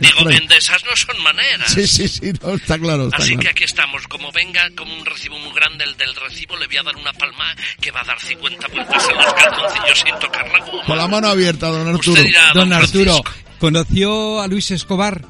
Digo, 0.00 0.30
en 0.30 0.46
de 0.48 0.56
esas 0.56 0.84
no 0.84 0.96
son 0.96 1.20
maneras. 1.22 1.72
Sí, 1.72 1.86
sí, 1.86 2.08
sí, 2.08 2.32
no, 2.42 2.54
está 2.54 2.78
claro. 2.78 3.04
Está 3.04 3.18
Así 3.18 3.30
que 3.30 3.36
claro. 3.36 3.50
aquí 3.50 3.64
estamos. 3.64 4.06
Como 4.08 4.32
venga 4.32 4.68
con 4.76 4.90
un 4.90 5.04
recibo 5.04 5.38
muy 5.38 5.52
grande, 5.54 5.84
el 5.84 5.96
del 5.96 6.14
recibo 6.14 6.56
le 6.56 6.66
voy 6.66 6.76
a 6.78 6.82
dar 6.82 6.96
una 6.96 7.12
palma 7.12 7.54
que 7.80 7.90
va 7.90 8.00
a 8.00 8.04
dar 8.04 8.20
50 8.20 8.68
vueltas 8.68 9.08
en 9.08 9.16
los 9.16 9.32
calzoncillos 9.34 9.98
sin 10.00 10.18
tocar 10.18 10.48
la 10.52 10.58
goma. 10.60 10.84
Con 10.84 10.96
la 10.98 11.08
mano 11.08 11.28
abierta, 11.28 11.68
don 11.68 11.86
Arturo. 11.88 12.12
Usted 12.12 12.24
dirá, 12.26 12.52
Don 12.54 12.68
don 12.70 12.72
Arturo, 12.82 13.22
¿conoció 13.58 14.40
a 14.40 14.46
Luis 14.46 14.70
Escobar? 14.70 15.22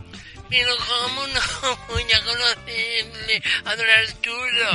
Pero 0.49 0.71
cómo 0.77 1.27
no 1.27 1.41
voy 1.89 2.05
a 2.13 2.21
conocerle 2.23 3.43
a 3.65 3.75
don 3.75 3.87
Arturo. 3.91 4.69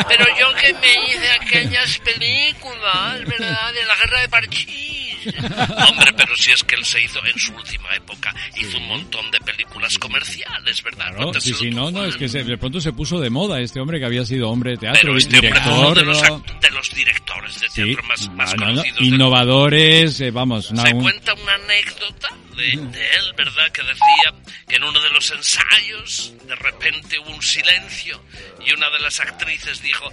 Pero 0.08 0.24
yo 0.38 0.54
que 0.54 0.72
me 0.74 0.94
hice 1.06 1.30
aquellas 1.32 1.98
películas, 1.98 3.24
¿verdad? 3.26 3.72
De 3.74 3.84
la 3.84 3.96
guerra 3.96 4.20
de 4.22 4.28
Parchís. 4.28 5.09
Hombre, 5.26 6.12
pero 6.16 6.36
si 6.36 6.50
es 6.52 6.62
que 6.64 6.74
él 6.76 6.84
se 6.84 7.02
hizo 7.02 7.24
en 7.26 7.38
su 7.38 7.52
última 7.54 7.94
época, 7.94 8.34
hizo 8.56 8.78
un 8.78 8.88
montón 8.88 9.30
de 9.30 9.38
películas 9.40 9.98
comerciales, 9.98 10.82
¿verdad? 10.82 11.14
Claro, 11.14 11.40
sí, 11.40 11.52
sí, 11.54 11.70
no, 11.70 11.90
no, 11.90 12.04
es 12.04 12.16
que 12.16 12.28
se- 12.28 12.44
de 12.44 12.58
pronto 12.58 12.80
se 12.80 12.92
puso 12.92 13.20
de 13.20 13.30
moda 13.30 13.60
este 13.60 13.80
hombre 13.80 13.98
que 13.98 14.06
había 14.06 14.24
sido 14.24 14.50
hombre 14.50 14.72
de 14.72 14.76
teatro, 14.78 15.00
Pero 15.02 15.16
este 15.18 15.36
hombre 15.36 15.60
fue 15.60 15.72
uno 15.72 15.94
director, 15.94 15.98
de 15.98 16.04
los, 16.04 16.60
de 16.60 16.70
los 16.70 16.90
directores 16.94 17.60
de 17.60 17.68
sí, 17.68 17.84
teatro 17.84 18.02
más, 18.04 18.28
más 18.32 18.54
no, 18.56 18.60
no, 18.60 18.66
conocidos 18.72 19.00
innovadores, 19.00 20.20
eh, 20.20 20.30
vamos, 20.30 20.70
una- 20.70 20.82
Se 20.86 20.94
un- 20.94 21.02
cuenta 21.02 21.34
una 21.34 21.54
anécdota 21.54 22.28
de, 22.56 22.64
de 22.76 23.06
él, 23.16 23.32
¿verdad? 23.36 23.70
Que 23.72 23.82
decía 23.82 24.54
que 24.68 24.76
en 24.76 24.84
uno 24.84 25.00
de 25.00 25.10
los 25.10 25.30
ensayos 25.30 26.32
de 26.46 26.54
repente 26.56 27.18
hubo 27.18 27.30
un 27.30 27.42
silencio 27.42 28.22
y 28.66 28.72
una 28.72 28.90
de 28.90 29.00
las 29.00 29.20
actrices 29.20 29.82
dijo, 29.82 30.10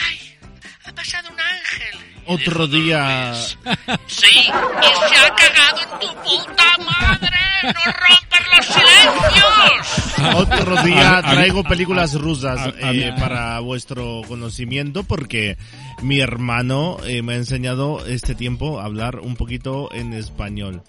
¡ay! 0.00 0.34
Ha 0.88 0.92
pasado 0.94 1.28
un 1.30 1.38
ángel. 1.38 1.98
Otro 2.26 2.66
dijo, 2.66 2.84
día... 2.84 3.34
Sí, 4.06 4.26
y 4.26 5.08
se 5.08 5.16
ha 5.16 5.34
cagado 5.34 5.82
en 5.82 6.00
tu 6.00 6.14
puta 6.22 6.78
madre. 6.78 7.36
¡No 7.62 7.92
rompas 7.92 8.56
los 8.56 8.66
silencios! 8.66 10.34
Otro 10.34 10.82
día 10.82 11.22
traigo 11.22 11.62
películas 11.64 12.14
rusas 12.14 12.72
eh, 12.78 13.12
para 13.18 13.60
vuestro 13.60 14.22
conocimiento 14.26 15.04
porque 15.04 15.58
mi 16.02 16.20
hermano 16.20 16.96
eh, 17.04 17.22
me 17.22 17.34
ha 17.34 17.36
enseñado 17.36 18.04
este 18.06 18.34
tiempo 18.34 18.80
a 18.80 18.84
hablar 18.84 19.20
un 19.20 19.36
poquito 19.36 19.92
en 19.92 20.14
español. 20.14 20.82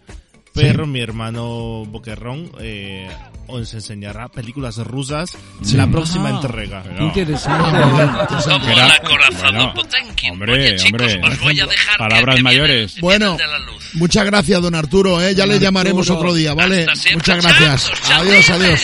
Pero 0.61 0.85
mi 0.87 0.99
hermano 1.01 1.85
Boquerrón 1.85 2.51
eh, 2.59 3.07
os 3.47 3.73
enseñará 3.73 4.27
películas 4.29 4.77
rusas 4.77 5.35
Sí. 5.61 5.75
la 5.77 5.87
próxima 5.87 6.29
Ah, 6.29 6.41
entrega. 6.41 6.83
Qué 6.83 7.03
interesante. 7.03 7.79
Como 7.79 8.75
la 8.75 8.99
corazón 9.07 9.41
bueno, 9.55 9.73
Potemkin. 9.73 10.31
hombre, 10.31 10.53
Oye, 10.53 10.75
chicos, 10.75 11.01
hombre. 11.13 11.21
os 11.31 11.39
voy 11.41 11.59
a 11.59 11.65
dejar 11.65 11.93
que- 11.93 11.97
Palabras 11.97 12.35
que 12.35 12.41
viene 12.41 12.43
mayores. 12.43 13.01
Bueno, 13.01 13.37
de 13.37 13.47
la 13.47 13.59
luz. 13.59 13.89
muchas 13.93 14.25
gracias, 14.25 14.61
don 14.61 14.75
Arturo. 14.75 15.21
¿eh? 15.21 15.33
Ya 15.35 15.45
le 15.45 15.53
Don 15.55 15.63
llamaremos 15.63 16.09
Arturo. 16.09 16.19
otro 16.29 16.33
día, 16.35 16.53
¿vale? 16.53 16.85
Siempre, 16.95 17.33
Muchas 17.33 17.43
gracias. 17.43 17.91
chatos, 18.07 18.11
Adiós, 18.27 18.49
adiós. 18.49 18.81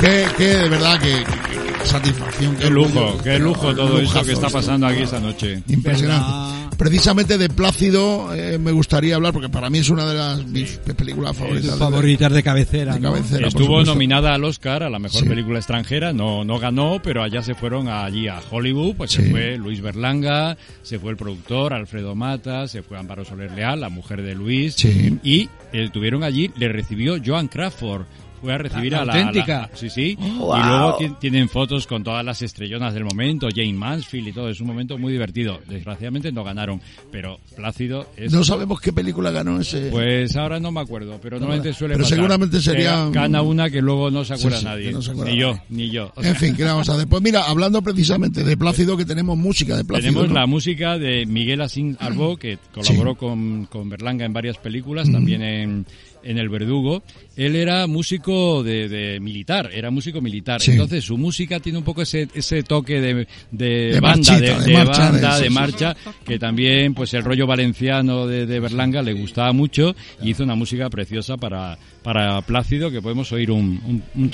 Qué, 0.00 0.26
qué, 0.36 0.44
de 0.48 0.68
verdad, 0.68 0.98
qué, 1.00 1.10
qué- 1.24 1.24
qué- 1.24 1.72
qué 1.78 1.86
satisfacción. 1.86 2.56
Qué 2.56 2.70
lujo, 2.70 3.18
qué 3.22 3.38
lujo 3.38 3.74
todo 3.74 3.98
esto 3.98 4.00
lujazo, 4.02 4.26
que 4.26 4.32
está 4.32 4.48
sí. 4.48 4.52
pasando 4.54 4.86
aquí 4.86 5.02
esta 5.02 5.20
noche. 5.20 5.62
Impresionante. 5.68 6.76
Precisamente 6.76 7.38
de 7.38 7.48
Plácido 7.48 8.34
eh, 8.34 8.58
me 8.58 8.72
gustaría 8.72 9.14
hablar 9.14 9.32
porque 9.32 9.48
para 9.48 9.70
mí 9.70 9.78
es 9.78 9.88
una 9.90 10.04
de 10.06 10.14
las 10.14 10.44
mis 10.46 10.80
películas 11.04 11.36
favoritas. 11.36 11.72
de- 11.72 11.76
Favoritas 11.78 12.32
de 12.32 12.42
cabecera, 12.42 12.94
de 12.94 13.00
¿no? 13.00 13.12
cabecera, 13.12 13.38
por 13.40 13.48
Estuvo 13.48 13.84
nominada 13.84 14.34
al 14.34 14.44
Oscar 14.44 14.82
a 14.82 14.90
la 14.90 14.98
mejor 14.98 15.22
Sí. 15.22 15.28
película 15.28 15.58
extranjera, 15.58 16.12
no, 16.12 16.44
no 16.44 16.58
ganó, 16.58 17.00
pero 17.02 17.22
allá 17.22 17.42
se 17.42 17.54
fueron 17.54 17.88
allí 17.88 18.28
a 18.28 18.40
Hollywood, 18.50 18.94
pues 18.96 19.10
Sí. 19.12 19.22
se 19.22 19.30
fue 19.30 19.56
Luis 19.58 19.80
Berlanga, 19.80 20.56
se 20.82 20.98
fue 20.98 21.10
el 21.12 21.16
productor 21.16 21.72
Alfredo 21.74 22.14
Mata, 22.14 22.66
se 22.68 22.82
fue 22.82 22.98
Amparo 22.98 23.24
Soler 23.24 23.52
Leal, 23.52 23.80
la 23.80 23.88
mujer 23.88 24.22
de 24.22 24.34
Luis, 24.34 24.74
Sí. 24.74 25.18
y 25.22 25.48
eh, 25.72 25.88
tuvieron 25.92 26.22
allí, 26.24 26.50
le 26.56 26.68
recibió 26.68 27.16
Joan 27.24 27.48
Crawford. 27.48 28.02
Fue 28.42 28.52
a 28.52 28.58
recibir 28.58 28.92
La 28.92 29.02
a 29.02 29.04
la, 29.04 29.12
auténtica. 29.14 29.58
la- 29.72 29.76
sí, 29.76 29.88
sí. 29.88 30.18
Oh, 30.40 30.54
y 30.56 30.60
luego 30.66 30.98
tienen 31.20 31.48
fotos 31.48 31.86
con 31.86 32.02
todas 32.04 32.24
las 32.24 32.42
estrellonas 32.42 32.92
del 32.92 33.04
momento, 33.04 33.48
Jane 33.54 33.72
Mansfield 33.72 34.28
y 34.28 34.32
todo. 34.32 34.48
Es 34.50 34.60
un 34.60 34.66
momento 34.66 34.98
muy 34.98 35.12
divertido. 35.12 35.60
Desgraciadamente 35.68 36.32
no 36.32 36.42
ganaron, 36.44 36.80
pero 37.10 37.38
Plácido 37.56 38.06
es 38.16 38.32
No 38.32 38.42
sabemos 38.44 38.80
qué 38.80 38.92
película 38.92 39.30
ganó 39.30 39.60
ese. 39.60 39.88
pues 39.90 40.34
ahora 40.36 40.58
no 40.58 40.72
me 40.72 40.80
acuerdo, 40.80 41.18
pero 41.22 41.38
normalmente 41.38 41.72
suele 41.72 41.94
Pero 41.94 42.04
pasar. 42.04 42.16
seguramente 42.18 42.60
sería- 42.60 43.06
Que 43.12 43.18
Gana 43.18 43.42
una 43.42 43.70
que 43.70 43.80
luego 43.80 44.10
no 44.10 44.24
se 44.24 44.34
acuerda 44.34 44.58
sí, 44.58 44.64
nadie. 44.64 44.86
que 44.86 44.92
no 44.92 45.02
se 45.02 45.12
acuerda 45.12 45.30
ni 45.32 45.38
yo, 45.38 45.58
ni 45.68 45.90
yo. 45.90 46.12
O 46.16 46.22
en 46.22 46.34
fin, 46.36 46.56
¿qué 46.56 46.64
le 46.64 46.70
vamos 46.70 46.88
a 46.88 46.94
hacer? 46.94 47.06
Pues 47.06 47.22
mira, 47.22 47.44
hablando 47.44 47.80
precisamente 47.82 48.42
de 48.42 48.56
Plácido, 48.56 48.96
que 48.96 49.04
tenemos 49.04 49.38
música 49.38 49.76
de 49.76 49.84
Plácido. 49.84 50.08
Tenemos 50.12 50.28
¿no? 50.28 50.34
la 50.40 50.46
música 50.46 50.98
de 50.98 51.26
Miguel 51.26 51.60
Asín 51.60 51.96
Arbó, 52.00 52.36
que 52.36 52.58
colaboró 52.74 53.14
con, 53.14 53.66
con 53.66 53.88
Berlanga 53.88 54.24
en 54.24 54.32
varias 54.32 54.58
películas, 54.58 55.10
también 55.12 55.42
en, 55.42 55.86
en 56.24 56.38
El 56.38 56.48
Verdugo. 56.48 57.02
Él 57.36 57.56
era 57.56 57.86
músico 57.86 58.62
de, 58.62 58.88
de 58.88 59.20
militar, 59.20 59.70
era 59.72 59.90
músico 59.90 60.20
militar. 60.20 60.60
Sí. 60.60 60.72
Entonces 60.72 61.04
su 61.04 61.16
música 61.16 61.60
tiene 61.60 61.78
un 61.78 61.84
poco 61.84 62.02
ese, 62.02 62.28
ese 62.34 62.62
toque 62.62 63.00
de, 63.00 63.26
de, 63.50 63.66
De 63.92 64.00
banda, 64.00 64.32
marchita, 64.32 64.40
de, 64.40 64.64
de 64.64 64.78
de 64.78 64.84
marcha, 64.84 65.02
de 65.02 65.10
banda, 65.10 65.28
eso, 65.30 65.42
de 65.42 65.48
sí, 65.48 65.54
marcha, 65.54 65.96
que 66.24 66.38
también 66.38 66.94
pues 66.94 67.14
el 67.14 67.24
rollo 67.24 67.46
valenciano 67.46 68.26
de, 68.26 68.46
de 68.46 68.60
Berlanga 68.60 69.02
le 69.02 69.12
gustaba 69.14 69.52
mucho 69.52 69.94
y 70.22 70.30
hizo 70.30 70.44
una 70.44 70.54
música 70.54 70.90
preciosa 70.90 71.36
para, 71.36 71.78
para 72.02 72.40
Plácido 72.42 72.90
que 72.90 73.00
podemos 73.00 73.30
oír 73.32 73.50
un, 73.50 73.80
un, 73.86 74.02
un. 74.14 74.30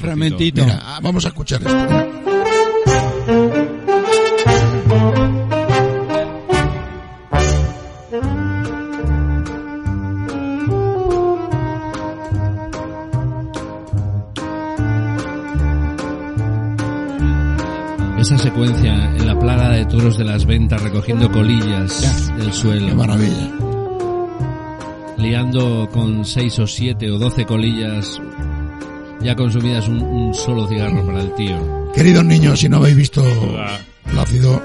Mira, 0.64 1.00
vamos 1.02 1.24
a 1.24 1.28
escuchar 1.28 1.60
esto. 1.62 2.27
Esa 18.28 18.36
secuencia 18.36 18.92
en 19.16 19.26
la 19.26 19.38
plaga 19.38 19.70
de 19.70 19.86
toros 19.86 20.18
de 20.18 20.24
las 20.24 20.44
ventas 20.44 20.82
recogiendo 20.82 21.32
colillas 21.32 22.30
del 22.36 22.52
suelo. 22.52 22.88
Qué 22.88 22.94
maravilla. 22.94 23.50
Liando 25.16 25.88
con 25.90 26.26
seis 26.26 26.58
o 26.58 26.66
siete 26.66 27.10
o 27.10 27.18
doce 27.18 27.46
colillas 27.46 28.20
ya 29.22 29.34
consumidas 29.34 29.88
un, 29.88 30.02
un 30.02 30.34
solo 30.34 30.68
cigarro 30.68 31.06
para 31.06 31.22
el 31.22 31.34
tío. 31.36 31.90
Queridos 31.94 32.22
niños, 32.26 32.60
si 32.60 32.68
no 32.68 32.76
habéis 32.76 32.96
visto 32.96 33.24
Plácido, 34.12 34.60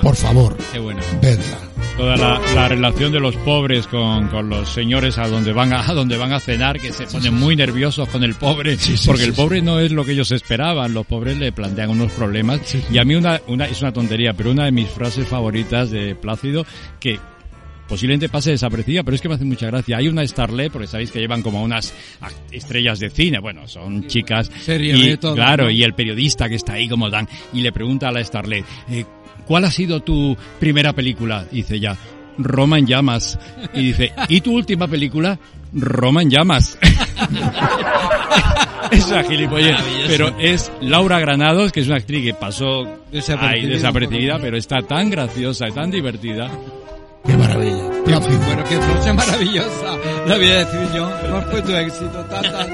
por 0.00 0.14
favor, 0.14 0.56
Qué 0.72 0.78
bueno. 0.78 1.00
vedla. 1.20 1.58
Toda 1.98 2.16
la, 2.16 2.40
la 2.54 2.68
relación 2.68 3.10
de 3.10 3.18
los 3.18 3.34
pobres 3.38 3.88
con, 3.88 4.28
con 4.28 4.48
los 4.48 4.68
señores 4.68 5.18
a 5.18 5.26
donde 5.26 5.52
van 5.52 5.72
a, 5.72 5.80
a 5.80 5.94
donde 5.94 6.16
van 6.16 6.32
a 6.32 6.38
cenar, 6.38 6.78
que 6.78 6.92
se 6.92 7.06
ponen 7.06 7.34
muy 7.34 7.56
nerviosos 7.56 8.08
con 8.08 8.22
el 8.22 8.36
pobre, 8.36 8.76
sí, 8.78 8.94
porque 9.04 9.22
sí, 9.22 9.28
el 9.28 9.34
pobre 9.34 9.62
no 9.62 9.80
es 9.80 9.90
lo 9.90 10.04
que 10.04 10.12
ellos 10.12 10.30
esperaban, 10.30 10.94
los 10.94 11.04
pobres 11.06 11.36
le 11.38 11.50
plantean 11.50 11.90
unos 11.90 12.12
problemas. 12.12 12.60
Y 12.92 12.98
a 12.98 13.04
mí 13.04 13.16
una, 13.16 13.40
una, 13.48 13.66
es 13.66 13.82
una 13.82 13.92
tontería, 13.92 14.32
pero 14.32 14.52
una 14.52 14.66
de 14.66 14.70
mis 14.70 14.88
frases 14.88 15.26
favoritas 15.26 15.90
de 15.90 16.14
Plácido, 16.14 16.64
que 17.00 17.18
posiblemente 17.88 18.28
pase 18.28 18.50
desaparecida, 18.50 19.02
pero 19.02 19.16
es 19.16 19.20
que 19.20 19.28
me 19.28 19.34
hace 19.34 19.44
mucha 19.44 19.66
gracia. 19.66 19.96
Hay 19.96 20.06
una 20.08 20.24
starlet, 20.24 20.70
porque 20.70 20.86
sabéis 20.86 21.10
que 21.10 21.18
llevan 21.18 21.42
como 21.42 21.62
unas 21.62 21.92
estrellas 22.52 23.00
de 23.00 23.10
cine, 23.10 23.40
bueno, 23.40 23.66
son 23.66 24.06
chicas. 24.06 24.50
Serie 24.60 24.94
y, 24.94 25.16
todo, 25.16 25.34
claro, 25.34 25.64
¿no? 25.64 25.70
y 25.70 25.82
el 25.82 25.94
periodista 25.94 26.48
que 26.48 26.56
está 26.56 26.74
ahí 26.74 26.88
como 26.88 27.10
Dan, 27.10 27.26
y 27.52 27.62
le 27.62 27.72
pregunta 27.72 28.08
a 28.08 28.12
la 28.12 28.22
starlet, 28.22 28.64
eh, 28.90 29.04
¿cuál 29.48 29.64
ha 29.64 29.70
sido 29.70 30.00
tu 30.00 30.36
primera 30.60 30.92
película? 30.92 31.46
Y 31.50 31.56
dice 31.56 31.80
ya, 31.80 31.96
Roma 32.36 32.78
en 32.78 32.86
llamas. 32.86 33.38
Y 33.72 33.86
dice, 33.88 34.12
¿y 34.28 34.42
tu 34.42 34.54
última 34.54 34.86
película? 34.86 35.38
Roma 35.72 36.22
en 36.22 36.30
llamas. 36.30 36.78
es 38.92 39.06
una 39.08 39.24
gilipollez, 39.24 39.76
pero 40.06 40.38
es 40.38 40.70
Laura 40.82 41.18
Granados, 41.18 41.72
que 41.72 41.80
es 41.80 41.88
una 41.88 41.96
actriz 41.96 42.24
que 42.24 42.34
pasó 42.34 42.84
Desapercibida. 43.10 43.50
ahí 43.50 43.66
desapercibida, 43.66 44.38
pero 44.38 44.56
está 44.56 44.82
tan 44.82 45.10
graciosa 45.10 45.66
y 45.68 45.72
tan 45.72 45.90
divertida. 45.90 46.48
Qué 47.26 47.36
maravilla. 47.36 47.82
Bueno, 48.04 48.64
qué 48.68 48.80
frase 48.80 49.12
maravillosa. 49.12 49.96
La 50.26 50.36
voy 50.36 50.46
a 50.48 50.64
decir 50.64 50.80
yo. 50.94 51.10
¿Cuál 51.28 51.42
fue 51.50 51.62
tu 51.62 51.72
éxito? 51.74 52.24
Ta, 52.30 52.40
ta. 52.40 52.66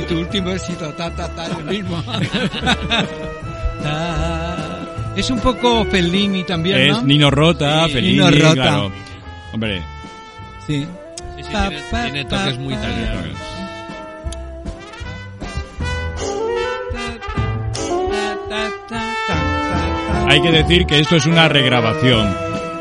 Y 0.00 0.04
tu 0.06 0.18
último 0.18 0.50
éxito, 0.50 0.92
ta, 0.94 1.10
ta, 1.14 1.28
ta, 1.34 1.46
el 1.46 1.64
mismo. 1.64 2.02
Ta. 3.82 4.77
Es 5.18 5.30
un 5.30 5.40
poco 5.40 5.84
Fellini 5.86 6.44
también, 6.44 6.88
¿no? 6.88 6.96
Es 6.98 7.02
Nino 7.02 7.30
Rota, 7.30 7.86
Sí, 7.86 7.92
Fellini, 7.94 8.12
Nino 8.24 8.30
Rota. 8.30 8.52
claro. 8.54 8.92
Hombre, 9.52 9.82
Sí. 10.66 10.86
Sí, 11.36 11.42
sí, 11.44 11.52
Pa, 11.52 11.68
tiene, 11.68 11.82
pa, 11.90 12.02
tiene 12.04 12.24
pa, 12.24 12.44
toques 12.44 12.58
muy 12.58 12.74
pa. 12.74 12.80
italianos. 12.80 13.38
hay 20.26 20.42
que 20.42 20.50
decir 20.52 20.84
que 20.86 21.00
esto 21.00 21.16
es 21.16 21.26
una 21.26 21.48
regrabación, 21.48 22.28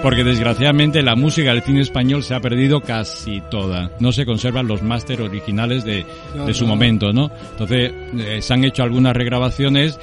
porque 0.04 0.24
desgraciadamente 0.24 1.02
la 1.02 1.16
música 1.16 1.52
del 1.54 1.62
cine 1.64 1.82
español 1.82 2.24
se 2.24 2.36
ha 2.36 2.42
perdido 2.42 2.82
casi 2.82 3.42
toda. 3.50 3.90
No 4.00 4.12
se 4.12 4.26
conservan 4.26 4.68
los 4.68 4.84
máster 4.84 5.22
originales 5.22 5.86
de, 5.86 6.06
de 6.46 6.54
su 6.54 6.68
momento, 6.68 7.14
¿no? 7.14 7.32
Entonces, 7.52 7.92
eh, 8.20 8.42
se 8.42 8.54
han 8.54 8.66
hecho 8.66 8.84
algunas 8.84 9.16
regrabaciones 9.16 9.98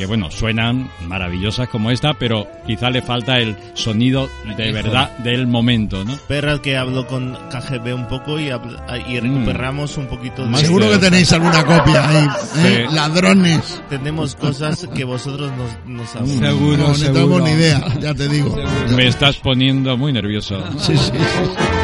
que, 0.00 0.06
bueno, 0.06 0.30
suenan 0.30 0.90
maravillosas 1.06 1.68
como 1.68 1.90
esta, 1.90 2.14
pero 2.14 2.48
quizá 2.66 2.88
le 2.88 3.02
falta 3.02 3.38
el 3.38 3.54
sonido 3.74 4.30
de 4.56 4.72
verdad 4.72 5.14
del 5.18 5.46
momento, 5.46 6.02
¿no? 6.06 6.14
Espera 6.14 6.58
que 6.62 6.78
hablo 6.78 7.06
con 7.06 7.36
KGB 7.50 7.94
un 7.94 8.08
poco 8.08 8.40
y, 8.40 8.48
habl- 8.48 8.80
y 9.06 9.20
Mm. 9.20 9.24
recuperamos 9.40 9.98
un 9.98 10.06
poquito 10.06 10.46
de... 10.46 10.56
Seguro 10.56 10.88
que 10.90 10.96
tenéis 10.98 11.30
alguna 11.34 11.62
copia 11.64 12.08
ahí, 12.08 12.16
¿eh? 12.16 12.86
Sí. 12.88 12.94
Ladrones. 12.94 13.82
Tenemos 13.90 14.34
cosas 14.36 14.88
que 14.94 15.04
vosotros 15.04 15.52
no, 15.86 15.94
no 15.98 16.06
sabéis. 16.06 16.38
Seguro, 16.38 16.76
No, 16.78 16.88
no 16.88 16.94
seguro. 16.94 17.20
tengo 17.20 17.40
ni 17.40 17.50
idea, 17.50 17.84
ya 18.00 18.14
te 18.14 18.26
digo. 18.28 18.56
Me 18.96 19.06
estás 19.06 19.36
poniendo 19.36 19.98
muy 19.98 20.14
nervioso. 20.14 20.64
Sí, 20.78 20.96
sí. 20.96 21.12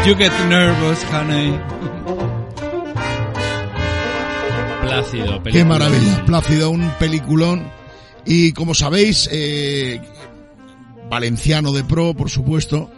You 0.09 0.17
get 0.17 0.33
nervous, 0.49 1.05
honey. 1.13 1.55
Plácido, 4.83 5.35
Qué 5.35 5.41
película. 5.41 5.65
maravilla. 5.65 6.25
Plácido, 6.25 6.71
un 6.71 6.91
peliculón. 6.99 7.76
Y 8.27 8.53
como 8.53 8.75
sabéis, 8.75 9.29
eh, 9.33 10.01
valenciano 11.11 11.73
de 11.73 11.85
pro, 11.85 12.15
por 12.15 12.31
supuesto. 12.31 12.91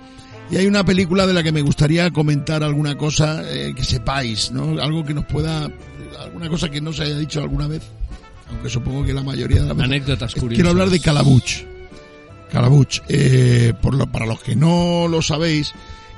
Y 0.50 0.56
hay 0.56 0.66
una 0.66 0.84
película 0.84 1.26
de 1.26 1.34
la 1.34 1.42
que 1.42 1.52
me 1.52 1.60
gustaría 1.60 2.10
comentar 2.10 2.62
alguna 2.62 2.96
cosa 2.96 3.42
eh, 3.46 3.74
que 3.76 3.84
sepáis, 3.84 4.50
¿no? 4.50 4.80
Algo 4.82 5.04
que 5.04 5.12
nos 5.12 5.26
pueda, 5.26 5.70
alguna 6.18 6.48
cosa 6.48 6.70
que 6.70 6.80
no 6.80 6.92
se 6.92 7.02
haya 7.02 7.18
dicho 7.18 7.40
alguna 7.42 7.66
vez, 7.66 7.82
aunque 8.50 8.70
supongo 8.70 9.04
que 9.04 9.12
la 9.12 9.22
mayoría 9.22 9.62
de 9.62 9.74
las. 9.74 9.78
Anécdotas 9.84 10.34
Eh, 10.34 10.40
curiosas. 10.40 10.54
Quiero 10.56 10.70
hablar 10.70 10.88
de 10.88 11.00
Calabuch. 11.00 11.50
Calabuch, 12.50 13.00
eh, 13.08 13.74
por 13.82 13.94
lo- 13.94 14.10
para 14.10 14.24
los 14.24 14.40
que 14.40 14.56
no 14.56 15.06
lo 15.06 15.20
sabéis, 15.20 15.74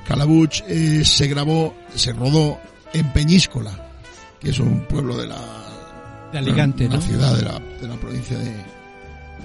Calabuch 0.07 0.61
eh, 0.69 1.03
se 1.05 1.27
grabó, 1.27 1.75
se 1.97 2.13
rodó 2.13 2.61
en 2.93 3.13
Peñíscola, 3.13 3.91
que 4.39 4.51
es 4.51 4.61
un 4.61 4.83
pueblo 4.87 5.17
de 5.17 5.27
la, 5.27 5.41
De 6.33 6.39
Alicante, 6.39 6.89
¿no? 6.89 7.01
ciudad 7.01 7.35
de 7.37 7.43
la, 7.43 7.59
de 7.59 7.89
la 7.89 7.97
provincia 7.97 8.39
de, 8.39 8.55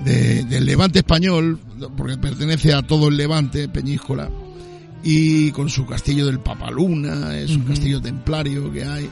de- 0.03 0.43
del 0.45 0.65
Levante 0.65 0.99
español, 0.99 1.59
porque 1.95 2.17
pertenece 2.17 2.73
a 2.73 2.81
todo 2.81 3.07
el 3.07 3.17
Levante, 3.17 3.67
Peñíscola, 3.69 4.29
y 5.03 5.51
con 5.51 5.69
su 5.69 5.85
castillo 5.85 6.25
del 6.25 6.39
Papaluna, 6.39 7.37
es 7.37 7.51
un 7.51 7.63
castillo 7.63 8.01
templario 8.01 8.71
que 8.71 8.83
hay, 8.83 9.09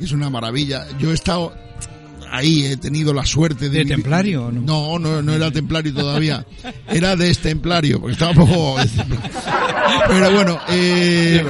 es 0.00 0.12
una 0.12 0.28
maravilla. 0.28 0.86
Yo 0.98 1.10
he 1.12 1.14
estado 1.14 1.52
ahí, 2.30 2.64
he 2.66 2.76
tenido 2.76 3.14
la 3.14 3.24
suerte 3.24 3.68
de... 3.68 3.78
¿De 3.78 3.84
templario 3.84 4.50
no? 4.50 4.60
No, 4.60 4.98
no, 4.98 5.22
no 5.22 5.32
era 5.32 5.50
templario 5.52 5.94
todavía, 5.94 6.44
era 6.88 7.14
destemplario, 7.14 8.00
porque 8.00 8.14
estaba 8.14 8.32
un 8.32 8.48
poco... 8.48 8.76
Pero 10.08 10.32
bueno, 10.32 10.58
eh, 10.68 11.44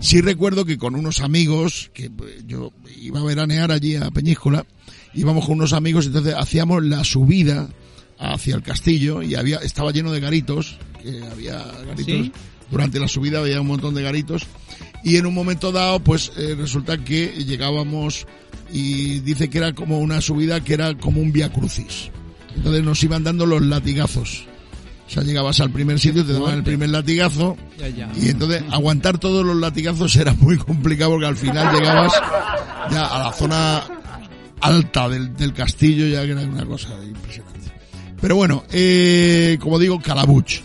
sí 0.00 0.20
recuerdo 0.20 0.64
que 0.64 0.76
con 0.78 0.94
unos 0.96 1.20
amigos, 1.20 1.90
que 1.94 2.10
pues, 2.10 2.44
yo 2.46 2.72
iba 3.00 3.20
a 3.20 3.24
veranear 3.24 3.70
allí 3.70 3.94
a 3.96 4.10
Peñíscola, 4.10 4.66
íbamos 5.14 5.46
con 5.46 5.54
unos 5.58 5.72
amigos, 5.72 6.06
entonces 6.06 6.34
hacíamos 6.36 6.82
la 6.84 7.04
subida 7.04 7.68
hacia 8.18 8.54
el 8.56 8.62
castillo 8.62 9.22
y 9.22 9.34
había 9.34 9.58
estaba 9.58 9.92
lleno 9.92 10.12
de 10.12 10.20
garitos, 10.20 10.78
que 11.02 11.22
había 11.30 11.58
garitos, 11.86 12.04
¿Sí? 12.06 12.32
durante 12.70 12.98
la 13.00 13.08
subida 13.08 13.38
había 13.40 13.60
un 13.60 13.66
montón 13.68 13.94
de 13.94 14.02
garitos 14.02 14.42
y 15.04 15.16
en 15.16 15.26
un 15.26 15.34
momento 15.34 15.70
dado 15.72 16.00
pues 16.00 16.32
eh, 16.36 16.54
resulta 16.58 16.98
que 16.98 17.28
llegábamos 17.44 18.26
y 18.72 19.20
dice 19.20 19.48
que 19.48 19.58
era 19.58 19.72
como 19.72 19.98
una 20.00 20.20
subida 20.20 20.60
que 20.62 20.74
era 20.74 20.94
como 20.96 21.20
un 21.20 21.32
via 21.32 21.52
crucis. 21.52 22.10
Entonces 22.56 22.82
nos 22.82 23.02
iban 23.04 23.22
dando 23.24 23.46
los 23.46 23.62
latigazos. 23.62 24.44
O 25.06 25.10
sea, 25.10 25.22
llegabas 25.22 25.60
al 25.60 25.70
primer 25.70 25.98
sitio, 25.98 26.22
te 26.26 26.34
daban 26.34 26.54
el 26.58 26.62
primer 26.62 26.90
latigazo 26.90 27.56
Ya, 27.78 27.88
ya. 27.88 28.10
y 28.20 28.28
entonces 28.28 28.62
aguantar 28.70 29.16
todos 29.16 29.46
los 29.46 29.56
latigazos 29.56 30.14
era 30.16 30.34
muy 30.34 30.58
complicado 30.58 31.12
porque 31.12 31.26
al 31.26 31.36
final 31.36 31.74
llegabas 31.74 32.12
ya 32.90 33.06
a 33.06 33.18
la 33.24 33.32
zona 33.32 33.84
alta 34.60 35.08
del, 35.08 35.34
del 35.34 35.54
castillo, 35.54 36.06
ya 36.08 36.26
que 36.26 36.32
era 36.32 36.42
una 36.42 36.66
cosa 36.66 36.90
impresionante. 37.02 37.67
Pero 38.20 38.36
bueno, 38.36 38.64
eh, 38.72 39.56
como 39.60 39.78
digo, 39.78 40.00
Calabuch, 40.00 40.60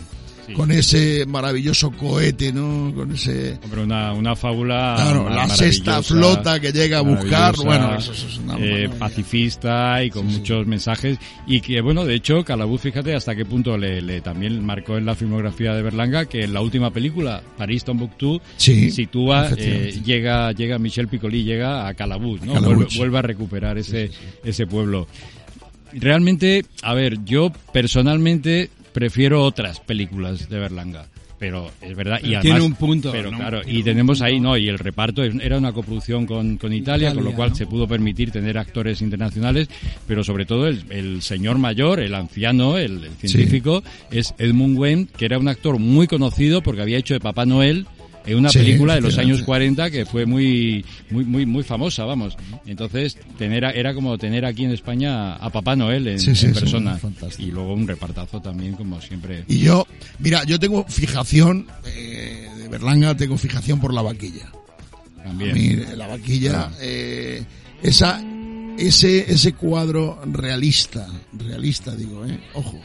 con 0.55 0.71
ese 0.71 1.25
maravilloso 1.25 1.91
cohete, 1.91 2.51
¿no? 2.51 2.93
Con 2.95 3.11
ese... 3.13 3.57
Hombre, 3.63 3.83
una, 3.83 4.13
una 4.13 4.35
fábula. 4.35 4.95
Claro, 4.97 5.29
la 5.29 5.47
sexta 5.49 6.03
flota 6.03 6.59
que 6.59 6.71
llega 6.71 6.99
a 6.99 7.01
buscar, 7.01 7.55
bueno, 7.57 7.95
eso, 7.95 8.11
eso 8.11 8.27
es 8.27 8.37
una 8.37 8.55
eh, 8.59 8.89
pacifista 8.99 10.03
y 10.03 10.09
con 10.09 10.25
muchos 10.27 10.67
mensajes. 10.67 11.17
Y 11.47 11.61
que, 11.61 11.81
bueno, 11.81 12.05
de 12.05 12.15
hecho, 12.15 12.43
Calabuz, 12.43 12.81
fíjate 12.81 13.15
hasta 13.15 13.35
qué 13.35 13.45
punto 13.45 13.77
le, 13.77 14.01
le 14.01 14.21
también 14.21 14.63
marcó 14.63 14.97
en 14.97 15.05
la 15.05 15.15
filmografía 15.15 15.73
de 15.73 15.81
Berlanga 15.81 16.25
que 16.25 16.43
en 16.43 16.53
la 16.53 16.61
última 16.61 16.91
película, 16.91 17.41
París 17.57 17.83
Tombuctú, 17.83 18.41
Sí, 18.57 18.91
sitúa, 18.91 19.49
eh, 19.57 19.99
llega, 20.03 20.51
llega 20.51 20.77
Michel 20.77 21.07
Piccoli, 21.07 21.43
llega 21.43 21.87
a 21.87 21.93
Calabuz, 21.93 22.41
¿no? 22.41 22.53
Calabuch. 22.53 22.75
Vuelve, 22.75 22.97
vuelve 22.97 23.17
a 23.17 23.21
recuperar 23.21 23.77
ese, 23.77 24.11
ese 24.43 24.67
pueblo. 24.67 25.07
Realmente, 25.95 26.65
a 26.81 26.93
ver, 26.93 27.23
yo 27.25 27.51
personalmente 27.71 28.69
prefiero 28.93 29.43
otras 29.43 29.79
películas 29.79 30.49
de 30.49 30.59
Berlanga. 30.59 31.07
Pero 31.39 31.69
es 31.81 31.93
verdad, 31.93 32.19
y 32.23 32.35
además, 32.35 32.41
tiene 32.43 32.61
un 32.61 32.75
punto, 32.75 33.11
Pero 33.11 33.29
¿no? 33.29 33.37
claro, 33.37 33.61
y 33.67 33.83
tenemos 33.83 34.21
ahí. 34.21 34.39
¿no? 34.39 34.55
Y 34.55 34.69
el 34.69 34.79
reparto 34.79 35.23
era 35.23 35.57
una 35.57 35.73
coproducción 35.73 36.25
con, 36.25 36.55
con 36.55 36.71
Italia, 36.71 37.13
con 37.13 37.25
lo 37.25 37.33
cual 37.33 37.49
¿no? 37.49 37.55
se 37.55 37.65
pudo 37.65 37.85
permitir 37.85 38.31
tener 38.31 38.57
actores 38.57 39.01
internacionales, 39.01 39.67
pero 40.07 40.23
sobre 40.23 40.45
todo 40.45 40.67
el, 40.67 40.85
el 40.89 41.21
señor 41.21 41.57
mayor, 41.57 41.99
el 41.99 42.15
anciano, 42.15 42.77
el, 42.77 43.03
el 43.03 43.11
científico, 43.17 43.83
es 44.09 44.33
Edmund 44.37 44.77
Wendt, 44.77 45.11
que 45.11 45.25
era 45.25 45.37
un 45.37 45.49
actor 45.49 45.79
muy 45.79 46.07
conocido 46.07 46.61
porque 46.61 46.81
había 46.81 46.97
hecho 46.97 47.13
de 47.13 47.19
Papá 47.19 47.45
Noel 47.45 47.87
en 48.25 48.37
una 48.37 48.49
Sí, 48.49 48.59
película 48.59 48.95
de 48.95 49.01
los 49.01 49.17
años 49.17 49.39
efectivamente. 49.41 49.45
40 49.45 49.91
que 49.91 50.05
fue 50.05 50.25
muy 50.25 50.85
muy 51.09 51.25
muy 51.25 51.45
muy 51.45 51.63
famosa, 51.63 52.05
vamos. 52.05 52.35
Entonces, 52.65 53.17
tener 53.37 53.65
a- 53.65 53.71
era 53.71 53.93
como 53.93 54.17
tener 54.17 54.45
aquí 54.45 54.63
en 54.65 54.71
España 54.71 55.35
a 55.35 55.49
Papá 55.49 55.75
Noel 55.75 56.07
en, 56.07 56.19
Sí, 56.19 56.35
sí, 56.35 56.45
en 56.47 56.53
sí, 56.55 56.59
persona 56.59 56.99
y 57.37 57.45
luego 57.47 57.73
un 57.73 57.87
repartazo 57.87 58.41
también 58.41 58.73
como 58.73 59.01
siempre. 59.01 59.43
Y 59.47 59.59
yo, 59.59 59.85
mira, 60.19 60.43
yo 60.45 60.59
tengo 60.59 60.85
fijación, 60.87 61.67
eh, 61.85 62.47
de 62.57 62.67
Berlanga 62.69 63.15
tengo 63.15 63.37
fijación 63.37 63.79
por 63.79 63.93
la 63.93 64.01
vaquilla. 64.01 64.49
También. 65.23 65.51
A 65.51 65.53
mí, 65.53 65.95
la 65.97 66.07
vaquilla, 66.07 66.71
eh, 66.81 67.43
esa, 67.81 68.21
ese, 68.77 69.31
ese 69.31 69.53
cuadro 69.53 70.21
realista, 70.25 71.07
realista 71.33 71.95
digo, 71.95 72.25
eh, 72.25 72.39
ojo, 72.53 72.79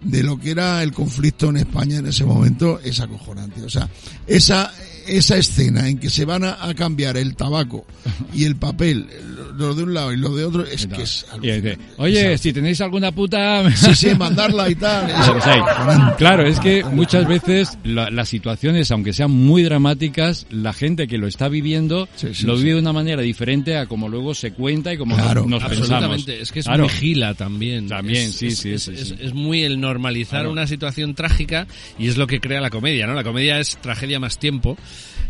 de 0.00 0.22
lo 0.22 0.38
que 0.38 0.50
era 0.50 0.82
el 0.82 0.92
conflicto 0.92 1.50
en 1.50 1.58
España 1.58 1.98
en 1.98 2.06
ese 2.06 2.24
momento 2.24 2.80
es 2.80 3.00
acojonante. 3.00 3.62
O 3.62 3.70
sea, 3.70 3.88
esa, 4.26 4.72
esa 5.08 5.36
escena 5.36 5.88
en 5.88 5.98
que 5.98 6.10
se 6.10 6.24
van 6.24 6.44
a, 6.44 6.56
a 6.64 6.74
cambiar 6.74 7.16
el 7.16 7.34
tabaco 7.36 7.86
y 8.34 8.44
el 8.44 8.56
papel, 8.56 9.06
lo 9.56 9.74
de 9.74 9.82
un 9.84 9.94
lado 9.94 10.12
y 10.12 10.16
lo 10.16 10.34
de 10.34 10.44
otro, 10.44 10.64
es 10.64 10.86
que 10.86 11.02
es 11.02 11.26
dice, 11.40 11.78
Oye, 11.96 12.36
si 12.38 12.52
tenéis 12.52 12.80
alguna 12.80 13.10
puta... 13.12 13.68
Sí, 13.74 13.94
sí, 13.94 14.14
mandarla 14.14 14.68
y 14.70 14.74
tal. 14.74 15.08
Es. 15.38 16.16
Claro, 16.16 16.46
es 16.46 16.58
que 16.60 16.84
muchas 16.84 17.26
veces 17.26 17.78
la- 17.84 18.10
las 18.10 18.28
situaciones, 18.28 18.90
aunque 18.90 19.12
sean 19.12 19.30
muy 19.30 19.62
dramáticas, 19.62 20.46
la 20.50 20.72
gente 20.72 21.06
que 21.08 21.18
lo 21.18 21.26
está 21.26 21.48
viviendo 21.48 22.08
sí, 22.16 22.28
lo 22.44 22.56
sí. 22.56 22.62
vive 22.64 22.74
de 22.74 22.80
una 22.80 22.92
manera 22.92 23.22
diferente 23.22 23.76
a 23.76 23.86
como 23.86 24.08
luego 24.08 24.34
se 24.34 24.52
cuenta 24.52 24.92
y 24.92 24.96
como 24.98 25.16
nos- 25.16 25.24
Claro, 25.24 25.46
nos, 25.46 25.62
pensamos. 25.64 25.90
Absolutamente, 25.90 26.40
es 26.42 26.52
que 26.52 26.60
es 26.60 26.66
Claro. 26.66 26.84
muy 26.84 26.92
gila 26.92 27.34
también. 27.34 27.88
También, 27.88 28.28
Es- 28.28 28.34
sí, 28.36 28.46
es- 28.48 28.58
sí, 28.58 28.70
es, 28.72 28.82
sí, 28.82 28.92
es- 28.94 29.08
sí. 29.08 29.14
es 29.20 29.34
muy 29.34 29.62
el 29.64 29.80
normalizar 29.80 30.40
Claro. 30.40 30.52
una 30.52 30.66
situación 30.66 31.14
trágica 31.14 31.66
y 31.98 32.08
es 32.08 32.16
lo 32.16 32.26
que 32.26 32.40
crea 32.40 32.60
la 32.60 32.70
comedia, 32.70 33.06
¿no? 33.06 33.14
La 33.14 33.24
comedia 33.24 33.58
es 33.58 33.76
tragedia 33.80 34.18
más 34.20 34.38
tiempo 34.38 34.76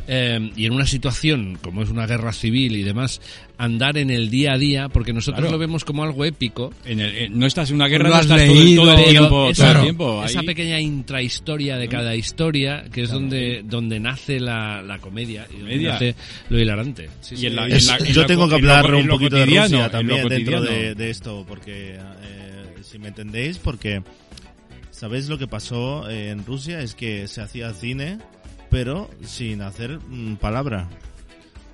eh, 0.07 0.51
y 0.57 0.67
en 0.67 0.73
una 0.73 0.87
situación 0.87 1.59
como 1.63 1.83
es 1.83 1.91
una 1.91 2.07
guerra 2.07 2.33
civil 2.33 2.77
y 2.77 2.83
demás, 2.83 3.21
andar 3.59 3.99
en 3.99 4.11
el 4.11 4.31
día 4.31 4.53
a 4.55 4.59
día, 4.59 4.89
porque 4.89 5.13
nosotros 5.13 5.41
Claro. 5.41 5.53
lo 5.53 5.59
vemos 5.59 5.85
como 5.85 6.03
algo 6.05 6.25
épico. 6.25 6.73
En 6.85 7.01
el- 7.01 7.15
en- 7.17 7.39
no 7.39 7.45
estás 7.47 7.69
en 7.71 7.77
una 7.77 7.89
guerra, 7.89 8.09
no 8.09 8.15
has 8.15 8.23
estás 8.23 8.41
todo, 8.45 8.53
el- 8.53 8.65
leído, 8.65 8.83
todo 8.83 8.93
el 8.93 8.97
pero 8.99 9.11
tiempo, 9.11 9.51
esa, 9.51 9.63
todo 9.67 9.77
el 9.77 9.83
tiempo. 9.83 10.25
esa 10.25 10.43
pequeña 10.43 10.81
intrahistoria 10.81 11.77
de 11.77 11.89
cada 11.89 12.15
historia, 12.15 12.85
que 12.93 13.03
es 13.03 13.11
donde, 13.11 13.63
donde 13.65 13.99
nace 14.01 14.39
la, 14.41 14.81
la 14.83 14.99
comedia 14.99 15.47
y 15.55 15.59
donde 15.61 15.77
nace 15.79 16.15
lo 16.51 16.59
hilarante. 16.61 17.11
Sí, 17.21 17.35
Y 17.39 17.47
en 17.47 17.57
la- 17.57 17.67
Es- 17.67 17.89
en 17.89 17.99
la- 18.05 18.11
yo 18.13 18.25
tengo 18.27 18.49
que 18.49 18.55
hablar 18.55 18.95
un 18.95 19.09
poquito 19.09 19.37
de 19.37 19.45
Rusia 19.47 19.91
también 19.91 20.29
dentro 20.29 20.63
de, 20.63 20.95
de 20.95 21.11
esto, 21.11 21.45
porque 21.47 21.97
eh, 21.97 22.65
si 22.83 22.99
me 22.99 23.09
entendéis, 23.09 23.59
porque 23.59 24.03
¿sabéis 24.91 25.29
lo 25.29 25.37
que 25.39 25.47
pasó 25.47 26.09
en 26.09 26.45
Rusia? 26.47 26.81
Es 26.81 26.95
que 26.95 27.29
se 27.29 27.41
hacía 27.41 27.73
cine, 27.75 28.19
pero 28.71 29.11
sin 29.25 29.63
hacer 29.63 29.99
mm, 29.99 30.37
palabra. 30.37 30.89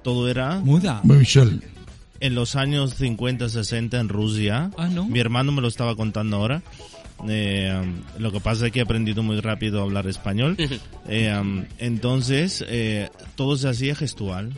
Todo 0.03 0.29
era 0.29 0.61
Muda. 0.61 1.01
Michel. 1.05 1.63
en 2.21 2.35
los 2.35 2.57
años 2.57 2.95
50, 2.95 3.49
60 3.49 3.99
en 4.01 4.09
Rusia. 4.09 4.71
Ah, 4.77 4.89
¿no? 4.89 5.07
Mi 5.07 5.19
hermano 5.19 5.53
me 5.53 5.63
lo 5.63 5.69
estaba 5.69 5.97
contando 5.97 6.37
ahora. 6.37 6.63
Eh, 7.29 7.73
um, 7.83 8.21
lo 8.21 8.33
que 8.33 8.41
pasa 8.41 8.67
es 8.67 8.73
que 8.73 8.81
he 8.81 8.83
aprendido 8.83 9.23
muy 9.23 9.41
rápido 9.41 9.81
a 9.81 9.83
hablar 9.85 10.07
español. 10.07 10.57
Eh, 11.09 11.37
um, 11.39 11.65
entonces, 11.79 12.65
eh, 12.67 13.11
todo 13.37 13.57
se 13.59 13.69
hacía 13.69 13.95
gestual. 13.95 14.53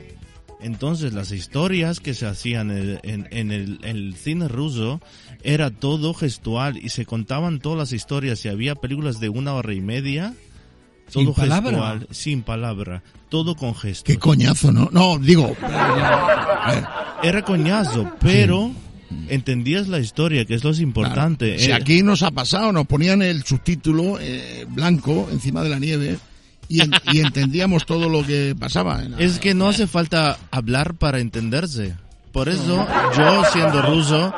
Entonces, 0.60 1.12
las 1.12 1.32
historias 1.32 1.98
que 2.00 2.14
se 2.14 2.24
hacían 2.26 2.70
en, 2.70 2.98
en- 3.02 3.28
en 3.30 3.50
el, 3.52 3.78
en 3.82 3.96
el 3.96 4.14
cine 4.14 4.46
ruso 4.48 5.00
era 5.42 5.70
todo 5.70 6.14
gestual 6.14 6.76
y 6.78 6.88
se 6.90 7.04
contaban 7.04 7.58
todas 7.60 7.78
las 7.78 7.92
historias. 7.92 8.44
Y 8.44 8.48
había 8.48 8.74
películas 8.76 9.18
de 9.20 9.28
una 9.28 9.54
hora 9.54 9.74
y 9.74 9.80
media. 9.80 10.34
Sin 11.08 11.32
palabra. 11.32 11.70
gestual, 11.70 12.08
sin 12.10 12.42
palabra, 12.42 13.02
todo 13.28 13.54
con 13.56 13.74
gestos. 13.74 14.04
Qué 14.04 14.18
coñazo, 14.18 14.72
¿no? 14.72 14.88
No, 14.92 15.18
digo, 15.18 15.54
Era 17.22 17.42
coñazo, 17.42 18.10
pero 18.20 18.70
entendías 19.28 19.88
la 19.88 19.98
historia, 19.98 20.44
que 20.44 20.54
es 20.54 20.64
lo 20.64 20.74
importante. 20.74 21.58
Si 21.58 21.70
Eh, 21.70 21.74
aquí 21.74 22.02
nos 22.02 22.22
ha 22.22 22.30
pasado, 22.30 22.72
nos 22.72 22.86
ponían 22.86 23.22
el 23.22 23.42
subtítulo 23.44 24.18
eh, 24.20 24.66
blanco 24.68 25.28
encima 25.30 25.62
de 25.62 25.68
la 25.70 25.78
nieve 25.78 26.18
y, 26.68 26.80
en- 26.82 26.92
y 27.12 27.20
entendíamos 27.20 27.86
todo 27.86 28.08
lo 28.08 28.24
que 28.26 28.54
pasaba. 28.58 29.02
Es 29.18 29.38
que 29.38 29.54
no 29.54 29.68
hace 29.68 29.86
falta 29.86 30.36
hablar 30.50 30.94
para 30.94 31.20
entenderse. 31.20 31.94
Por 32.32 32.48
eso, 32.50 32.86
yo 33.16 33.44
siendo 33.52 33.80
ruso, 33.80 34.34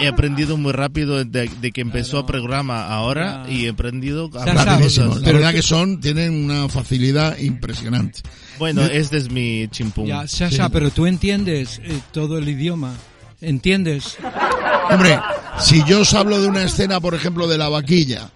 he 0.00 0.08
aprendido 0.08 0.56
muy 0.56 0.72
rápido 0.72 1.24
de, 1.24 1.48
de 1.48 1.72
que 1.72 1.80
empezó 1.80 2.20
el 2.20 2.26
programa 2.26 2.86
ahora 2.86 3.44
y 3.48 3.66
he 3.66 3.70
aprendido 3.70 4.30
a 4.34 4.42
hablar 4.42 4.80
cosas. 4.80 5.20
La 5.22 5.32
verdad 5.32 5.52
que 5.52 5.62
son, 5.62 6.00
tienen 6.00 6.44
una 6.44 6.68
facilidad 6.68 7.38
impresionante. 7.38 8.20
Bueno, 8.58 8.82
este 8.82 9.18
es 9.18 9.30
mi 9.30 9.68
chimpún. 9.68 10.06
Ya, 10.06 10.26
Sasha, 10.26 10.68
pero 10.68 10.90
tú 10.90 11.06
entiendes 11.06 11.80
eh, 11.84 12.00
todo 12.12 12.38
el 12.38 12.48
idioma. 12.48 12.94
¿Entiendes? 13.40 14.16
Hombre, 14.90 15.20
si 15.60 15.84
yo 15.84 16.00
os 16.00 16.12
hablo 16.14 16.40
de 16.40 16.48
una 16.48 16.64
escena, 16.64 17.00
por 17.00 17.14
ejemplo, 17.14 17.46
de 17.46 17.56
la 17.56 17.68
vaquilla, 17.68 18.30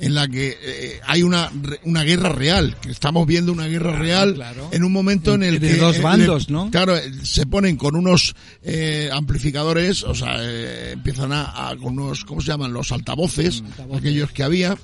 en 0.00 0.14
la 0.14 0.28
que 0.28 0.56
eh, 0.62 1.00
hay 1.06 1.22
una, 1.22 1.50
una 1.84 2.02
guerra 2.04 2.28
real, 2.30 2.76
que 2.80 2.90
estamos 2.90 3.26
viendo 3.26 3.52
una 3.52 3.66
guerra 3.66 3.98
real 3.98 4.34
claro. 4.34 4.68
en 4.72 4.84
un 4.84 4.92
momento 4.92 5.34
en 5.34 5.42
el 5.42 5.58
De 5.60 5.70
que... 5.72 5.76
dos 5.76 6.00
bandos, 6.00 6.48
¿no? 6.50 6.70
Claro, 6.70 6.96
eh, 6.96 7.10
se 7.24 7.46
ponen 7.46 7.76
con 7.76 7.96
unos 7.96 8.34
eh, 8.62 9.10
amplificadores, 9.12 10.04
o 10.04 10.14
sea, 10.14 10.36
eh, 10.40 10.92
empiezan 10.92 11.32
a, 11.32 11.68
a- 11.70 11.76
con 11.76 11.98
unos, 11.98 12.24
¿cómo 12.24 12.40
se 12.40 12.48
llaman? 12.48 12.72
Los 12.72 12.92
altavoces, 12.92 13.62
aquellos 13.96 14.30
que 14.32 14.42
había, 14.42 14.76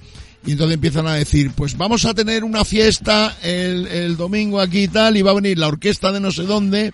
y 0.47 0.53
entonces 0.53 0.75
empiezan 0.75 1.07
a 1.07 1.15
decir, 1.15 1.53
pues 1.55 1.77
vamos 1.77 2.05
a 2.05 2.13
tener 2.13 2.45
una 2.45 2.65
fiesta 2.65 3.37
el, 3.43 3.87
el 3.87 4.17
domingo 4.17 4.61
aquí 4.61 4.83
y 4.85 4.89
tal, 4.89 5.17
y 5.17 5.23
va 5.23 5.31
a 5.31 5.35
venir 5.35 5.59
la 5.59 5.69
orquesta 5.69 6.13
de 6.13 6.21
no 6.21 6.31
sé 6.33 6.43
dónde, 6.43 6.93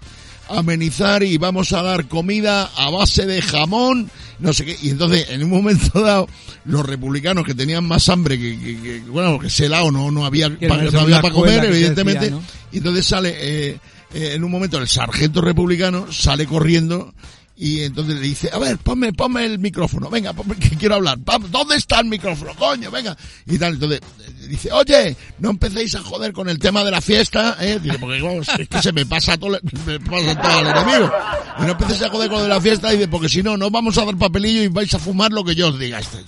amenizar 0.58 1.22
y 1.22 1.36
vamos 1.38 1.72
a 1.72 1.82
dar 1.82 2.06
comida 2.08 2.70
a 2.76 2.90
base 2.90 3.26
de 3.26 3.40
jamón, 3.42 4.10
no 4.38 4.52
sé 4.52 4.64
qué. 4.64 4.76
Y 4.82 4.90
entonces, 4.90 5.28
en 5.30 5.44
un 5.44 5.50
momento 5.50 6.00
dado, 6.00 6.28
los 6.64 6.84
republicanos 6.86 7.44
que 7.44 7.54
tenían 7.54 7.86
más 7.86 8.08
hambre 8.08 8.38
que, 8.38 8.58
que- 8.58 8.80
que- 8.80 9.00
bueno, 9.10 9.38
que 9.38 9.46
ese 9.48 9.68
lado 9.68 9.90
no, 9.90 10.10
no 10.10 10.24
había, 10.26 10.48
pa- 10.68 10.76
no 10.92 11.00
había 11.00 11.16
para 11.22 11.34
comer, 11.34 11.60
evidentemente. 11.76 12.20
decía, 12.26 12.36
¿no? 12.36 12.42
Y 12.72 12.78
entonces 12.78 13.06
sale, 13.06 13.34
eh, 13.38 13.78
eh, 14.14 14.32
en 14.34 14.44
un 14.44 14.50
momento, 14.50 14.78
el 14.78 14.88
sargento 14.88 15.40
republicano 15.40 16.10
sale 16.12 16.46
corriendo 16.46 17.12
y 17.60 17.82
entonces 17.82 18.14
le 18.16 18.22
dice, 18.22 18.50
a 18.52 18.58
ver, 18.58 18.78
ponme, 18.78 19.12
ponme 19.12 19.44
el 19.44 19.58
micrófono, 19.58 20.08
venga, 20.08 20.32
ponme, 20.32 20.56
que 20.56 20.70
quiero 20.70 20.94
hablar. 20.96 21.18
¿Dónde 21.50 21.76
está 21.76 22.00
el 22.00 22.06
micrófono? 22.06 22.54
Coño, 22.56 22.90
venga. 22.90 23.16
Y 23.46 23.58
tal, 23.58 23.74
entonces 23.74 24.00
eh, 24.00 24.46
dice, 24.48 24.72
oye, 24.72 25.16
no 25.38 25.50
empecéis 25.50 25.94
a 25.94 26.00
joder 26.00 26.32
con 26.32 26.48
el 26.48 26.58
tema 26.58 26.82
de 26.84 26.90
la 26.90 27.00
fiesta, 27.00 27.56
eh, 27.60 27.78
Dice, 27.82 27.98
porque 27.98 28.22
vamos, 28.22 28.48
es 28.58 28.68
que 28.68 28.82
se 28.82 28.92
me 28.92 29.04
pasa 29.06 29.36
todo, 29.36 29.54
el- 29.56 29.60
me 29.86 30.00
pasa 30.00 30.40
todo 30.40 30.52
al 30.58 30.66
enemigo. 30.66 31.12
Y 31.58 31.62
no 31.62 31.72
empecéis 31.72 32.02
a 32.02 32.08
joder 32.08 32.28
con 32.30 32.38
lo 32.38 32.44
de 32.44 32.48
la 32.48 32.60
fiesta, 32.60 32.90
dice, 32.90 33.08
porque 33.08 33.28
si 33.28 33.42
no, 33.42 33.56
no 33.56 33.70
vamos 33.70 33.96
a 33.98 34.04
dar 34.06 34.16
papelillo 34.16 34.62
y 34.62 34.68
vais 34.68 34.92
a 34.94 34.98
fumar 34.98 35.30
lo 35.30 35.44
que 35.44 35.54
yo 35.54 35.68
os 35.68 35.78
diga. 35.78 35.98
Este. 36.00 36.18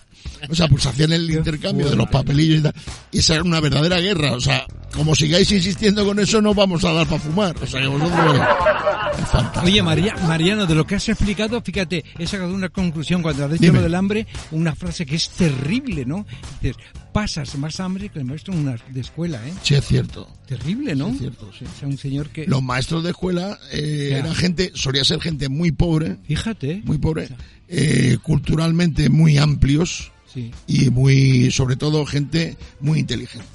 O 0.49 0.55
sea, 0.55 0.69
pues 0.69 0.87
hacían 0.87 1.13
el 1.13 1.31
intercambio 1.31 1.89
de 1.89 1.97
los 1.97 2.09
papelillos 2.09 2.61
y 2.61 2.63
tal. 2.63 2.75
Y 3.11 3.19
esa 3.19 3.35
era 3.35 3.43
una 3.43 3.61
verdadera 3.61 4.01
guerra. 4.01 4.33
O 4.33 4.41
sea, 4.41 4.67
como 4.95 5.15
sigáis 5.15 5.51
insistiendo 5.53 6.05
con 6.05 6.19
eso, 6.19 6.41
no 6.43 6.55
vamos 6.55 6.85
a 6.85 6.93
dar 6.93 7.07
para 7.07 7.21
fumar. 7.21 7.57
O 7.63 7.67
sea, 7.67 7.81
que 7.81 7.87
vosotros... 7.87 8.37
Es. 8.37 9.63
Oye, 9.63 9.83
María, 9.83 10.15
Mariano, 10.27 10.67
de 10.67 10.75
lo 10.75 10.87
que 10.87 10.97
has 10.97 11.09
explicado, 11.09 11.61
fíjate, 11.61 12.05
he 12.19 12.27
sacado 12.27 12.55
una 12.55 12.69
conclusión 12.69 13.23
cuando 13.23 13.45
has 13.45 13.53
dicho 13.53 13.73
lo 13.73 13.83
del 13.83 13.95
hambre, 13.95 14.27
una 14.51 14.75
frase 14.75 15.07
que 15.07 15.17
es 15.17 15.29
terrible, 15.31 16.05
¿no? 16.05 16.27
Dices, 16.61 16.77
pasas 17.13 17.57
más 17.57 17.79
hambre 17.81 18.09
que 18.09 18.19
el 18.19 18.25
maestro 18.25 18.55
en 18.55 18.61
una, 18.61 18.77
de 18.89 19.01
escuela, 19.01 19.47
¿eh? 19.47 19.53
Sí, 19.63 19.75
es 19.75 19.87
cierto. 19.87 20.29
Terrible, 20.47 20.95
¿no? 20.95 21.09
Sí, 21.09 21.15
es 21.15 21.19
cierto, 21.21 21.51
sí. 21.59 21.65
O 21.65 21.79
sea, 21.79 21.89
un 21.89 21.99
señor 21.99 22.31
que... 22.31 22.47
Los 22.47 22.63
maestros 22.63 23.05
de 23.05 23.11
escuela 23.11 23.59
eh, 23.71 24.17
eran 24.19 24.35
gente, 24.35 24.73
solía 24.75 25.05
ser 25.05 25.21
gente 25.21 25.49
muy 25.49 25.73
pobre, 25.73 26.19
Fíjate. 26.25 26.83
muy 26.85 26.99
pobre, 26.99 27.29
eh, 27.69 28.19
culturalmente 28.23 29.09
muy 29.09 29.39
amplios 29.39 30.13
Sí. 30.33 30.51
y 30.67 30.91
muy, 30.91 31.51
sobre 31.51 31.77
todo, 31.77 32.07
gente 32.07 32.57
muy 32.81 33.01
inteligente. 33.01 33.47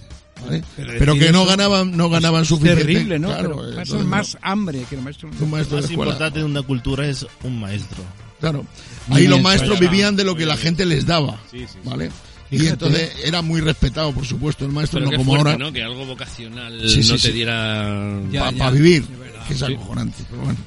¿vale? 0.46 0.64
Pero 0.76 0.94
Pero, 1.00 1.16
que 1.16 1.32
no 1.32 1.46
ganaban, 1.46 1.98
no 1.98 2.10
ganaban 2.10 2.44
es 2.44 2.48
suficiente. 2.50 2.82
Terrible, 2.84 3.18
¿no? 3.20 3.30
Claro, 3.30 3.58
Pero 3.58 3.82
entonces, 3.82 4.06
más 4.08 4.38
hambre 4.42 4.84
que 4.90 4.96
el 4.96 5.02
maestro. 5.02 5.30
Un 5.40 5.50
maestro 5.50 5.78
de 5.78 5.82
Más 5.82 5.90
escuela. 5.92 6.12
importante 6.12 6.40
de 6.40 6.46
una 6.46 6.62
cultura 6.62 7.08
es 7.08 7.26
un 7.44 7.60
maestro. 7.60 8.04
Claro. 8.40 8.64
Ahí 9.10 9.22
bien, 9.22 9.32
los 9.32 9.42
maestros 9.42 9.80
vivían 9.80 10.16
de 10.16 10.24
lo 10.24 10.36
que 10.36 10.46
la 10.46 10.56
gente 10.58 10.86
les 10.86 11.08
daba, 11.08 11.42
Sí, 11.50 11.62
sí, 11.62 11.66
sí. 11.74 11.80
¿vale? 11.84 12.12
Y 12.52 12.60
Fíjate. 12.60 12.74
entonces 12.86 13.12
era 13.26 13.42
muy 13.42 13.60
respetado, 13.62 14.12
por 14.14 14.26
supuesto, 14.26 14.64
el 14.64 14.72
maestro, 14.72 15.00
Pero 15.00 15.12
no 15.12 15.18
como 15.18 15.32
fuerte, 15.34 15.52
ahora. 15.54 15.66
¿no? 15.66 15.74
Que 15.74 15.82
algo 15.84 16.06
vocacional 16.06 16.80
Sí, 16.88 17.02
sí, 17.04 17.12
no 17.12 17.18
sí. 17.18 17.28
te 17.28 17.34
diera... 17.34 18.22
Para 18.32 18.52
ya. 18.52 18.70
vivir, 18.70 19.04
que 19.48 19.54
es 19.54 19.60
Sí. 19.60 19.66
acojonante. 19.74 20.24
Pero 20.30 20.44
bueno, 20.44 20.60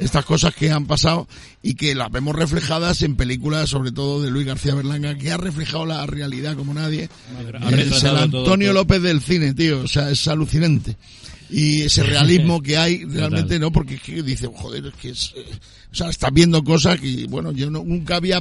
estas 0.00 0.24
cosas 0.24 0.54
que 0.54 0.70
han 0.70 0.86
pasado 0.86 1.28
y 1.62 1.74
que 1.74 1.94
las 1.94 2.10
vemos 2.10 2.34
reflejadas 2.34 3.02
en 3.02 3.16
películas, 3.16 3.70
sobre 3.70 3.92
todo 3.92 4.22
de 4.22 4.30
Luis 4.30 4.46
García 4.46 4.74
Berlanga, 4.74 5.16
que 5.16 5.30
ha 5.30 5.36
reflejado 5.36 5.86
la 5.86 6.04
realidad 6.06 6.56
como 6.56 6.74
nadie. 6.74 7.08
Retratado 7.62 8.24
el 8.24 8.30
todo, 8.30 8.40
Antonio 8.40 8.68
todo. 8.68 8.74
López 8.74 9.02
del 9.02 9.20
cine, 9.20 9.54
tío, 9.54 9.80
o 9.80 9.88
sea, 9.88 10.10
es 10.10 10.26
alucinante. 10.26 10.96
Y 11.50 11.82
ese 11.82 12.02
realismo 12.04 12.62
que 12.62 12.76
hay, 12.76 13.04
realmente 13.04 13.58
no, 13.58 13.70
porque 13.70 13.94
es 13.94 14.02
que 14.02 14.22
dice, 14.22 14.48
joder, 14.52 14.86
es 14.86 14.94
que 14.94 15.10
es, 15.10 15.34
eh, 15.36 15.44
o 15.92 15.94
sea, 15.94 16.08
estás 16.08 16.32
viendo 16.32 16.62
cosas 16.62 17.00
que, 17.00 17.26
bueno, 17.28 17.50
yo 17.52 17.68
no- 17.70 17.82
nunca 17.84 18.16
había 18.16 18.40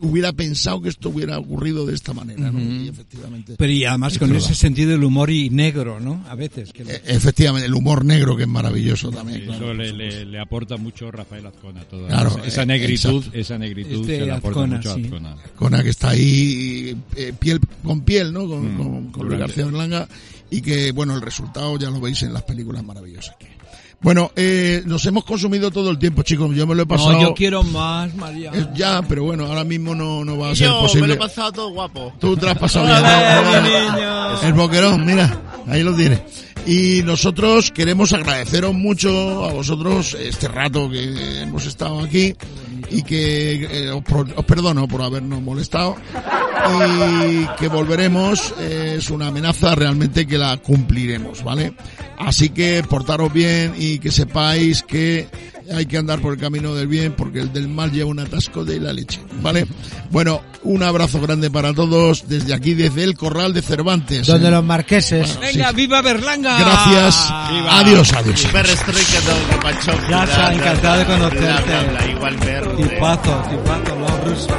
hubiera 0.00 0.32
pensado 0.32 0.82
que 0.82 0.88
esto 0.88 1.10
hubiera 1.10 1.38
ocurrido 1.38 1.86
de 1.86 1.94
esta 1.94 2.12
manera, 2.12 2.50
¿no? 2.50 2.60
Y 2.60 2.88
efectivamente. 2.88 3.54
Pero 3.56 3.72
y 3.72 3.84
además 3.84 4.18
con 4.18 4.34
ese 4.34 4.54
sentido 4.54 4.90
del 4.90 5.04
humor 5.04 5.30
y 5.30 5.48
negro, 5.50 6.00
¿no? 6.00 6.24
A 6.28 6.34
veces. 6.34 6.72
Que 6.72 6.84
lo- 6.84 6.90
E- 6.90 7.02
Efectivamente, 7.06 7.66
el 7.66 7.74
humor 7.74 8.04
negro 8.04 8.36
que 8.36 8.42
es 8.42 8.48
maravilloso 8.48 9.10
también. 9.10 9.44
claro, 9.44 9.66
Eso 9.66 9.74
le, 9.74 9.92
le- 9.92 10.24
le 10.24 10.40
aporta 10.40 10.76
mucho 10.76 11.10
Rafael 11.10 11.46
Azcona. 11.46 11.82
Toda 11.84 12.08
Claro, 12.08 12.30
esa, 12.30 12.46
esa 12.46 12.66
negritud, 12.66 13.16
exacto. 13.18 13.38
esa 13.38 13.58
negritud 13.58 14.00
Este 14.00 14.18
se 14.18 14.26
le 14.26 14.32
aporta 14.32 14.48
Azcona, 14.60 14.76
mucho 14.76 14.90
a 14.90 14.94
sí. 14.94 15.04
Azcona. 15.04 15.36
Cona 15.56 15.82
que 15.84 15.90
está 15.90 16.10
ahí 16.10 16.96
eh, 17.16 17.32
piel 17.38 17.60
con 17.84 18.00
piel, 18.00 18.32
¿no? 18.32 18.48
Con, 18.48 18.74
Mm, 18.74 18.76
con, 18.76 19.12
con 19.12 19.26
Luis. 19.28 19.38
García 19.38 19.64
Berlanga 19.66 20.08
y 20.50 20.60
que, 20.60 20.90
bueno, 20.92 21.14
el 21.14 21.22
resultado 21.22 21.78
ya 21.78 21.90
lo 21.90 22.00
veis 22.00 22.22
en 22.24 22.32
las 22.32 22.42
películas 22.42 22.84
maravillosas 22.84 23.36
que 23.38 23.46
hay. 23.46 23.52
Bueno, 24.02 24.32
eh, 24.34 24.82
nos 24.84 25.06
hemos 25.06 25.24
consumido 25.24 25.70
todo 25.70 25.90
el 25.90 25.98
tiempo, 25.98 26.22
chicos. 26.22 26.54
Yo 26.56 26.66
me 26.66 26.74
lo 26.74 26.82
he 26.82 26.86
pasado. 26.86 27.12
No, 27.12 27.20
yo 27.22 27.34
quiero 27.34 27.62
más, 27.62 28.12
María. 28.16 28.50
Eh, 28.52 28.66
ya, 28.74 29.00
pero 29.02 29.24
bueno, 29.24 29.46
ahora 29.46 29.62
mismo 29.62 29.94
no, 29.94 30.24
no 30.24 30.36
va 30.36 30.50
a 30.50 30.56
ser 30.56 30.66
yo 30.66 30.74
me 30.76 30.82
posible. 30.82 31.06
lo 31.08 31.14
he 31.14 31.18
pasado 31.18 31.52
todo 31.52 31.70
guapo. 31.70 32.12
Tú 32.18 32.36
te 32.36 32.44
lo 32.46 32.50
has 32.50 32.58
pasado 32.58 32.86
bien. 32.86 32.98
Ole, 32.98 33.44
¿no? 33.44 33.62
mi 33.62 33.96
niño. 33.96 34.42
El 34.42 34.52
boquerón, 34.54 35.06
mira, 35.06 35.40
ahí 35.68 35.84
lo 35.84 35.94
tienes. 35.94 36.20
Y 36.66 37.02
nosotros 37.04 37.70
queremos 37.70 38.12
agradeceros 38.12 38.74
mucho 38.74 39.44
a 39.44 39.52
vosotros 39.52 40.14
este 40.14 40.48
rato 40.48 40.90
que 40.90 41.42
hemos 41.42 41.66
estado 41.66 42.00
aquí 42.00 42.34
y 42.90 43.02
que 43.02 43.64
eh, 43.86 43.90
os, 43.90 44.02
pro- 44.02 44.26
os 44.36 44.44
perdono 44.44 44.86
por 44.88 45.02
habernos 45.02 45.40
molestado 45.42 45.96
y 47.30 47.46
que 47.58 47.68
volveremos. 47.68 48.54
eh, 48.60 48.96
es 48.98 49.10
una 49.10 49.28
amenaza 49.28 49.74
realmente 49.74 50.26
que 50.26 50.38
la 50.38 50.56
cumpliremos, 50.58 51.42
¿vale? 51.42 51.72
Así 52.18 52.50
que 52.50 52.82
portaros 52.88 53.32
bien 53.32 53.74
y 53.76 53.98
que 53.98 54.10
sepáis 54.10 54.82
que 54.82 55.28
hay 55.74 55.86
que 55.86 55.96
andar 55.96 56.20
por 56.20 56.34
el 56.34 56.38
camino 56.40 56.74
del 56.74 56.86
bien 56.86 57.14
porque 57.16 57.40
el 57.40 57.52
del 57.52 57.68
mal 57.68 57.90
lleva 57.90 58.10
un 58.10 58.18
atasco 58.20 58.64
de 58.64 58.78
la 58.80 58.92
leche, 58.92 59.20
¿vale? 59.40 59.66
Bueno, 60.10 60.40
un 60.64 60.82
abrazo 60.82 61.20
grande 61.20 61.50
para 61.50 61.72
todos 61.74 62.28
desde 62.28 62.54
aquí, 62.54 62.74
desde 62.74 63.02
el 63.04 63.16
Corral 63.16 63.52
de 63.54 63.62
Cervantes. 63.62 64.26
Donde 64.26 64.48
¿eh? 64.48 64.50
los 64.50 64.64
marqueses. 64.64 65.38
Venga, 65.40 65.72
viva 65.72 66.02
Berlanga. 66.02 66.58
Gracias. 66.58 67.26
Adiós, 67.30 68.12
adiós. 68.12 68.42
Don 68.42 69.50
Gorbachev. 69.50 70.08
Ya 70.10 70.24
está, 70.24 70.54
encantado 70.54 70.98
de 70.98 71.04
conocerte. 71.06 71.40
Bla, 71.42 71.60
bla, 71.62 71.82
bla, 71.92 72.06
igual. 72.10 72.36
Tipazo, 72.76 73.42
tipazo, 73.50 73.96
los 74.00 74.24
rusos. 74.24 74.56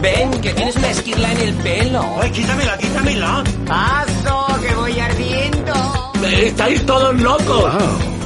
Ven, 0.00 0.30
que 0.40 0.54
tienes 0.54 0.76
una 0.76 0.90
esquirla 0.90 1.32
en 1.32 1.40
el 1.40 1.54
pelo. 1.54 2.04
Ay, 2.22 2.30
quítamela, 2.30 2.78
quítamela. 2.78 3.44
Paso, 3.66 4.46
que 4.62 4.74
voy 4.76 5.00
ardiendo. 5.00 5.72
Estáis 6.22 6.86
todos 6.86 7.20
locos. 7.20 8.19